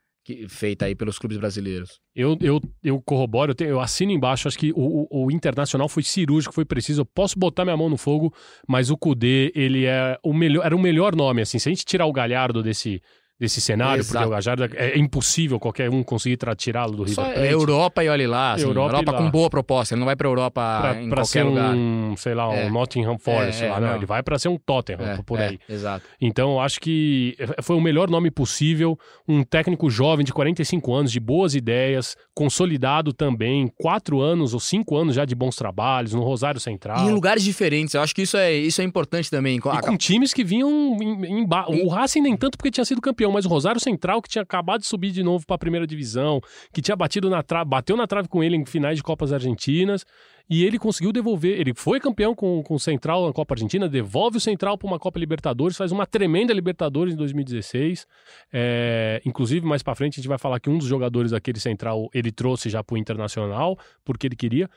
feita 0.47 0.85
aí 0.85 0.95
pelos 0.95 1.17
clubes 1.17 1.37
brasileiros. 1.37 1.99
Eu, 2.15 2.37
eu, 2.41 2.61
eu 2.83 3.01
corroboro, 3.01 3.51
eu, 3.51 3.55
tenho, 3.55 3.69
eu 3.69 3.79
assino 3.79 4.11
embaixo, 4.11 4.47
acho 4.47 4.57
que 4.57 4.71
o, 4.71 5.07
o, 5.09 5.25
o, 5.25 5.31
Internacional 5.31 5.87
foi 5.87 6.03
cirúrgico, 6.03 6.53
foi 6.53 6.65
preciso. 6.65 7.01
Eu 7.01 7.05
posso 7.05 7.37
botar 7.37 7.63
minha 7.63 7.77
mão 7.77 7.89
no 7.89 7.97
fogo, 7.97 8.33
mas 8.67 8.89
o 8.89 8.97
Cudê, 8.97 9.51
ele 9.55 9.85
é 9.85 10.17
o 10.23 10.33
melhor, 10.33 10.65
era 10.65 10.75
o 10.75 10.79
melhor 10.79 11.15
nome, 11.15 11.41
assim. 11.41 11.59
Se 11.59 11.69
a 11.69 11.71
gente 11.71 11.85
tirar 11.85 12.05
o 12.05 12.13
Galhardo 12.13 12.61
desse, 12.61 13.01
desse 13.39 13.61
cenário, 13.61 14.01
Exato. 14.01 14.13
porque 14.13 14.27
o 14.27 14.29
Gajardo 14.31 14.69
é 14.75 14.97
impossível 14.97 15.59
qualquer 15.59 15.89
um 15.89 16.01
conseguir 16.01 16.37
tirá-lo 16.57 16.95
do 16.95 17.03
River 17.03 17.23
Plate. 17.23 17.39
É 17.39 17.53
Europa 17.53 18.03
e 18.03 18.09
olhe 18.09 18.25
lá, 18.25 18.53
assim, 18.53 18.63
Europa, 18.63 18.97
Europa 18.97 19.13
com 19.13 19.29
boa 19.29 19.49
proposta, 19.49 19.93
ele 19.93 19.99
não 19.99 20.05
vai 20.05 20.15
para 20.15 20.27
Europa 20.27 20.79
pra, 20.81 21.01
em 21.01 21.09
pra 21.09 21.17
qualquer 21.17 21.25
ser 21.25 21.43
lugar. 21.43 21.75
um, 21.75 22.15
sei 22.17 22.33
lá, 22.33 22.49
um 22.49 22.53
é. 22.53 22.69
Nottingham 22.69 23.17
Forest, 23.19 23.63
é, 23.63 23.69
lá, 23.69 23.79
não, 23.79 23.87
não, 23.89 23.95
ele 23.95 24.05
vai 24.05 24.23
para 24.23 24.39
ser 24.39 24.49
um 24.49 24.57
Tottenham, 24.57 25.01
é, 25.01 25.21
por 25.21 25.39
aí. 25.39 25.59
É, 25.69 25.73
exato. 25.73 26.05
Então, 26.19 26.53
eu 26.53 26.59
acho 26.59 26.79
que 26.79 27.37
foi 27.61 27.75
o 27.75 27.81
melhor 27.81 28.09
nome 28.09 28.31
possível, 28.31 28.97
um 29.27 29.43
técnico 29.43 29.89
jovem 29.89 30.25
de 30.25 30.33
45 30.33 30.93
anos, 30.93 31.11
de 31.11 31.19
boas 31.19 31.53
ideias, 31.53 32.15
consolidado 32.33 33.13
também, 33.13 33.67
quatro 33.79 34.19
anos 34.19 34.53
ou 34.53 34.59
cinco 34.59 34.95
anos 34.95 35.15
já 35.15 35.25
de 35.25 35.35
bons 35.35 35.55
trabalhos, 35.55 36.13
no 36.13 36.23
Rosário 36.23 36.59
Central. 36.59 37.05
E 37.05 37.09
em 37.09 37.11
lugares 37.11 37.43
diferentes, 37.43 37.93
eu 37.93 38.01
acho 38.01 38.15
que 38.15 38.23
isso 38.23 38.37
é, 38.37 38.51
isso 38.53 38.81
é 38.81 38.83
importante 38.83 39.29
também. 39.29 39.57
E 39.57 39.59
com 39.59 39.97
times 39.97 40.33
que 40.33 40.43
vinham 40.43 40.97
em, 41.01 41.25
em, 41.25 41.43
em... 41.43 41.47
O 41.83 41.87
Racing 41.87 42.21
nem 42.21 42.35
tanto 42.35 42.57
porque 42.57 42.71
tinha 42.71 42.85
sido 42.85 43.01
campeão, 43.01 43.26
mas 43.31 43.45
o 43.45 43.49
Rosário 43.49 43.79
Central 43.79 44.21
que 44.21 44.29
tinha 44.29 44.41
acabado 44.41 44.81
de 44.81 44.87
subir 44.87 45.11
de 45.11 45.23
novo 45.23 45.45
para 45.45 45.55
a 45.55 45.59
primeira 45.59 45.87
divisão, 45.87 46.41
que 46.73 46.81
tinha 46.81 46.95
batido 46.95 47.29
na 47.29 47.43
trave, 47.43 47.69
bateu 47.69 47.95
na 47.97 48.07
trave 48.07 48.27
com 48.27 48.43
ele 48.43 48.55
em 48.55 48.65
finais 48.65 48.97
de 48.97 49.03
Copas 49.03 49.33
Argentinas, 49.33 50.05
e 50.49 50.63
ele 50.63 50.79
conseguiu 50.79 51.11
devolver. 51.11 51.59
Ele 51.59 51.73
foi 51.73 51.99
campeão 51.99 52.33
com, 52.33 52.63
com 52.63 52.75
o 52.75 52.79
Central 52.79 53.27
na 53.27 53.33
Copa 53.33 53.53
Argentina, 53.53 53.89
devolve 53.89 54.37
o 54.37 54.39
Central 54.39 54.77
para 54.77 54.87
uma 54.87 54.99
Copa 54.99 55.19
Libertadores, 55.19 55.75
faz 55.75 55.91
uma 55.91 56.05
tremenda 56.05 56.53
Libertadores 56.53 57.13
em 57.13 57.17
2016. 57.17 58.07
É, 58.51 59.21
inclusive, 59.25 59.65
mais 59.65 59.83
para 59.83 59.95
frente, 59.95 60.13
a 60.13 60.17
gente 60.17 60.29
vai 60.29 60.37
falar 60.37 60.59
que 60.59 60.69
um 60.69 60.77
dos 60.77 60.87
jogadores 60.87 61.31
daquele 61.31 61.59
Central 61.59 62.09
ele 62.13 62.31
trouxe 62.31 62.69
já 62.69 62.83
para 62.83 62.95
o 62.95 62.97
Internacional, 62.97 63.77
porque 64.05 64.27
ele 64.27 64.35
queria. 64.35 64.69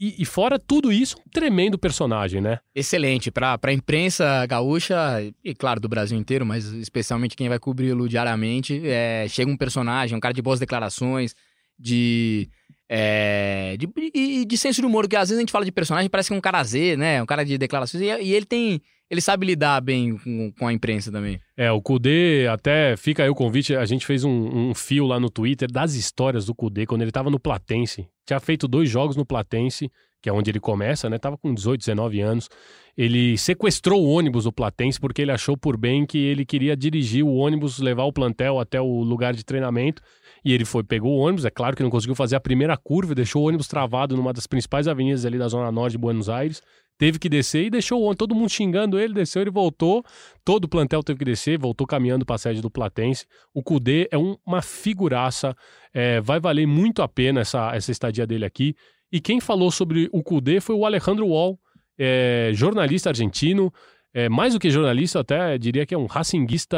E, 0.00 0.22
e, 0.22 0.24
fora 0.24 0.60
tudo 0.60 0.92
isso, 0.92 1.16
um 1.18 1.28
tremendo 1.28 1.76
personagem, 1.76 2.40
né? 2.40 2.60
Excelente. 2.72 3.32
Para 3.32 3.58
a 3.60 3.72
imprensa 3.72 4.46
gaúcha, 4.46 4.96
e 5.42 5.54
claro, 5.54 5.80
do 5.80 5.88
Brasil 5.88 6.16
inteiro, 6.16 6.46
mas 6.46 6.66
especialmente 6.66 7.36
quem 7.36 7.48
vai 7.48 7.58
cobri-lo 7.58 8.08
diariamente, 8.08 8.80
é, 8.84 9.26
chega 9.28 9.50
um 9.50 9.56
personagem, 9.56 10.16
um 10.16 10.20
cara 10.20 10.32
de 10.32 10.40
boas 10.40 10.60
declarações, 10.60 11.34
de, 11.76 12.48
é, 12.88 13.76
de, 13.78 13.86
de, 13.86 14.44
de 14.44 14.58
senso 14.58 14.80
de 14.80 14.86
humor, 14.86 15.08
que 15.08 15.16
às 15.16 15.28
vezes 15.28 15.38
a 15.38 15.40
gente 15.40 15.52
fala 15.52 15.64
de 15.64 15.72
personagem, 15.72 16.08
parece 16.08 16.28
que 16.28 16.34
é 16.34 16.36
um 16.36 16.40
cara 16.40 16.62
Z, 16.64 16.96
né? 16.96 17.22
Um 17.22 17.26
cara 17.26 17.44
de 17.44 17.58
declarações, 17.58 18.02
e, 18.02 18.06
e 18.06 18.34
ele 18.34 18.46
tem 18.46 18.80
ele 19.10 19.20
sabe 19.20 19.46
lidar 19.46 19.80
bem 19.80 20.18
com, 20.18 20.52
com 20.52 20.66
a 20.66 20.72
imprensa 20.72 21.10
também. 21.10 21.40
É, 21.56 21.72
o 21.72 21.80
Kudê, 21.80 22.46
até 22.46 22.94
fica 22.96 23.22
aí 23.22 23.30
o 23.30 23.34
convite, 23.34 23.74
a 23.74 23.86
gente 23.86 24.04
fez 24.04 24.22
um, 24.22 24.70
um 24.70 24.74
fio 24.74 25.06
lá 25.06 25.18
no 25.18 25.30
Twitter 25.30 25.70
das 25.70 25.94
histórias 25.94 26.44
do 26.44 26.54
Kudê 26.54 26.84
quando 26.84 27.02
ele 27.02 27.10
tava 27.10 27.30
no 27.30 27.40
Platense. 27.40 28.06
Tinha 28.26 28.38
feito 28.38 28.68
dois 28.68 28.90
jogos 28.90 29.16
no 29.16 29.24
Platense, 29.24 29.90
que 30.20 30.28
é 30.28 30.32
onde 30.32 30.50
ele 30.50 30.60
começa, 30.60 31.08
né? 31.08 31.18
Tava 31.18 31.38
com 31.38 31.54
18, 31.54 31.80
19 31.80 32.20
anos. 32.20 32.50
Ele 32.96 33.38
sequestrou 33.38 34.04
o 34.04 34.10
ônibus 34.10 34.44
do 34.44 34.52
Platense 34.52 35.00
porque 35.00 35.22
ele 35.22 35.32
achou 35.32 35.56
por 35.56 35.78
bem 35.78 36.04
que 36.04 36.18
ele 36.18 36.44
queria 36.44 36.76
dirigir 36.76 37.24
o 37.24 37.32
ônibus, 37.34 37.78
levar 37.78 38.04
o 38.04 38.12
plantel 38.12 38.60
até 38.60 38.78
o 38.78 39.02
lugar 39.02 39.32
de 39.32 39.44
treinamento. 39.44 40.02
E 40.44 40.52
ele 40.52 40.64
foi, 40.64 40.82
pegou 40.82 41.18
o 41.18 41.20
ônibus, 41.20 41.44
é 41.44 41.50
claro 41.50 41.76
que 41.76 41.82
não 41.82 41.90
conseguiu 41.90 42.14
fazer 42.14 42.36
a 42.36 42.40
primeira 42.40 42.76
curva, 42.76 43.14
deixou 43.14 43.42
o 43.42 43.48
ônibus 43.48 43.68
travado 43.68 44.16
numa 44.16 44.32
das 44.32 44.46
principais 44.46 44.88
avenidas 44.88 45.24
ali 45.24 45.38
da 45.38 45.48
zona 45.48 45.70
norte 45.72 45.92
de 45.92 45.98
Buenos 45.98 46.28
Aires 46.28 46.62
teve 46.98 47.18
que 47.18 47.28
descer 47.28 47.66
e 47.66 47.70
deixou 47.70 48.14
todo 48.14 48.34
mundo 48.34 48.50
xingando 48.50 48.98
ele, 48.98 49.14
desceu, 49.14 49.40
ele 49.40 49.50
voltou, 49.50 50.04
todo 50.44 50.64
o 50.64 50.68
plantel 50.68 51.02
teve 51.02 51.20
que 51.20 51.24
descer, 51.24 51.56
voltou 51.56 51.86
caminhando 51.86 52.26
para 52.26 52.34
a 52.34 52.38
sede 52.38 52.60
do 52.60 52.68
Platense. 52.68 53.24
O 53.54 53.62
Cudê 53.62 54.08
é 54.10 54.18
um, 54.18 54.36
uma 54.44 54.60
figuraça, 54.60 55.56
é, 55.94 56.20
vai 56.20 56.40
valer 56.40 56.66
muito 56.66 57.00
a 57.00 57.08
pena 57.08 57.40
essa, 57.40 57.74
essa 57.74 57.92
estadia 57.92 58.26
dele 58.26 58.44
aqui. 58.44 58.74
E 59.10 59.20
quem 59.20 59.40
falou 59.40 59.70
sobre 59.70 60.10
o 60.12 60.22
Cudê 60.22 60.60
foi 60.60 60.74
o 60.74 60.84
Alejandro 60.84 61.28
Wall, 61.28 61.58
é, 61.96 62.50
jornalista 62.52 63.10
argentino, 63.10 63.72
é, 64.14 64.28
mais 64.28 64.54
do 64.54 64.60
que 64.60 64.70
jornalista, 64.70 65.20
até 65.20 65.58
diria 65.58 65.84
que 65.84 65.94
é 65.94 65.98
um 65.98 66.06
racinguista 66.06 66.76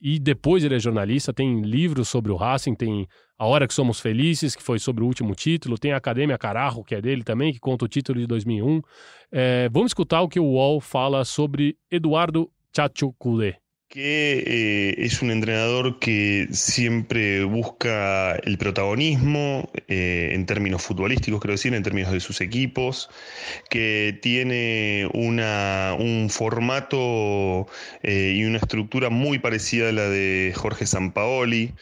e 0.00 0.18
depois 0.18 0.64
ele 0.64 0.74
é 0.74 0.78
jornalista, 0.78 1.32
tem 1.32 1.60
livros 1.62 2.08
sobre 2.08 2.32
o 2.32 2.36
Racing, 2.36 2.74
tem 2.74 3.06
A 3.38 3.46
Hora 3.46 3.66
que 3.66 3.74
Somos 3.74 4.00
Felizes, 4.00 4.54
que 4.54 4.62
foi 4.62 4.78
sobre 4.78 5.04
o 5.04 5.06
último 5.06 5.34
título, 5.34 5.78
tem 5.78 5.92
a 5.92 5.96
Academia 5.96 6.38
Carajo, 6.38 6.84
que 6.84 6.94
é 6.94 7.00
dele 7.00 7.22
também, 7.22 7.52
que 7.52 7.60
conta 7.60 7.84
o 7.84 7.88
título 7.88 8.20
de 8.20 8.26
2001. 8.26 8.80
É, 9.32 9.68
vamos 9.70 9.90
escutar 9.90 10.22
o 10.22 10.28
que 10.28 10.40
o 10.40 10.44
UOL 10.44 10.80
fala 10.80 11.24
sobre 11.24 11.76
Eduardo 11.90 12.50
Chacho. 12.74 13.14
Que 13.94 14.42
eh, 14.44 14.94
es 15.06 15.22
un 15.22 15.30
entrenador 15.30 16.00
que 16.00 16.48
siempre 16.50 17.44
busca 17.44 18.34
el 18.34 18.58
protagonismo 18.58 19.70
eh, 19.86 20.30
en 20.32 20.46
términos 20.46 20.82
futbolísticos, 20.82 21.40
creo 21.40 21.52
decir, 21.52 21.74
en 21.74 21.84
términos 21.84 22.10
de 22.10 22.18
sus 22.18 22.40
equipos, 22.40 23.08
que 23.70 24.18
tiene 24.20 25.08
una, 25.14 25.94
un 25.96 26.28
formato 26.28 27.68
eh, 28.02 28.34
y 28.36 28.44
una 28.44 28.58
estructura 28.58 29.10
muy 29.10 29.38
parecida 29.38 29.90
a 29.90 29.92
la 29.92 30.08
de 30.08 30.52
Jorge 30.56 30.86
Sampaoli. 30.86 31.72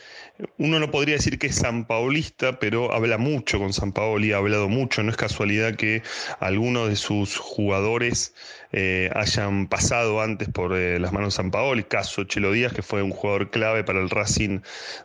Uno 0.59 0.79
no 0.79 0.91
podría 0.91 1.17
decir 1.17 1.39
que 1.39 1.49
es 1.49 1.57
sampaolista, 1.57 2.59
pero 2.59 2.93
habla 2.93 3.19
mucho 3.19 3.59
con 3.59 3.73
Sampaoli, 3.73 4.33
ha 4.33 4.39
hablado 4.39 4.69
mucho, 4.69 5.03
no 5.03 5.11
es 5.11 5.17
casualidad 5.17 5.77
que 5.77 6.03
algunos 6.41 6.89
de 6.89 6.97
sus 6.97 7.37
jugadores 7.37 8.35
eh, 8.73 9.11
hayan 9.15 9.69
pasado 9.69 10.21
antes 10.21 10.49
por 10.49 10.75
eh, 10.77 10.99
las 10.99 11.13
manos 11.13 11.35
de 11.35 11.37
San 11.37 11.51
Paoli, 11.51 11.85
caso 11.85 12.25
Chelo 12.25 12.53
Díaz, 12.53 12.73
que 12.73 12.83
fue 12.83 13.03
un 13.03 13.11
jugador 13.11 13.51
clave 13.51 13.85
para 13.85 14.01
el 14.01 14.11
Racing, 14.11 14.61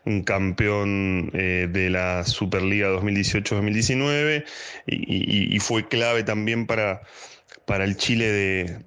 un 0.05 0.23
campeón 0.23 1.31
eh, 1.33 1.67
de 1.69 1.89
la 1.89 2.23
Superliga 2.23 2.89
2018-2019, 2.89 4.45
y, 4.87 5.55
y, 5.55 5.59
fue 5.59 5.87
clave 5.87 6.23
también 6.23 6.65
para 6.65 7.01
para 7.67 7.83
el 7.83 7.97
Chile 7.97 8.31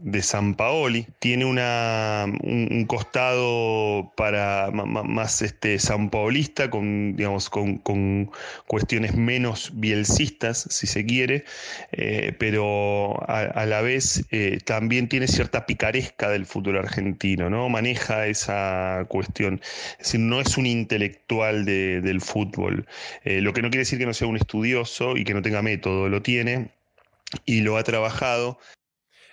de, 0.00 0.22
San 0.22 0.54
Paoli. 0.54 1.06
Tiene 1.18 1.44
un, 1.44 2.86
costado 2.86 4.10
para 4.16 4.70
más 4.70 5.42
este, 5.42 5.78
San 5.78 6.08
Paulista, 6.08 6.70
con, 6.70 7.14
digamos, 7.14 7.50
con, 7.50 8.30
cuestiones 8.66 9.14
menos 9.14 9.72
bielcistas, 9.74 10.66
si 10.70 10.86
se 10.86 11.04
quiere, 11.04 11.44
eh, 11.92 12.34
pero 12.38 13.22
a, 13.28 13.66
la 13.66 13.82
vez 13.82 14.24
eh, 14.30 14.58
también 14.64 15.08
tiene 15.10 15.28
cierta 15.28 15.66
picaresca 15.66 16.30
del 16.30 16.46
fútbol 16.46 16.78
argentino, 16.78 17.50
¿no? 17.50 17.68
Maneja 17.68 18.28
esa 18.28 19.04
cuestión. 19.08 19.60
Es 19.92 20.06
decir, 20.06 20.20
no 20.20 20.40
es 20.40 20.56
un 20.56 20.64
intelectual 20.64 21.66
de, 21.66 22.00
del 22.00 22.22
fútbol, 22.22 22.86
eh, 23.24 23.42
lo 23.42 23.52
que 23.52 23.60
no 23.60 23.68
quiere 23.68 23.82
decir 23.82 23.98
que 23.98 24.06
no 24.06 24.14
sea 24.14 24.26
un 24.26 24.36
estudioso 24.36 25.18
y 25.18 25.24
que 25.24 25.34
no 25.34 25.42
tenga 25.42 25.60
método, 25.60 26.08
lo 26.08 26.22
tiene 26.22 26.79
e 27.46 27.60
lo 27.60 27.76
ha 27.76 27.82
trabalhado. 27.82 28.56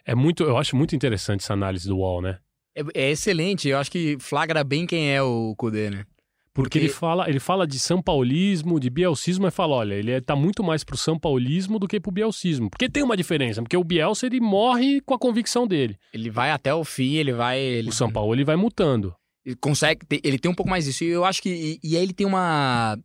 É 0.06 0.16
muito, 0.16 0.44
eu 0.44 0.58
acho 0.58 0.76
muito 0.76 0.96
interessante 0.96 1.42
essa 1.42 1.54
análise 1.54 1.88
do 1.88 1.98
Wall, 1.98 2.22
né? 2.22 2.40
É, 2.76 3.08
é 3.08 3.12
excelente, 3.12 3.68
eu 3.68 3.78
acho 3.78 3.92
que 3.92 4.18
flagra 4.20 4.64
bem 4.64 4.86
quem 4.86 5.14
é 5.14 5.22
o 5.22 5.56
Kudê, 5.58 5.90
né? 5.90 6.06
Porque, 6.54 6.80
Porque 6.80 6.80
ele 6.80 6.90
fala, 6.90 7.30
ele 7.30 7.40
fala 7.40 7.68
de 7.68 7.78
São 7.78 8.02
Paulismo, 8.02 8.80
de 8.80 8.90
bielcismo, 8.90 9.46
e 9.46 9.52
fala, 9.52 9.76
olha, 9.76 9.94
ele 9.94 10.12
está 10.12 10.36
muito 10.36 10.64
mais 10.64 10.84
pro 10.84 10.98
São 10.98 11.20
Paulismo 11.20 11.78
do 11.78 11.88
que 11.88 12.00
pro 12.00 12.12
bielcismo. 12.12 12.68
Porque 12.68 12.90
tem 12.90 13.04
uma 13.04 13.16
diferença, 13.16 13.62
porque 13.62 13.78
o 13.78 13.84
Bielsa 13.84 14.26
ele 14.26 14.40
morre 14.40 15.00
com 15.02 15.14
a 15.14 15.20
convicção 15.20 15.68
dele. 15.68 16.00
Ele 16.12 16.32
vai 16.32 16.50
até 16.50 16.74
o 16.74 16.84
fim, 16.84 17.14
ele 17.14 17.32
vai... 17.32 17.60
Ele... 17.60 17.90
O 17.90 17.94
São 17.94 18.12
Paulo 18.12 18.34
ele 18.34 18.44
vai 18.44 18.56
mutando. 18.56 19.14
Ele 19.46 19.56
consegue, 19.56 20.02
ele 20.24 20.40
tem 20.40 20.50
um 20.50 20.56
pouco 20.56 20.70
mais 20.70 20.86
disso, 20.86 21.04
e 21.04 21.10
eu 21.10 21.26
acho 21.26 21.44
que, 21.44 21.50
e, 21.50 21.80
e 21.84 21.96
aí 21.96 22.02
ele 22.02 22.14
tem 22.14 22.26
uma... 22.26 22.98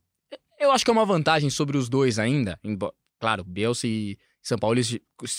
Eu 0.59 0.71
acho 0.73 0.83
que 0.83 0.91
é 0.91 0.95
uma 0.95 1.05
vantagem 1.05 1.51
sobre 1.51 1.77
os 1.77 1.91
dois 1.91 2.19
ainda, 2.19 2.59
claro, 3.21 3.45
Bielsa 3.45 3.87
e 3.87 4.17
são 4.43 4.59
Paulo 4.59 4.79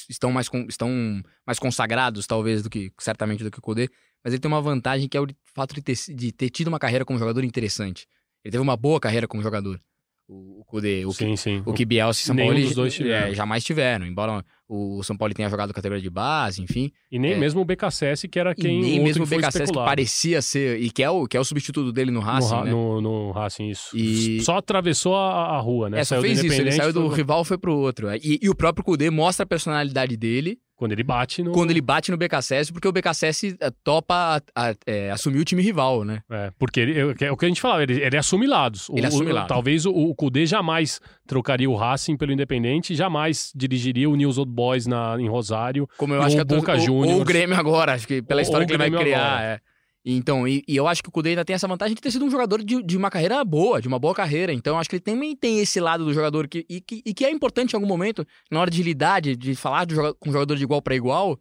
estão 0.10 0.32
mais, 0.32 0.50
estão 0.70 1.22
mais 1.46 1.60
consagrados, 1.60 2.26
talvez, 2.26 2.64
do 2.64 2.70
que 2.70 2.92
certamente 3.00 3.44
do 3.44 3.52
que 3.52 3.60
o 3.60 3.62
Kudê, 3.62 3.90
mas 4.24 4.34
ele 4.34 4.40
tem 4.40 4.50
uma 4.50 4.62
vantagem 4.62 5.10
que 5.10 5.18
é 5.18 5.22
o 5.22 5.28
fato 5.54 5.76
de 5.76 5.82
ter, 5.82 5.96
de 6.16 6.32
ter 6.32 6.50
tido 6.50 6.70
uma 6.70 6.80
carreira 6.80 7.04
como 7.04 7.20
jogador 7.20 7.44
interessante. 7.44 8.08
Ele 8.44 8.52
teve 8.52 8.62
uma 8.62 8.78
boa 8.78 9.00
carreira 9.00 9.28
como 9.28 9.44
jogador 9.44 9.82
o 10.28 10.64
Kudê, 10.66 11.06
o, 11.06 11.12
sim, 11.12 11.32
que, 11.32 11.38
sim. 11.38 11.64
o 11.66 11.74
que 11.74 11.86
Bielsa 11.86 12.22
e 12.22 12.26
São 12.26 12.36
Paulo. 12.36 12.54
É, 12.54 13.34
jamais 13.34 13.64
tiveram, 13.64 14.06
embora 14.06 14.44
o 14.68 15.04
São 15.04 15.18
Paulo 15.18 15.34
tenha 15.34 15.50
jogado 15.50 15.74
categoria 15.74 16.02
de 16.02 16.10
base, 16.10 16.62
enfim. 16.62 16.92
E 17.12 17.20
nem 17.20 17.34
é, 17.34 17.38
mesmo 17.38 17.62
o 17.62 17.66
BKSS, 17.66 18.28
que 18.28 18.40
era 18.40 18.56
quem 18.56 18.80
e 18.80 18.82
nem 18.82 19.04
mesmo 19.04 19.26
o 19.26 19.28
BKSS 19.28 19.72
que 19.72 19.74
parecia 19.74 20.42
ser, 20.42 20.82
e 20.82 20.90
que 20.90 21.04
é 21.04 21.10
o, 21.10 21.28
que 21.28 21.36
é 21.36 21.40
o 21.40 21.44
substituto 21.44 21.92
dele 21.92 22.10
no 22.10 22.22
Racing, 22.22 22.56
no, 22.56 22.64
né? 22.64 22.72
no, 22.72 23.02
no 23.02 23.32
Racing, 23.32 23.70
isso. 23.70 23.96
E... 23.96 24.42
Só 24.42 24.58
atravessou 24.58 25.16
a, 25.16 25.58
a 25.58 25.60
rua, 25.60 25.90
né? 25.90 26.00
É, 26.00 26.04
só 26.04 26.20
fez 26.22 26.44
isso, 26.44 26.62
ele 26.62 26.72
saiu 26.72 26.94
do 26.94 27.08
foi... 27.08 27.18
rival 27.18 27.44
foi 27.44 27.58
pro 27.58 27.76
outro. 27.76 28.08
É. 28.08 28.18
E, 28.18 28.40
e 28.42 28.50
o 28.50 28.56
próprio 28.56 28.84
Kudê 28.84 29.10
mostra 29.10 29.44
a 29.44 29.48
personalidade 29.48 30.16
dele, 30.16 30.58
quando 30.84 30.92
ele 30.92 31.04
bate 31.04 31.42
no. 31.42 31.54
Quando 31.54 31.72
ele 31.72 31.80
bate 31.80 32.12
no 32.12 32.18
BKSS, 32.18 32.74
porque 32.74 32.86
o 32.86 32.92
BKSS 32.92 33.56
eh, 33.58 33.72
topa 33.86 34.44
a, 34.54 34.70
a, 34.70 34.76
é, 34.86 35.12
assumir 35.12 35.40
o 35.40 35.46
time 35.46 35.64
rival, 35.64 36.04
né? 36.04 36.22
É, 36.30 36.52
porque 36.60 36.82
ele, 36.82 37.00
é 37.22 37.32
o 37.32 37.38
que 37.38 37.46
a 37.46 37.48
gente 37.48 37.62
falava, 37.62 37.84
ele, 37.84 38.04
ele 38.04 38.18
assume 38.18 38.46
lados. 38.46 38.90
Ele 38.90 39.06
o, 39.06 39.08
assume 39.08 39.32
o, 39.32 39.34
lados. 39.34 39.48
Talvez 39.48 39.86
o, 39.86 39.92
o 39.94 40.14
Kudê 40.14 40.46
jamais 40.46 41.00
trocaria 41.26 41.70
o 41.70 41.76
Racing 41.76 42.18
pelo 42.18 42.34
Independente, 42.34 42.96
jamais 42.96 43.54
dirigiria 43.56 44.10
o 44.10 44.16
News 44.18 44.38
Old 44.38 44.52
Boys 44.52 44.86
na, 44.86 45.16
em 45.18 45.30
Rosário. 45.30 45.88
Como 45.96 46.14
eu 46.14 46.22
acho 46.22 46.36
que 46.36 46.42
o 46.42 46.46
Boca 46.46 46.78
Juniors. 46.78 47.16
Ou 47.16 47.22
o 47.22 47.24
Grêmio 47.24 47.56
agora, 47.56 47.94
acho 47.94 48.06
que 48.06 48.22
pela 48.22 48.42
história 48.42 48.68
que 48.68 48.74
ele 48.74 48.90
vai 48.90 48.92
criar. 48.92 49.38
agora. 49.38 49.46
é. 49.46 49.73
Então, 50.06 50.46
e, 50.48 50.64
e 50.68 50.76
eu 50.76 50.88
acho 50.88 51.02
que 51.02 51.10
o 51.10 51.12
Kudê 51.12 51.30
ainda 51.30 51.46
tem 51.46 51.54
essa 51.54 51.68
vantagem 51.68 51.96
de 51.96 52.02
ter 52.02 52.12
sido 52.12 52.26
um 52.26 52.30
jogador 52.30 52.62
de, 52.62 52.84
de 52.84 52.98
uma 52.98 53.10
carreira 53.10 53.44
boa, 53.46 53.82
de 53.82 53.88
uma 53.88 53.98
boa 53.98 54.14
carreira. 54.14 54.52
Então, 54.52 54.76
eu 54.76 54.80
acho 54.80 54.90
que 54.90 54.98
ele 54.98 55.04
também 55.04 55.36
tem 55.36 55.60
esse 55.60 55.80
lado 55.80 56.04
do 56.04 56.14
jogador 56.14 56.48
que, 56.48 56.66
e, 56.70 56.82
que, 56.82 57.02
e 57.06 57.14
que 57.14 57.24
é 57.24 57.32
importante 57.32 57.74
em 57.74 57.76
algum 57.76 57.88
momento, 57.88 58.26
na 58.52 58.60
hora 58.60 58.70
de 58.70 58.84
lidar, 58.84 59.22
de, 59.22 59.36
de 59.36 59.56
falar 59.56 59.88
com 60.20 60.30
um 60.30 60.34
jogador 60.34 60.56
de 60.56 60.64
igual 60.64 60.82
para 60.82 60.96
igual. 60.96 61.40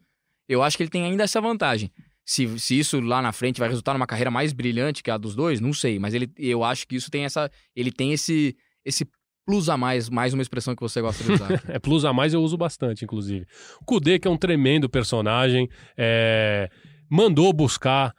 Eu 0.49 0.63
acho 0.63 0.77
que 0.77 0.83
ele 0.85 0.91
tem 0.91 1.05
ainda 1.05 1.25
essa 1.25 1.41
vantagem. 1.41 1.91
Se, 2.25 2.59
se 2.61 2.79
isso 2.79 3.01
lá 3.01 3.21
na 3.21 3.33
frente 3.33 3.59
vai 3.59 3.69
resultar 3.69 3.95
numa 3.95 4.07
carreira 4.07 4.31
mais 4.31 4.53
brilhante 4.53 5.03
que 5.03 5.11
a 5.11 5.19
dos 5.19 5.35
dois, 5.35 5.61
não 5.61 5.73
sei. 5.73 5.99
Mas 5.99 6.15
ele, 6.15 6.31
eu 6.39 6.63
acho 6.63 6.87
que 6.87 6.95
isso 6.95 7.11
tem 7.11 7.25
essa. 7.25 7.51
Ele 7.75 7.91
tem 7.91 8.13
esse, 8.13 8.57
esse 8.85 9.05
plus 9.45 9.69
a 9.69 9.77
mais, 9.77 10.09
mais 10.09 10.33
uma 10.33 10.43
expressão 10.43 10.75
que 10.75 10.83
você 10.83 11.01
gosta 11.01 11.25
de 11.25 11.33
usar. 11.33 11.49
É 11.69 11.79
plus 11.79 12.05
a 12.05 12.13
mais, 12.13 12.33
eu 12.33 12.41
uso 12.41 12.57
bastante, 12.57 13.05
inclusive. 13.05 13.47
O 13.81 13.85
Kudê, 13.85 14.19
que 14.19 14.29
é 14.29 14.31
um 14.31 14.37
tremendo 14.37 14.89
personagem, 14.89 15.69
é, 15.97 16.71
mandou 17.11 17.53
buscar, 17.53 18.15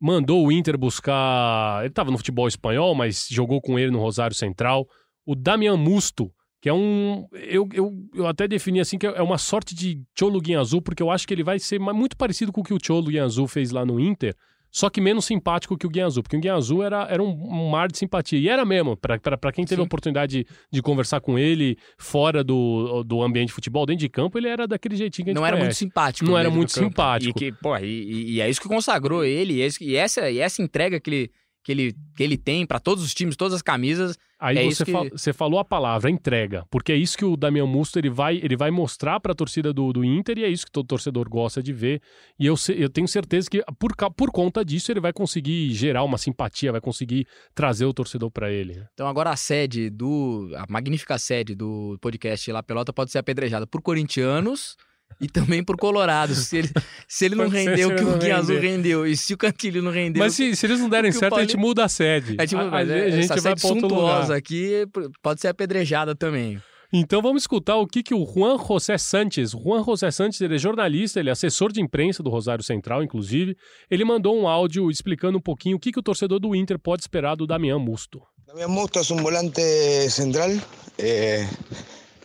mandou 0.00 0.46
o 0.46 0.52
Inter 0.52 0.76
buscar. 0.78 1.80
Ele 1.80 1.88
estava 1.88 2.10
no 2.10 2.18
futebol 2.18 2.48
espanhol, 2.48 2.94
mas 2.94 3.26
jogou 3.30 3.60
com 3.60 3.78
ele 3.78 3.90
no 3.90 4.00
Rosário 4.00 4.36
Central. 4.36 4.86
O 5.24 5.34
Damian 5.34 5.76
Musto, 5.76 6.32
que 6.60 6.68
é 6.68 6.72
um. 6.72 7.26
Eu, 7.32 7.68
eu, 7.72 7.92
eu 8.14 8.26
até 8.26 8.46
defini 8.46 8.80
assim 8.80 8.98
que 8.98 9.06
é 9.06 9.22
uma 9.22 9.38
sorte 9.38 9.74
de 9.74 10.02
Cholo 10.18 10.40
Azul, 10.58 10.82
porque 10.82 11.02
eu 11.02 11.10
acho 11.10 11.26
que 11.26 11.34
ele 11.34 11.44
vai 11.44 11.58
ser 11.58 11.78
muito 11.78 12.16
parecido 12.16 12.52
com 12.52 12.60
o 12.60 12.64
que 12.64 12.74
o 12.74 12.78
Cholo 12.82 13.08
Azul 13.20 13.46
fez 13.46 13.70
lá 13.70 13.84
no 13.84 13.98
Inter. 13.98 14.34
Só 14.76 14.90
que 14.90 15.00
menos 15.00 15.24
simpático 15.24 15.74
que 15.78 15.86
o 15.86 16.04
Azul, 16.04 16.22
porque 16.22 16.36
o 16.36 16.54
Azul 16.54 16.82
era, 16.82 17.06
era 17.10 17.22
um, 17.22 17.70
mar 17.70 17.90
de 17.90 17.96
simpatia. 17.96 18.38
E 18.38 18.46
era 18.46 18.62
mesmo, 18.62 18.94
pra 18.94 19.18
quem 19.50 19.64
teve 19.64 19.80
a 19.80 19.84
Sim. 19.84 19.86
oportunidade 19.86 20.44
de, 20.44 20.46
de 20.70 20.82
conversar 20.82 21.18
com 21.22 21.38
ele 21.38 21.78
fora 21.96 22.44
do, 22.44 23.02
do 23.02 23.22
ambiente 23.22 23.46
de 23.48 23.54
futebol, 23.54 23.86
dentro 23.86 24.00
de 24.00 24.10
campo, 24.10 24.36
ele 24.36 24.48
era 24.48 24.66
daquele 24.68 24.94
jeitinho 24.94 25.24
que 25.24 25.30
a 25.30 25.32
gente 25.32 25.40
não 25.40 25.46
era 25.46 25.56
muito 25.56 25.64
conhece. 25.68 25.78
simpático. 25.78 26.28
Não 26.28 26.36
era 26.36 26.50
muito 26.50 26.72
simpático. 26.72 27.38
E, 27.38 27.52
que, 27.52 27.52
porra, 27.58 27.80
e, 27.80 27.86
e- 27.88 28.30
e 28.34 28.40
é 28.42 28.50
isso 28.50 28.60
que 28.60 28.68
consagrou 28.68 29.24
ele. 29.24 29.54
E, 29.54 29.62
esse- 29.62 29.82
e 29.82 29.96
essa, 29.96 30.30
e 30.30 30.40
essa 30.40 30.60
entrega 30.60 31.00
que 31.00 31.08
ele, 31.08 31.30
que 31.66 31.72
ele, 31.72 31.96
que 32.16 32.22
ele 32.22 32.38
tem 32.38 32.64
pra 32.64 32.78
todos 32.78 33.02
os 33.02 33.12
times, 33.12 33.34
todas 33.36 33.52
as 33.54 33.60
camisas. 33.60 34.16
Aí 34.38 34.56
É 34.58 34.64
você, 34.70 34.84
que- 34.84 34.92
fal- 34.92 35.08
você 35.10 35.32
falou 35.32 35.58
a 35.58 35.64
palavra, 35.64 36.08
entrega. 36.08 36.64
Porque 36.70 36.92
é 36.92 36.94
isso 36.96 37.18
que 37.18 37.24
o 37.24 37.36
Damian 37.36 37.66
Musto 37.66 37.98
ele 37.98 38.08
vai, 38.08 38.36
ele 38.36 38.54
vai 38.56 38.70
mostrar 38.70 39.18
para 39.18 39.32
a 39.32 39.34
torcida 39.34 39.72
do, 39.72 39.92
do 39.92 40.04
Inter 40.04 40.38
e 40.38 40.44
é 40.44 40.48
isso 40.48 40.64
que 40.66 40.70
todo 40.70 40.86
torcedor 40.86 41.28
gosta 41.28 41.60
de 41.60 41.72
ver. 41.72 42.00
E 42.38 42.46
eu, 42.46 42.54
eu 42.76 42.88
tenho 42.88 43.08
certeza 43.08 43.50
que 43.50 43.64
por, 43.80 43.96
por 44.14 44.30
conta 44.30 44.64
disso 44.64 44.92
ele 44.92 45.00
vai 45.00 45.12
conseguir 45.12 45.72
gerar 45.72 46.04
uma 46.04 46.18
simpatia, 46.18 46.70
vai 46.70 46.80
conseguir 46.80 47.26
trazer 47.54 47.86
o 47.86 47.92
torcedor 47.94 48.30
para 48.30 48.52
ele. 48.52 48.80
Então 48.94 49.08
agora 49.08 49.30
a 49.30 49.36
sede 49.36 49.90
do. 49.90 50.52
A 50.54 50.66
magnífica 50.70 51.18
sede 51.18 51.54
do 51.56 51.98
podcast 52.00 52.52
La 52.52 52.62
Pelota 52.62 52.92
pode 52.92 53.10
ser 53.10 53.18
apedrejada 53.18 53.66
por 53.66 53.80
corintianos 53.82 54.76
E 55.18 55.28
também 55.28 55.64
pro 55.64 55.78
Colorado. 55.78 56.34
Se 56.34 56.58
ele, 56.58 56.70
se 57.08 57.24
ele 57.24 57.34
não 57.34 57.48
rendeu 57.48 57.88
o 57.88 57.96
que 57.96 58.04
o 58.04 58.18
Guinha 58.18 58.36
Azul 58.36 58.58
rendeu, 58.60 59.06
e 59.06 59.16
se 59.16 59.32
o 59.32 59.36
Cantilho 59.38 59.82
não 59.82 59.90
rendeu. 59.90 60.22
Mas 60.22 60.34
se, 60.34 60.54
se 60.54 60.66
eles 60.66 60.78
não 60.78 60.90
derem 60.90 61.10
certo, 61.10 61.36
a 61.36 61.40
gente 61.40 61.52
Paulinho- 61.52 61.68
muda 61.68 61.84
a 61.84 61.88
sede. 61.88 62.36
a 62.38 62.44
gente, 62.44 62.54
a, 62.56 62.76
a 62.76 62.80
é, 62.86 63.06
a 63.06 63.10
gente 63.10 63.24
essa 63.32 63.40
vai 63.40 63.52
sede 63.56 63.60
suntuosa 63.62 64.22
lugar. 64.24 64.36
aqui 64.36 64.86
pode 65.22 65.40
ser 65.40 65.48
apedrejada 65.48 66.14
também. 66.14 66.60
Então 66.92 67.20
vamos 67.20 67.42
escutar 67.42 67.76
o 67.76 67.86
que, 67.86 68.02
que 68.02 68.14
o 68.14 68.24
Juan 68.24 68.58
José 68.58 68.96
Sanches, 68.96 69.50
Juan 69.52 69.82
José 69.82 70.10
Sanches, 70.10 70.40
ele 70.40 70.54
é 70.54 70.58
jornalista, 70.58 71.18
ele 71.18 71.30
é 71.30 71.32
assessor 71.32 71.72
de 71.72 71.80
imprensa 71.80 72.22
do 72.22 72.30
Rosário 72.30 72.62
Central, 72.62 73.02
inclusive. 73.02 73.56
Ele 73.90 74.04
mandou 74.04 74.38
um 74.38 74.46
áudio 74.46 74.90
explicando 74.90 75.38
um 75.38 75.40
pouquinho 75.40 75.78
o 75.78 75.80
que, 75.80 75.90
que 75.90 75.98
o 75.98 76.02
torcedor 76.02 76.38
do 76.38 76.54
Inter 76.54 76.78
pode 76.78 77.02
esperar 77.02 77.36
do 77.36 77.46
Damián 77.46 77.78
Musto. 77.80 78.22
Damián 78.46 78.70
Musto 78.70 79.00
es 79.00 79.10
un 79.10 79.22
volante 79.22 80.08
central 80.10 80.60
eh, 80.98 81.44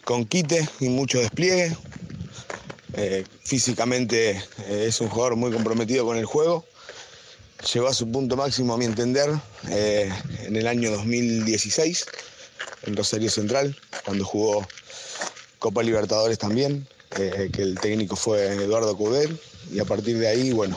con 0.05 0.25
quite 0.25 0.67
y 0.79 0.89
mucho 0.89 1.17
despliegue. 1.19 1.75
Eh, 2.93 3.23
físicamente 3.43 4.31
eh, 4.31 4.85
es 4.87 4.99
un 5.01 5.09
jugador 5.09 5.35
muy 5.35 5.51
comprometido 5.51 6.05
con 6.05 6.17
el 6.17 6.25
juego. 6.25 6.65
Llegó 7.73 7.87
a 7.87 7.93
su 7.93 8.11
punto 8.11 8.35
máximo, 8.35 8.73
a 8.73 8.77
mi 8.77 8.85
entender, 8.85 9.29
eh, 9.69 10.11
en 10.43 10.55
el 10.55 10.67
año 10.67 10.91
2016 10.91 12.05
en 12.87 12.95
Rosario 12.95 13.29
Central, 13.29 13.75
cuando 14.03 14.25
jugó 14.25 14.67
Copa 15.59 15.83
Libertadores 15.83 16.39
también, 16.39 16.87
que 17.11 17.61
el 17.61 17.77
técnico 17.79 18.15
fue 18.15 18.47
Eduardo 18.53 18.97
Cudel, 18.97 19.37
y 19.71 19.79
a 19.79 19.85
partir 19.85 20.17
de 20.17 20.27
ahí, 20.27 20.51
bueno, 20.51 20.75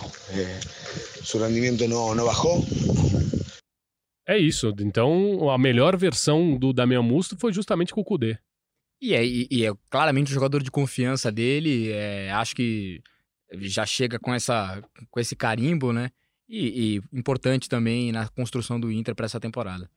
su 1.22 1.38
rendimiento 1.38 1.88
no, 1.88 2.14
no 2.14 2.26
bajó, 2.26 2.62
É 4.26 4.38
isso. 4.38 4.74
Então 4.80 5.50
a 5.50 5.58
melhor 5.58 5.96
versão 5.98 6.56
do 6.56 6.72
Damián 6.72 7.02
Musto 7.02 7.36
foi 7.38 7.52
justamente 7.52 7.92
com 7.92 8.00
o. 8.00 8.38
E 9.04 9.14
é, 9.14 9.24
e- 9.24 9.46
e 9.50 9.66
é 9.66 9.72
claramente 9.90 10.30
o 10.30 10.34
jogador 10.34 10.62
de 10.62 10.70
confiança 10.70 11.30
dele. 11.30 11.90
é, 11.92 12.30
acho 12.32 12.54
que 12.56 13.00
já 13.60 13.84
chega 13.86 14.18
com, 14.18 14.32
essa, 14.34 14.82
com 15.10 15.20
esse 15.20 15.36
carimbo, 15.36 15.92
né? 15.92 16.10
E, 16.48 16.96
e 17.12 17.18
importante 17.18 17.68
também 17.68 18.10
na 18.12 18.28
construção 18.28 18.78
do 18.80 18.90
Inter 18.90 19.14
para 19.14 19.26
essa 19.26 19.38
temporada. 19.40 19.88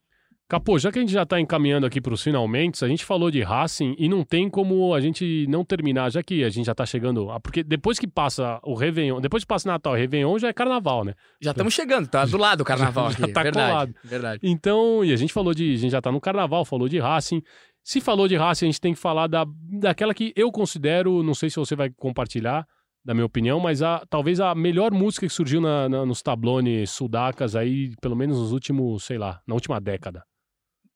Capô, 0.50 0.80
já 0.80 0.90
que 0.94 0.98
a 0.98 1.02
gente 1.02 1.12
já 1.12 1.26
tá 1.26 1.42
encaminhando 1.42 1.86
aqui 1.86 2.00
para 2.00 2.14
os 2.14 2.24
finalmente, 2.24 2.84
a 2.84 2.88
gente 2.88 3.04
falou 3.04 3.30
de 3.30 3.42
Racing 3.42 3.96
e 4.00 4.08
não 4.08 4.24
tem 4.24 4.50
como 4.50 4.94
a 4.94 5.02
gente 5.02 5.46
não 5.50 5.66
terminar, 5.66 6.10
já 6.10 6.24
que 6.24 6.42
a 6.42 6.50
gente 6.50 6.66
já 6.68 6.74
tá 6.74 6.86
chegando. 6.86 7.30
ah, 7.30 7.38
Porque 7.38 7.62
depois 7.64 8.00
que 8.00 8.08
passa 8.08 8.58
o 8.64 8.74
Réveillon, 8.74 9.20
depois 9.20 9.44
que 9.44 9.48
passa 9.48 9.68
Natal 9.70 9.98
e 9.98 10.00
Réveillon, 10.00 10.40
já 10.40 10.48
é 10.48 10.54
carnaval, 10.54 11.04
né? 11.04 11.14
Já 11.42 11.52
estamos 11.52 11.74
chegando, 11.74 12.08
tá 12.08 12.24
do 12.26 12.38
lado 12.38 12.60
do 12.60 12.64
carnaval 12.66 13.12
Já 13.12 13.26
aqui. 13.26 13.34
tá 13.34 13.44
verdade, 13.44 13.72
colado. 13.72 13.96
verdade. 14.06 14.40
Então, 14.42 15.04
e 15.04 15.12
a 15.12 15.18
gente 15.18 15.34
falou 15.34 15.54
de. 15.54 15.74
A 15.74 15.78
gente 15.78 15.92
já 15.92 16.02
tá 16.02 16.12
no 16.14 16.22
carnaval, 16.22 16.64
falou 16.64 16.88
de 16.88 16.98
Racing. 16.98 17.42
Se 17.90 18.02
falou 18.02 18.28
de 18.28 18.36
Racing, 18.36 18.66
a 18.66 18.68
gente 18.68 18.82
tem 18.82 18.94
que 18.94 19.00
falar 19.00 19.28
da, 19.28 19.46
daquela 19.48 20.14
que 20.14 20.34
eu 20.36 20.52
considero, 20.52 21.24
não 21.24 21.34
sei 21.34 21.50
se 21.50 21.56
você 21.56 21.74
vai 21.74 21.90
compartilhar, 21.90 22.68
da 23.02 23.14
minha 23.14 23.26
opinião, 23.26 23.62
mas 23.62 23.82
a, 23.82 24.06
talvez 24.10 24.42
a 24.42 24.54
melhor 24.54 24.92
música 24.92 25.26
que 25.26 25.32
surgiu 25.32 25.62
na- 25.62 25.88
na- 25.88 26.06
nos 26.06 26.22
tablones 26.22 26.90
sudacas 26.90 27.56
aí, 27.56 27.96
pelo 28.02 28.14
menos 28.14 28.38
nos 28.40 28.52
últimos, 28.52 29.06
sei 29.06 29.18
lá, 29.18 29.40
na 29.48 29.54
última 29.56 29.80
década. 29.80 30.22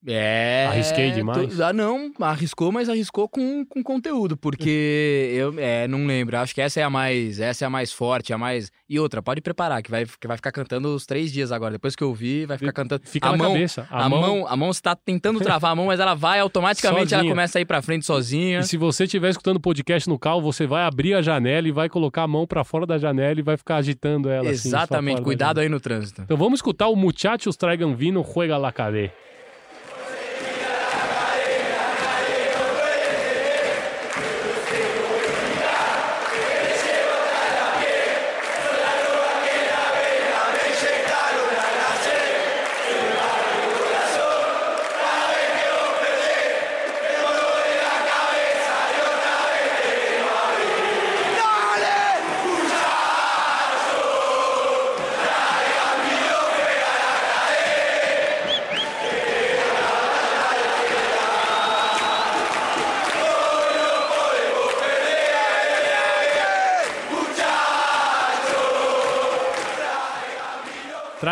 É. 0.06 0.66
Arrisquei 0.68 1.12
demais? 1.12 1.62
Ah, 1.62 1.72
não, 1.72 2.12
arriscou, 2.20 2.72
mas 2.72 2.89
arriscou 2.89 3.30
com, 3.30 3.64
com 3.66 3.84
conteúdo, 3.84 4.36
porque 4.36 5.30
eu 5.36 5.54
é, 5.58 5.88
não 5.88 6.06
lembro. 6.08 6.38
Acho 6.38 6.56
que 6.56 6.62
essa 6.62 6.80
é 6.80 6.84
a 6.84 6.89
mais, 6.89 7.39
essa 7.39 7.66
é 7.66 7.68
a 7.68 7.70
mais 7.70 7.93
forte, 7.93 8.34
a 8.34 8.38
mais. 8.38 8.72
E 8.89 8.99
outra, 8.99 9.22
pode 9.22 9.41
preparar, 9.41 9.82
que 9.84 9.91
vai, 9.91 10.06
que 10.06 10.28
vai 10.28 10.38
ficar 10.38 10.52
cantando 10.52 10.93
os 10.95 11.06
três 11.06 11.32
dias 11.32 11.52
agora. 11.52 11.74
Depois 11.74 11.95
que 11.95 12.04
eu 12.04 12.14
vi, 12.14 12.45
vai 12.45 12.58
ficar 12.58 12.74
cantando. 12.74 13.04
Fica 13.06 13.28
a 13.28 13.32
na 13.32 13.38
mão, 13.38 13.54
cabeça. 13.54 13.88
A, 13.91 14.10
mão, 14.10 14.47
a 14.47 14.56
mão 14.56 14.72
está 14.72 14.95
tentando 14.95 15.39
travar 15.41 15.72
a 15.72 15.76
mão, 15.76 15.86
mas 15.86 15.99
ela 15.99 16.16
vai 16.16 16.39
automaticamente, 16.39 17.14
ela 17.14 17.22
Sozinha. 17.22 17.32
começa 17.32 17.60
a 17.60 17.62
ir 17.62 17.66
pra 17.66 17.82
frente 17.82 18.06
sozinha. 18.06 18.60
E 18.60 18.64
se 18.64 18.78
você 18.78 19.04
estiver 19.04 19.30
escutando 19.30 19.58
o 19.58 19.62
podcast 19.62 20.10
no 20.10 20.18
carro, 20.18 20.41
você 20.41 20.66
vai 20.66 20.84
abrir 20.84 21.14
a 21.14 21.22
janela 21.22 21.68
e 21.68 21.72
vai 21.72 21.88
colocar 21.89 22.24
a 22.24 22.28
mão 22.28 22.47
pra 22.47 22.64
fora 22.64 22.88
da 22.88 22.97
janela 22.97 23.39
e 23.39 23.43
vai 23.43 23.56
ficar 23.56 23.78
agitando 23.78 24.30
ela 24.30 24.49
assim. 24.49 24.70
Exatamente, 24.70 25.18
da 25.18 25.24
cuidado 25.24 25.60
aí 25.60 25.70
no 25.70 25.80
trânsito. 25.80 26.24
Então 26.24 26.38
vamos 26.38 26.58
escutar 26.58 26.88
o 26.88 26.95
Muchachos 26.95 27.56
Traigan 27.56 27.93
Vino 27.93 28.24
Juega 28.24 28.58
La 28.58 28.72
Cadê. 28.72 29.12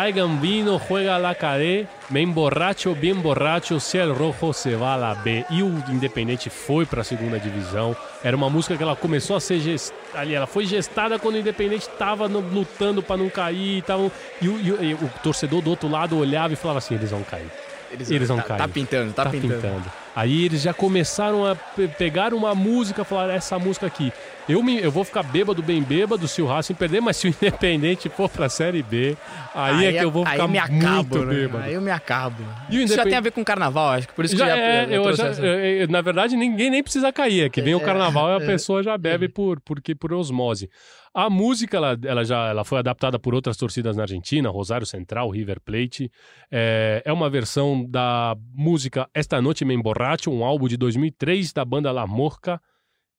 Traigan 0.00 0.38
vino, 0.40 0.80
juega 0.88 1.18
la 1.18 1.34
cadê, 1.34 1.86
bem 2.08 2.26
borracho, 2.26 2.94
bem 2.94 3.12
borracho, 3.12 3.78
se 3.78 3.98
el 3.98 4.14
rojo 4.14 4.50
se 4.54 4.74
va 4.74 4.94
a 4.94 4.96
la 4.96 5.14
B. 5.14 5.44
E 5.50 5.62
o 5.62 5.68
Independente 5.90 6.48
foi 6.48 6.86
pra 6.86 7.04
segunda 7.04 7.38
divisão. 7.38 7.94
Era 8.24 8.34
uma 8.34 8.48
música 8.48 8.78
que 8.78 8.82
ela 8.82 8.96
começou 8.96 9.36
a 9.36 9.40
ser 9.40 9.60
gest... 9.60 9.92
ali, 10.14 10.34
ela 10.34 10.46
foi 10.46 10.64
gestada 10.64 11.18
quando 11.18 11.34
o 11.34 11.38
Independente 11.38 11.86
tava 11.98 12.30
no- 12.30 12.40
lutando 12.40 13.02
pra 13.02 13.14
não 13.18 13.28
cair, 13.28 13.82
tavam... 13.82 14.10
e, 14.40 14.48
o, 14.48 14.58
e 14.58 14.72
o- 14.72 14.82
e 14.84 14.94
o 14.94 15.10
torcedor 15.22 15.60
do 15.60 15.68
outro 15.68 15.86
lado 15.86 16.16
olhava 16.16 16.54
e 16.54 16.56
falava 16.56 16.78
assim, 16.78 16.94
eles 16.94 17.10
vão 17.10 17.22
cair. 17.22 17.50
Eles, 17.92 18.28
vão 18.28 18.36
tá, 18.38 18.42
cair. 18.44 18.58
Tá 18.58 18.68
pintando, 18.68 19.12
tá, 19.12 19.26
pintando. 19.26 19.82
Aí 20.16 20.44
eles 20.46 20.62
já 20.62 20.72
começaram 20.72 21.44
a 21.44 21.54
pe- 21.56 21.88
pegar 21.88 22.32
uma 22.32 22.54
música, 22.54 23.04
falaram 23.04 23.34
essa 23.34 23.58
música 23.58 23.86
aqui. 23.86 24.12
Eu, 24.50 24.62
me, 24.62 24.78
eu 24.80 24.90
vou 24.90 25.04
ficar 25.04 25.22
bêbado, 25.22 25.62
bem 25.62 25.82
bêbado 25.82 26.26
se 26.26 26.42
o 26.42 26.46
Racing 26.46 26.74
perder, 26.74 27.00
mas 27.00 27.16
se 27.16 27.28
o 27.28 27.30
Independente 27.30 28.08
for 28.08 28.28
pra 28.28 28.48
Série 28.48 28.82
B, 28.82 29.16
aí, 29.54 29.86
é 29.86 29.92
que 29.92 30.04
eu 30.04 30.10
vou 30.10 30.24
ficar 30.26 30.44
aí 30.44 30.50
me 30.50 30.58
acabo, 30.58 31.16
muito 31.16 31.18
né? 31.26 31.34
bêbado. 31.34 31.64
Aí 31.64 31.74
eu 31.74 31.80
me 31.80 31.90
acabo. 31.90 32.42
Isso 32.68 32.94
já 32.94 33.04
tem 33.04 33.14
a 33.14 33.20
ver 33.20 33.32
com 33.32 33.44
carnaval, 33.44 33.90
acho 33.90 34.08
que 34.08 34.14
por 34.14 34.24
isso 34.24 34.36
Já 34.36 34.44
que 34.46 34.50
já, 34.50 34.56
é, 34.58 34.86
eu 34.90 35.12
já- 35.14 35.28
é, 35.44 35.82
é, 35.82 35.86
na 35.86 36.00
verdade, 36.00 36.36
ninguém 36.36 36.70
nem 36.70 36.82
precisa 36.82 37.12
cair. 37.12 37.44
É 37.44 37.48
que 37.48 37.62
vem 37.62 37.74
o 37.74 37.80
carnaval 37.80 38.30
e 38.30 38.34
a 38.42 38.46
pessoa 38.46 38.82
já 38.82 38.96
bebe 38.98 39.28
por, 39.28 39.60
porque, 39.60 39.94
por 39.94 40.12
osmose. 40.12 40.68
A 41.12 41.28
música, 41.28 41.76
ela, 41.76 41.98
ela 42.04 42.24
já 42.24 42.48
ela 42.48 42.64
foi 42.64 42.78
adaptada 42.78 43.18
por 43.18 43.34
outras 43.34 43.56
torcidas 43.56 43.96
na 43.96 44.04
Argentina, 44.04 44.48
Rosário 44.48 44.86
Central, 44.86 45.28
River 45.28 45.60
Plate. 45.60 46.08
É, 46.50 47.02
é 47.04 47.12
uma 47.12 47.28
versão 47.28 47.84
da 47.88 48.36
música 48.54 49.08
Esta 49.12 49.42
Noite 49.42 49.64
Me 49.64 49.74
Emborracho, 49.74 50.30
um 50.30 50.44
álbum 50.44 50.68
de 50.68 50.76
2003 50.76 51.52
da 51.52 51.64
banda 51.64 51.90
La 51.90 52.06
Morca. 52.06 52.60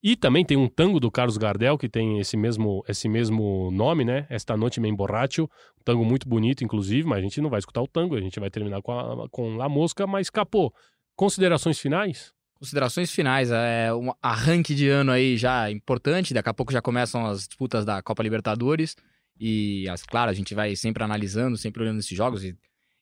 E 0.03 0.15
também 0.15 0.43
tem 0.43 0.57
um 0.57 0.67
tango 0.67 0.99
do 0.99 1.11
Carlos 1.11 1.37
Gardel, 1.37 1.77
que 1.77 1.87
tem 1.87 2.19
esse 2.19 2.35
mesmo, 2.35 2.83
esse 2.87 3.07
mesmo 3.07 3.69
nome, 3.71 4.03
né? 4.03 4.25
Esta 4.29 4.57
Noite 4.57 4.79
Me 4.79 4.89
Emborracho. 4.89 5.43
Um 5.43 5.83
tango 5.85 6.03
muito 6.03 6.27
bonito, 6.27 6.63
inclusive, 6.63 7.07
mas 7.07 7.19
a 7.19 7.21
gente 7.21 7.39
não 7.39 7.49
vai 7.49 7.59
escutar 7.59 7.81
o 7.81 7.87
tango, 7.87 8.15
a 8.15 8.21
gente 8.21 8.39
vai 8.39 8.49
terminar 8.49 8.81
com, 8.81 8.91
a, 8.91 9.29
com 9.29 9.55
La 9.55 9.69
Mosca. 9.69 10.07
Mas, 10.07 10.29
Capô, 10.29 10.73
considerações 11.15 11.79
finais? 11.79 12.33
Considerações 12.55 13.11
finais, 13.11 13.49
é 13.51 13.93
um 13.93 14.11
arranque 14.21 14.73
de 14.73 14.87
ano 14.87 15.11
aí 15.11 15.35
já 15.37 15.69
importante, 15.71 16.33
daqui 16.33 16.49
a 16.49 16.53
pouco 16.53 16.71
já 16.71 16.81
começam 16.81 17.25
as 17.25 17.47
disputas 17.47 17.83
da 17.83 18.03
Copa 18.03 18.21
Libertadores 18.21 18.95
e, 19.39 19.85
claro, 20.07 20.29
a 20.29 20.33
gente 20.33 20.53
vai 20.53 20.75
sempre 20.75 21.03
analisando, 21.03 21.57
sempre 21.57 21.81
olhando 21.81 21.99
esses 21.99 22.15
jogos 22.15 22.43
e, 22.43 22.55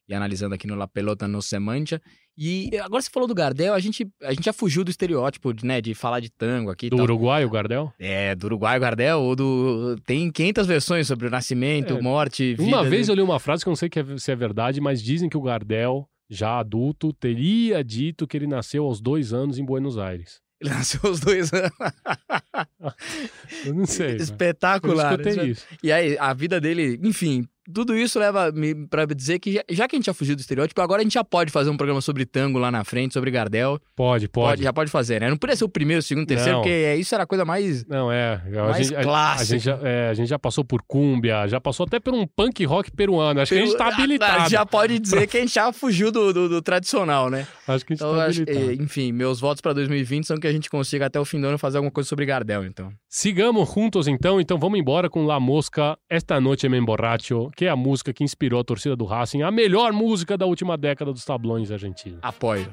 e 0.10 0.14
analisando 0.16 0.56
aqui 0.56 0.66
no 0.66 0.76
La 0.76 0.88
Pelota 0.88 1.28
no 1.28 1.40
Semantia. 1.40 2.02
E 2.36 2.70
agora 2.82 3.02
você 3.02 3.10
falou 3.12 3.28
do 3.28 3.36
Gardel, 3.36 3.74
a 3.74 3.80
gente, 3.80 4.10
a 4.24 4.34
gente 4.34 4.46
já 4.46 4.54
fugiu 4.54 4.84
do 4.84 4.90
estereótipo, 4.90 5.54
né, 5.64 5.80
de 5.80 5.94
falar 5.94 6.20
de 6.20 6.32
tango 6.32 6.72
aqui. 6.72 6.90
Do 6.90 6.96
tal. 6.96 7.04
Uruguai, 7.04 7.46
o 7.46 7.50
Gardel? 7.50 7.94
É, 8.00 8.34
do 8.34 8.46
Uruguai, 8.46 8.80
Gardel, 8.80 9.20
ou 9.20 9.36
do... 9.36 9.98
Tem 10.06 10.32
500 10.32 10.66
versões 10.66 11.06
sobre 11.08 11.28
o 11.28 11.30
nascimento, 11.30 11.96
É. 11.96 12.02
morte, 12.02 12.56
vida... 12.56 12.64
Uma 12.64 12.84
vez 12.84 13.08
né? 13.08 13.12
eu 13.12 13.16
li 13.18 13.22
uma 13.22 13.40
frase 13.40 13.64
que 13.64 13.70
eu 13.70 13.72
não 13.72 13.76
sei 13.76 13.90
é- 13.94 14.18
se 14.18 14.32
é 14.32 14.36
verdade, 14.36 14.82
mas 14.82 15.04
dizem 15.04 15.30
que 15.30 15.38
o 15.38 15.42
Gardel, 15.42 16.10
já 16.30 16.60
adulto, 16.60 17.14
teria 17.14 17.84
dito 17.84 18.26
que 18.26 18.38
ele 18.38 18.48
nasceu 18.48 18.86
aos 18.86 19.00
dois 19.02 19.32
anos 19.32 19.60
em 19.60 19.66
Buenos 19.66 19.98
Aires. 19.98 20.40
Ele 20.62 20.72
nasceu 20.72 21.00
aos 21.06 21.22
dois 21.22 21.54
anos. 21.54 21.72
Eu 23.66 23.74
não 23.74 23.86
sei. 23.86 24.14
mas 24.20 24.24
Espetacular. 24.24 25.14
Eu 25.14 25.22
escutei 25.22 25.50
isso. 25.52 25.66
E 25.82 25.90
aí, 25.90 26.18
a 26.18 26.34
vida 26.34 26.60
dele, 26.60 27.00
enfim, 27.02 27.48
tudo 27.74 27.96
isso 27.98 28.18
leva 28.20 28.52
pra 28.90 29.06
dizer 29.06 29.40
que 29.40 29.62
já, 29.70 29.88
que 29.88 29.96
a 29.96 29.98
gente 29.98 30.06
já 30.06 30.14
fugiu 30.14 30.36
do 30.36 30.40
estereótipo, 30.40 30.82
agora 30.82 31.02
a 31.02 31.04
gente 31.04 31.14
já 31.14 31.24
pode 31.24 31.52
fazer 31.52 31.70
um 31.70 31.78
programa 31.78 32.02
sobre 32.02 32.26
tango 32.26 32.58
lá 32.60 32.72
na 32.72 32.84
frente, 32.84 33.14
sobre 33.14 33.32
Gardel. 33.32 33.80
Pode, 33.96 34.28
pode. 34.28 34.64
já 34.64 34.74
pode 34.74 34.90
fazer, 34.92 35.20
né? 35.22 35.30
Não 35.30 35.38
podia 35.38 35.56
ser 35.56 35.64
o 35.66 35.70
primeiro, 35.70 36.00
o 36.00 36.04
segundo, 36.04 36.24
o 36.24 36.28
terceiro, 36.28 36.54
Não. 36.54 36.62
porque 36.62 36.70
é, 36.74 36.96
isso 36.96 37.14
era 37.14 37.24
a 37.24 37.28
coisa 37.28 37.46
mais. 37.46 37.86
Não, 37.86 38.12
é. 38.12 38.42
A 38.58 38.64
Mais 38.64 38.88
gente, 38.88 38.96
a- 38.96 39.00
A, 39.00 39.04
clássico. 39.04 39.52
gente 39.52 39.64
já, 39.64 39.80
é, 39.84 40.10
a 40.10 40.14
gente 40.14 40.28
já 40.28 40.40
passou 40.40 40.64
por 40.66 40.82
cúmbia, 40.82 41.48
já 41.48 41.60
passou 41.62 41.86
até 41.86 42.00
por 42.00 42.14
um 42.14 42.26
punk 42.26 42.64
rock 42.66 42.92
peruano. 42.92 43.40
Acho 43.42 43.54
que 43.54 43.60
a 43.62 43.66
gente 43.66 43.78
tá 43.78 43.88
habilitado. 43.88 44.50
Já 44.50 44.66
pode 44.66 44.98
dizer 45.00 45.28
que 45.28 45.38
a 45.38 45.42
gente 45.42 45.54
já 45.54 45.72
fugiu 45.74 46.12
do, 46.12 46.34
do- 46.34 46.50
do 46.50 46.62
tradicional, 46.62 47.30
né? 47.30 47.46
Acho 47.68 47.86
que 47.86 47.94
a 47.94 47.96
gente 47.96 48.04
Então, 48.04 48.16
tá 48.16 48.26
acho- 48.26 48.42
habilitado. 48.42 48.84
enfim, 48.84 49.12
meus 49.12 49.40
votos 49.40 49.62
pra 49.62 49.74
2020 49.74 50.26
são 50.26 50.38
que 50.38 50.48
a 50.48 50.52
gente 50.52 50.70
consiga 50.70 51.06
até 51.06 51.20
o 51.20 51.26
fim 51.26 51.40
do 51.40 51.48
ano 51.48 51.58
fazer 51.58 51.78
alguma 51.78 51.92
coisa 51.92 52.08
sobre 52.10 52.26
Gardel, 52.26 52.66
então. 52.66 52.92
Sigamos 53.12 53.74
juntos 53.74 54.08
então, 54.08 54.40
então 54.40 54.60
vamos 54.60 54.78
embora 54.78 55.10
com 55.10 55.26
La 55.26 55.40
Mosca, 55.40 55.98
Esta 56.08 56.40
Noite 56.40 56.70
Me 56.70 56.78
Emborracho, 56.78 57.50
que 57.56 57.66
é 57.66 57.70
a 57.70 57.76
música 57.76 58.14
que 58.14 58.24
inspirou 58.24 58.60
a 58.60 58.64
torcida 58.64 58.96
do 58.96 59.04
Racing, 59.04 59.42
a 59.42 59.50
melhor 59.50 59.92
música 59.92 60.38
da 60.38 60.46
última 60.46 60.78
década 60.78 61.12
dos 61.12 61.26
tablões 61.26 61.72
argentinos. 61.72 62.20
Apoio. 62.22 62.72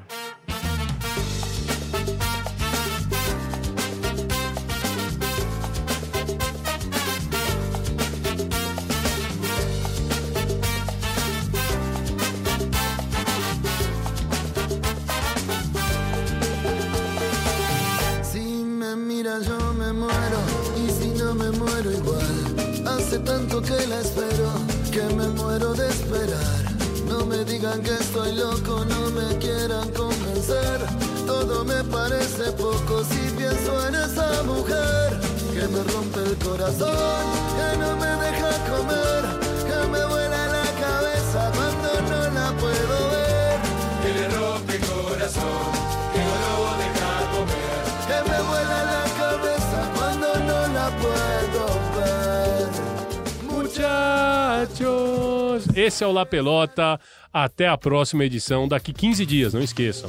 Hace 23.17 23.25
tanto 23.25 23.63
que 23.63 23.87
la 23.87 24.01
espero 24.01 24.53
que 24.93 25.03
me 25.15 25.27
muero 25.29 25.73
de 25.73 25.89
esperar. 25.89 26.77
No 27.09 27.25
me 27.25 27.47
digan 27.47 27.83
que 27.83 27.95
estoy 27.95 28.35
loco, 28.35 28.85
no 28.85 29.11
me 29.11 29.39
quieran 29.39 29.89
convencer. 29.93 30.81
Todo 31.27 31.65
me 31.65 31.83
parece 31.85 32.53
poco 32.53 33.03
si 33.05 33.31
pienso 33.35 33.89
en 33.89 33.95
esa 33.95 34.43
mujer 34.43 35.19
que 35.55 35.67
me 35.67 35.83
rompe 35.85 36.21
el 36.27 36.37
corazón, 36.45 37.25
que 37.57 37.79
no 37.79 37.97
me 37.97 38.11
deja 38.23 38.51
comer, 38.69 39.36
Esse 55.77 56.03
é 56.03 56.07
o 56.07 56.13
La 56.13 56.25
Pelota. 56.25 56.99
Até 57.31 57.69
a 57.69 57.77
próxima 57.77 58.25
edição, 58.25 58.67
daqui 58.67 58.95
15 58.95 59.27
dias, 59.27 59.53
não 59.53 59.61
esqueçam. 59.61 60.09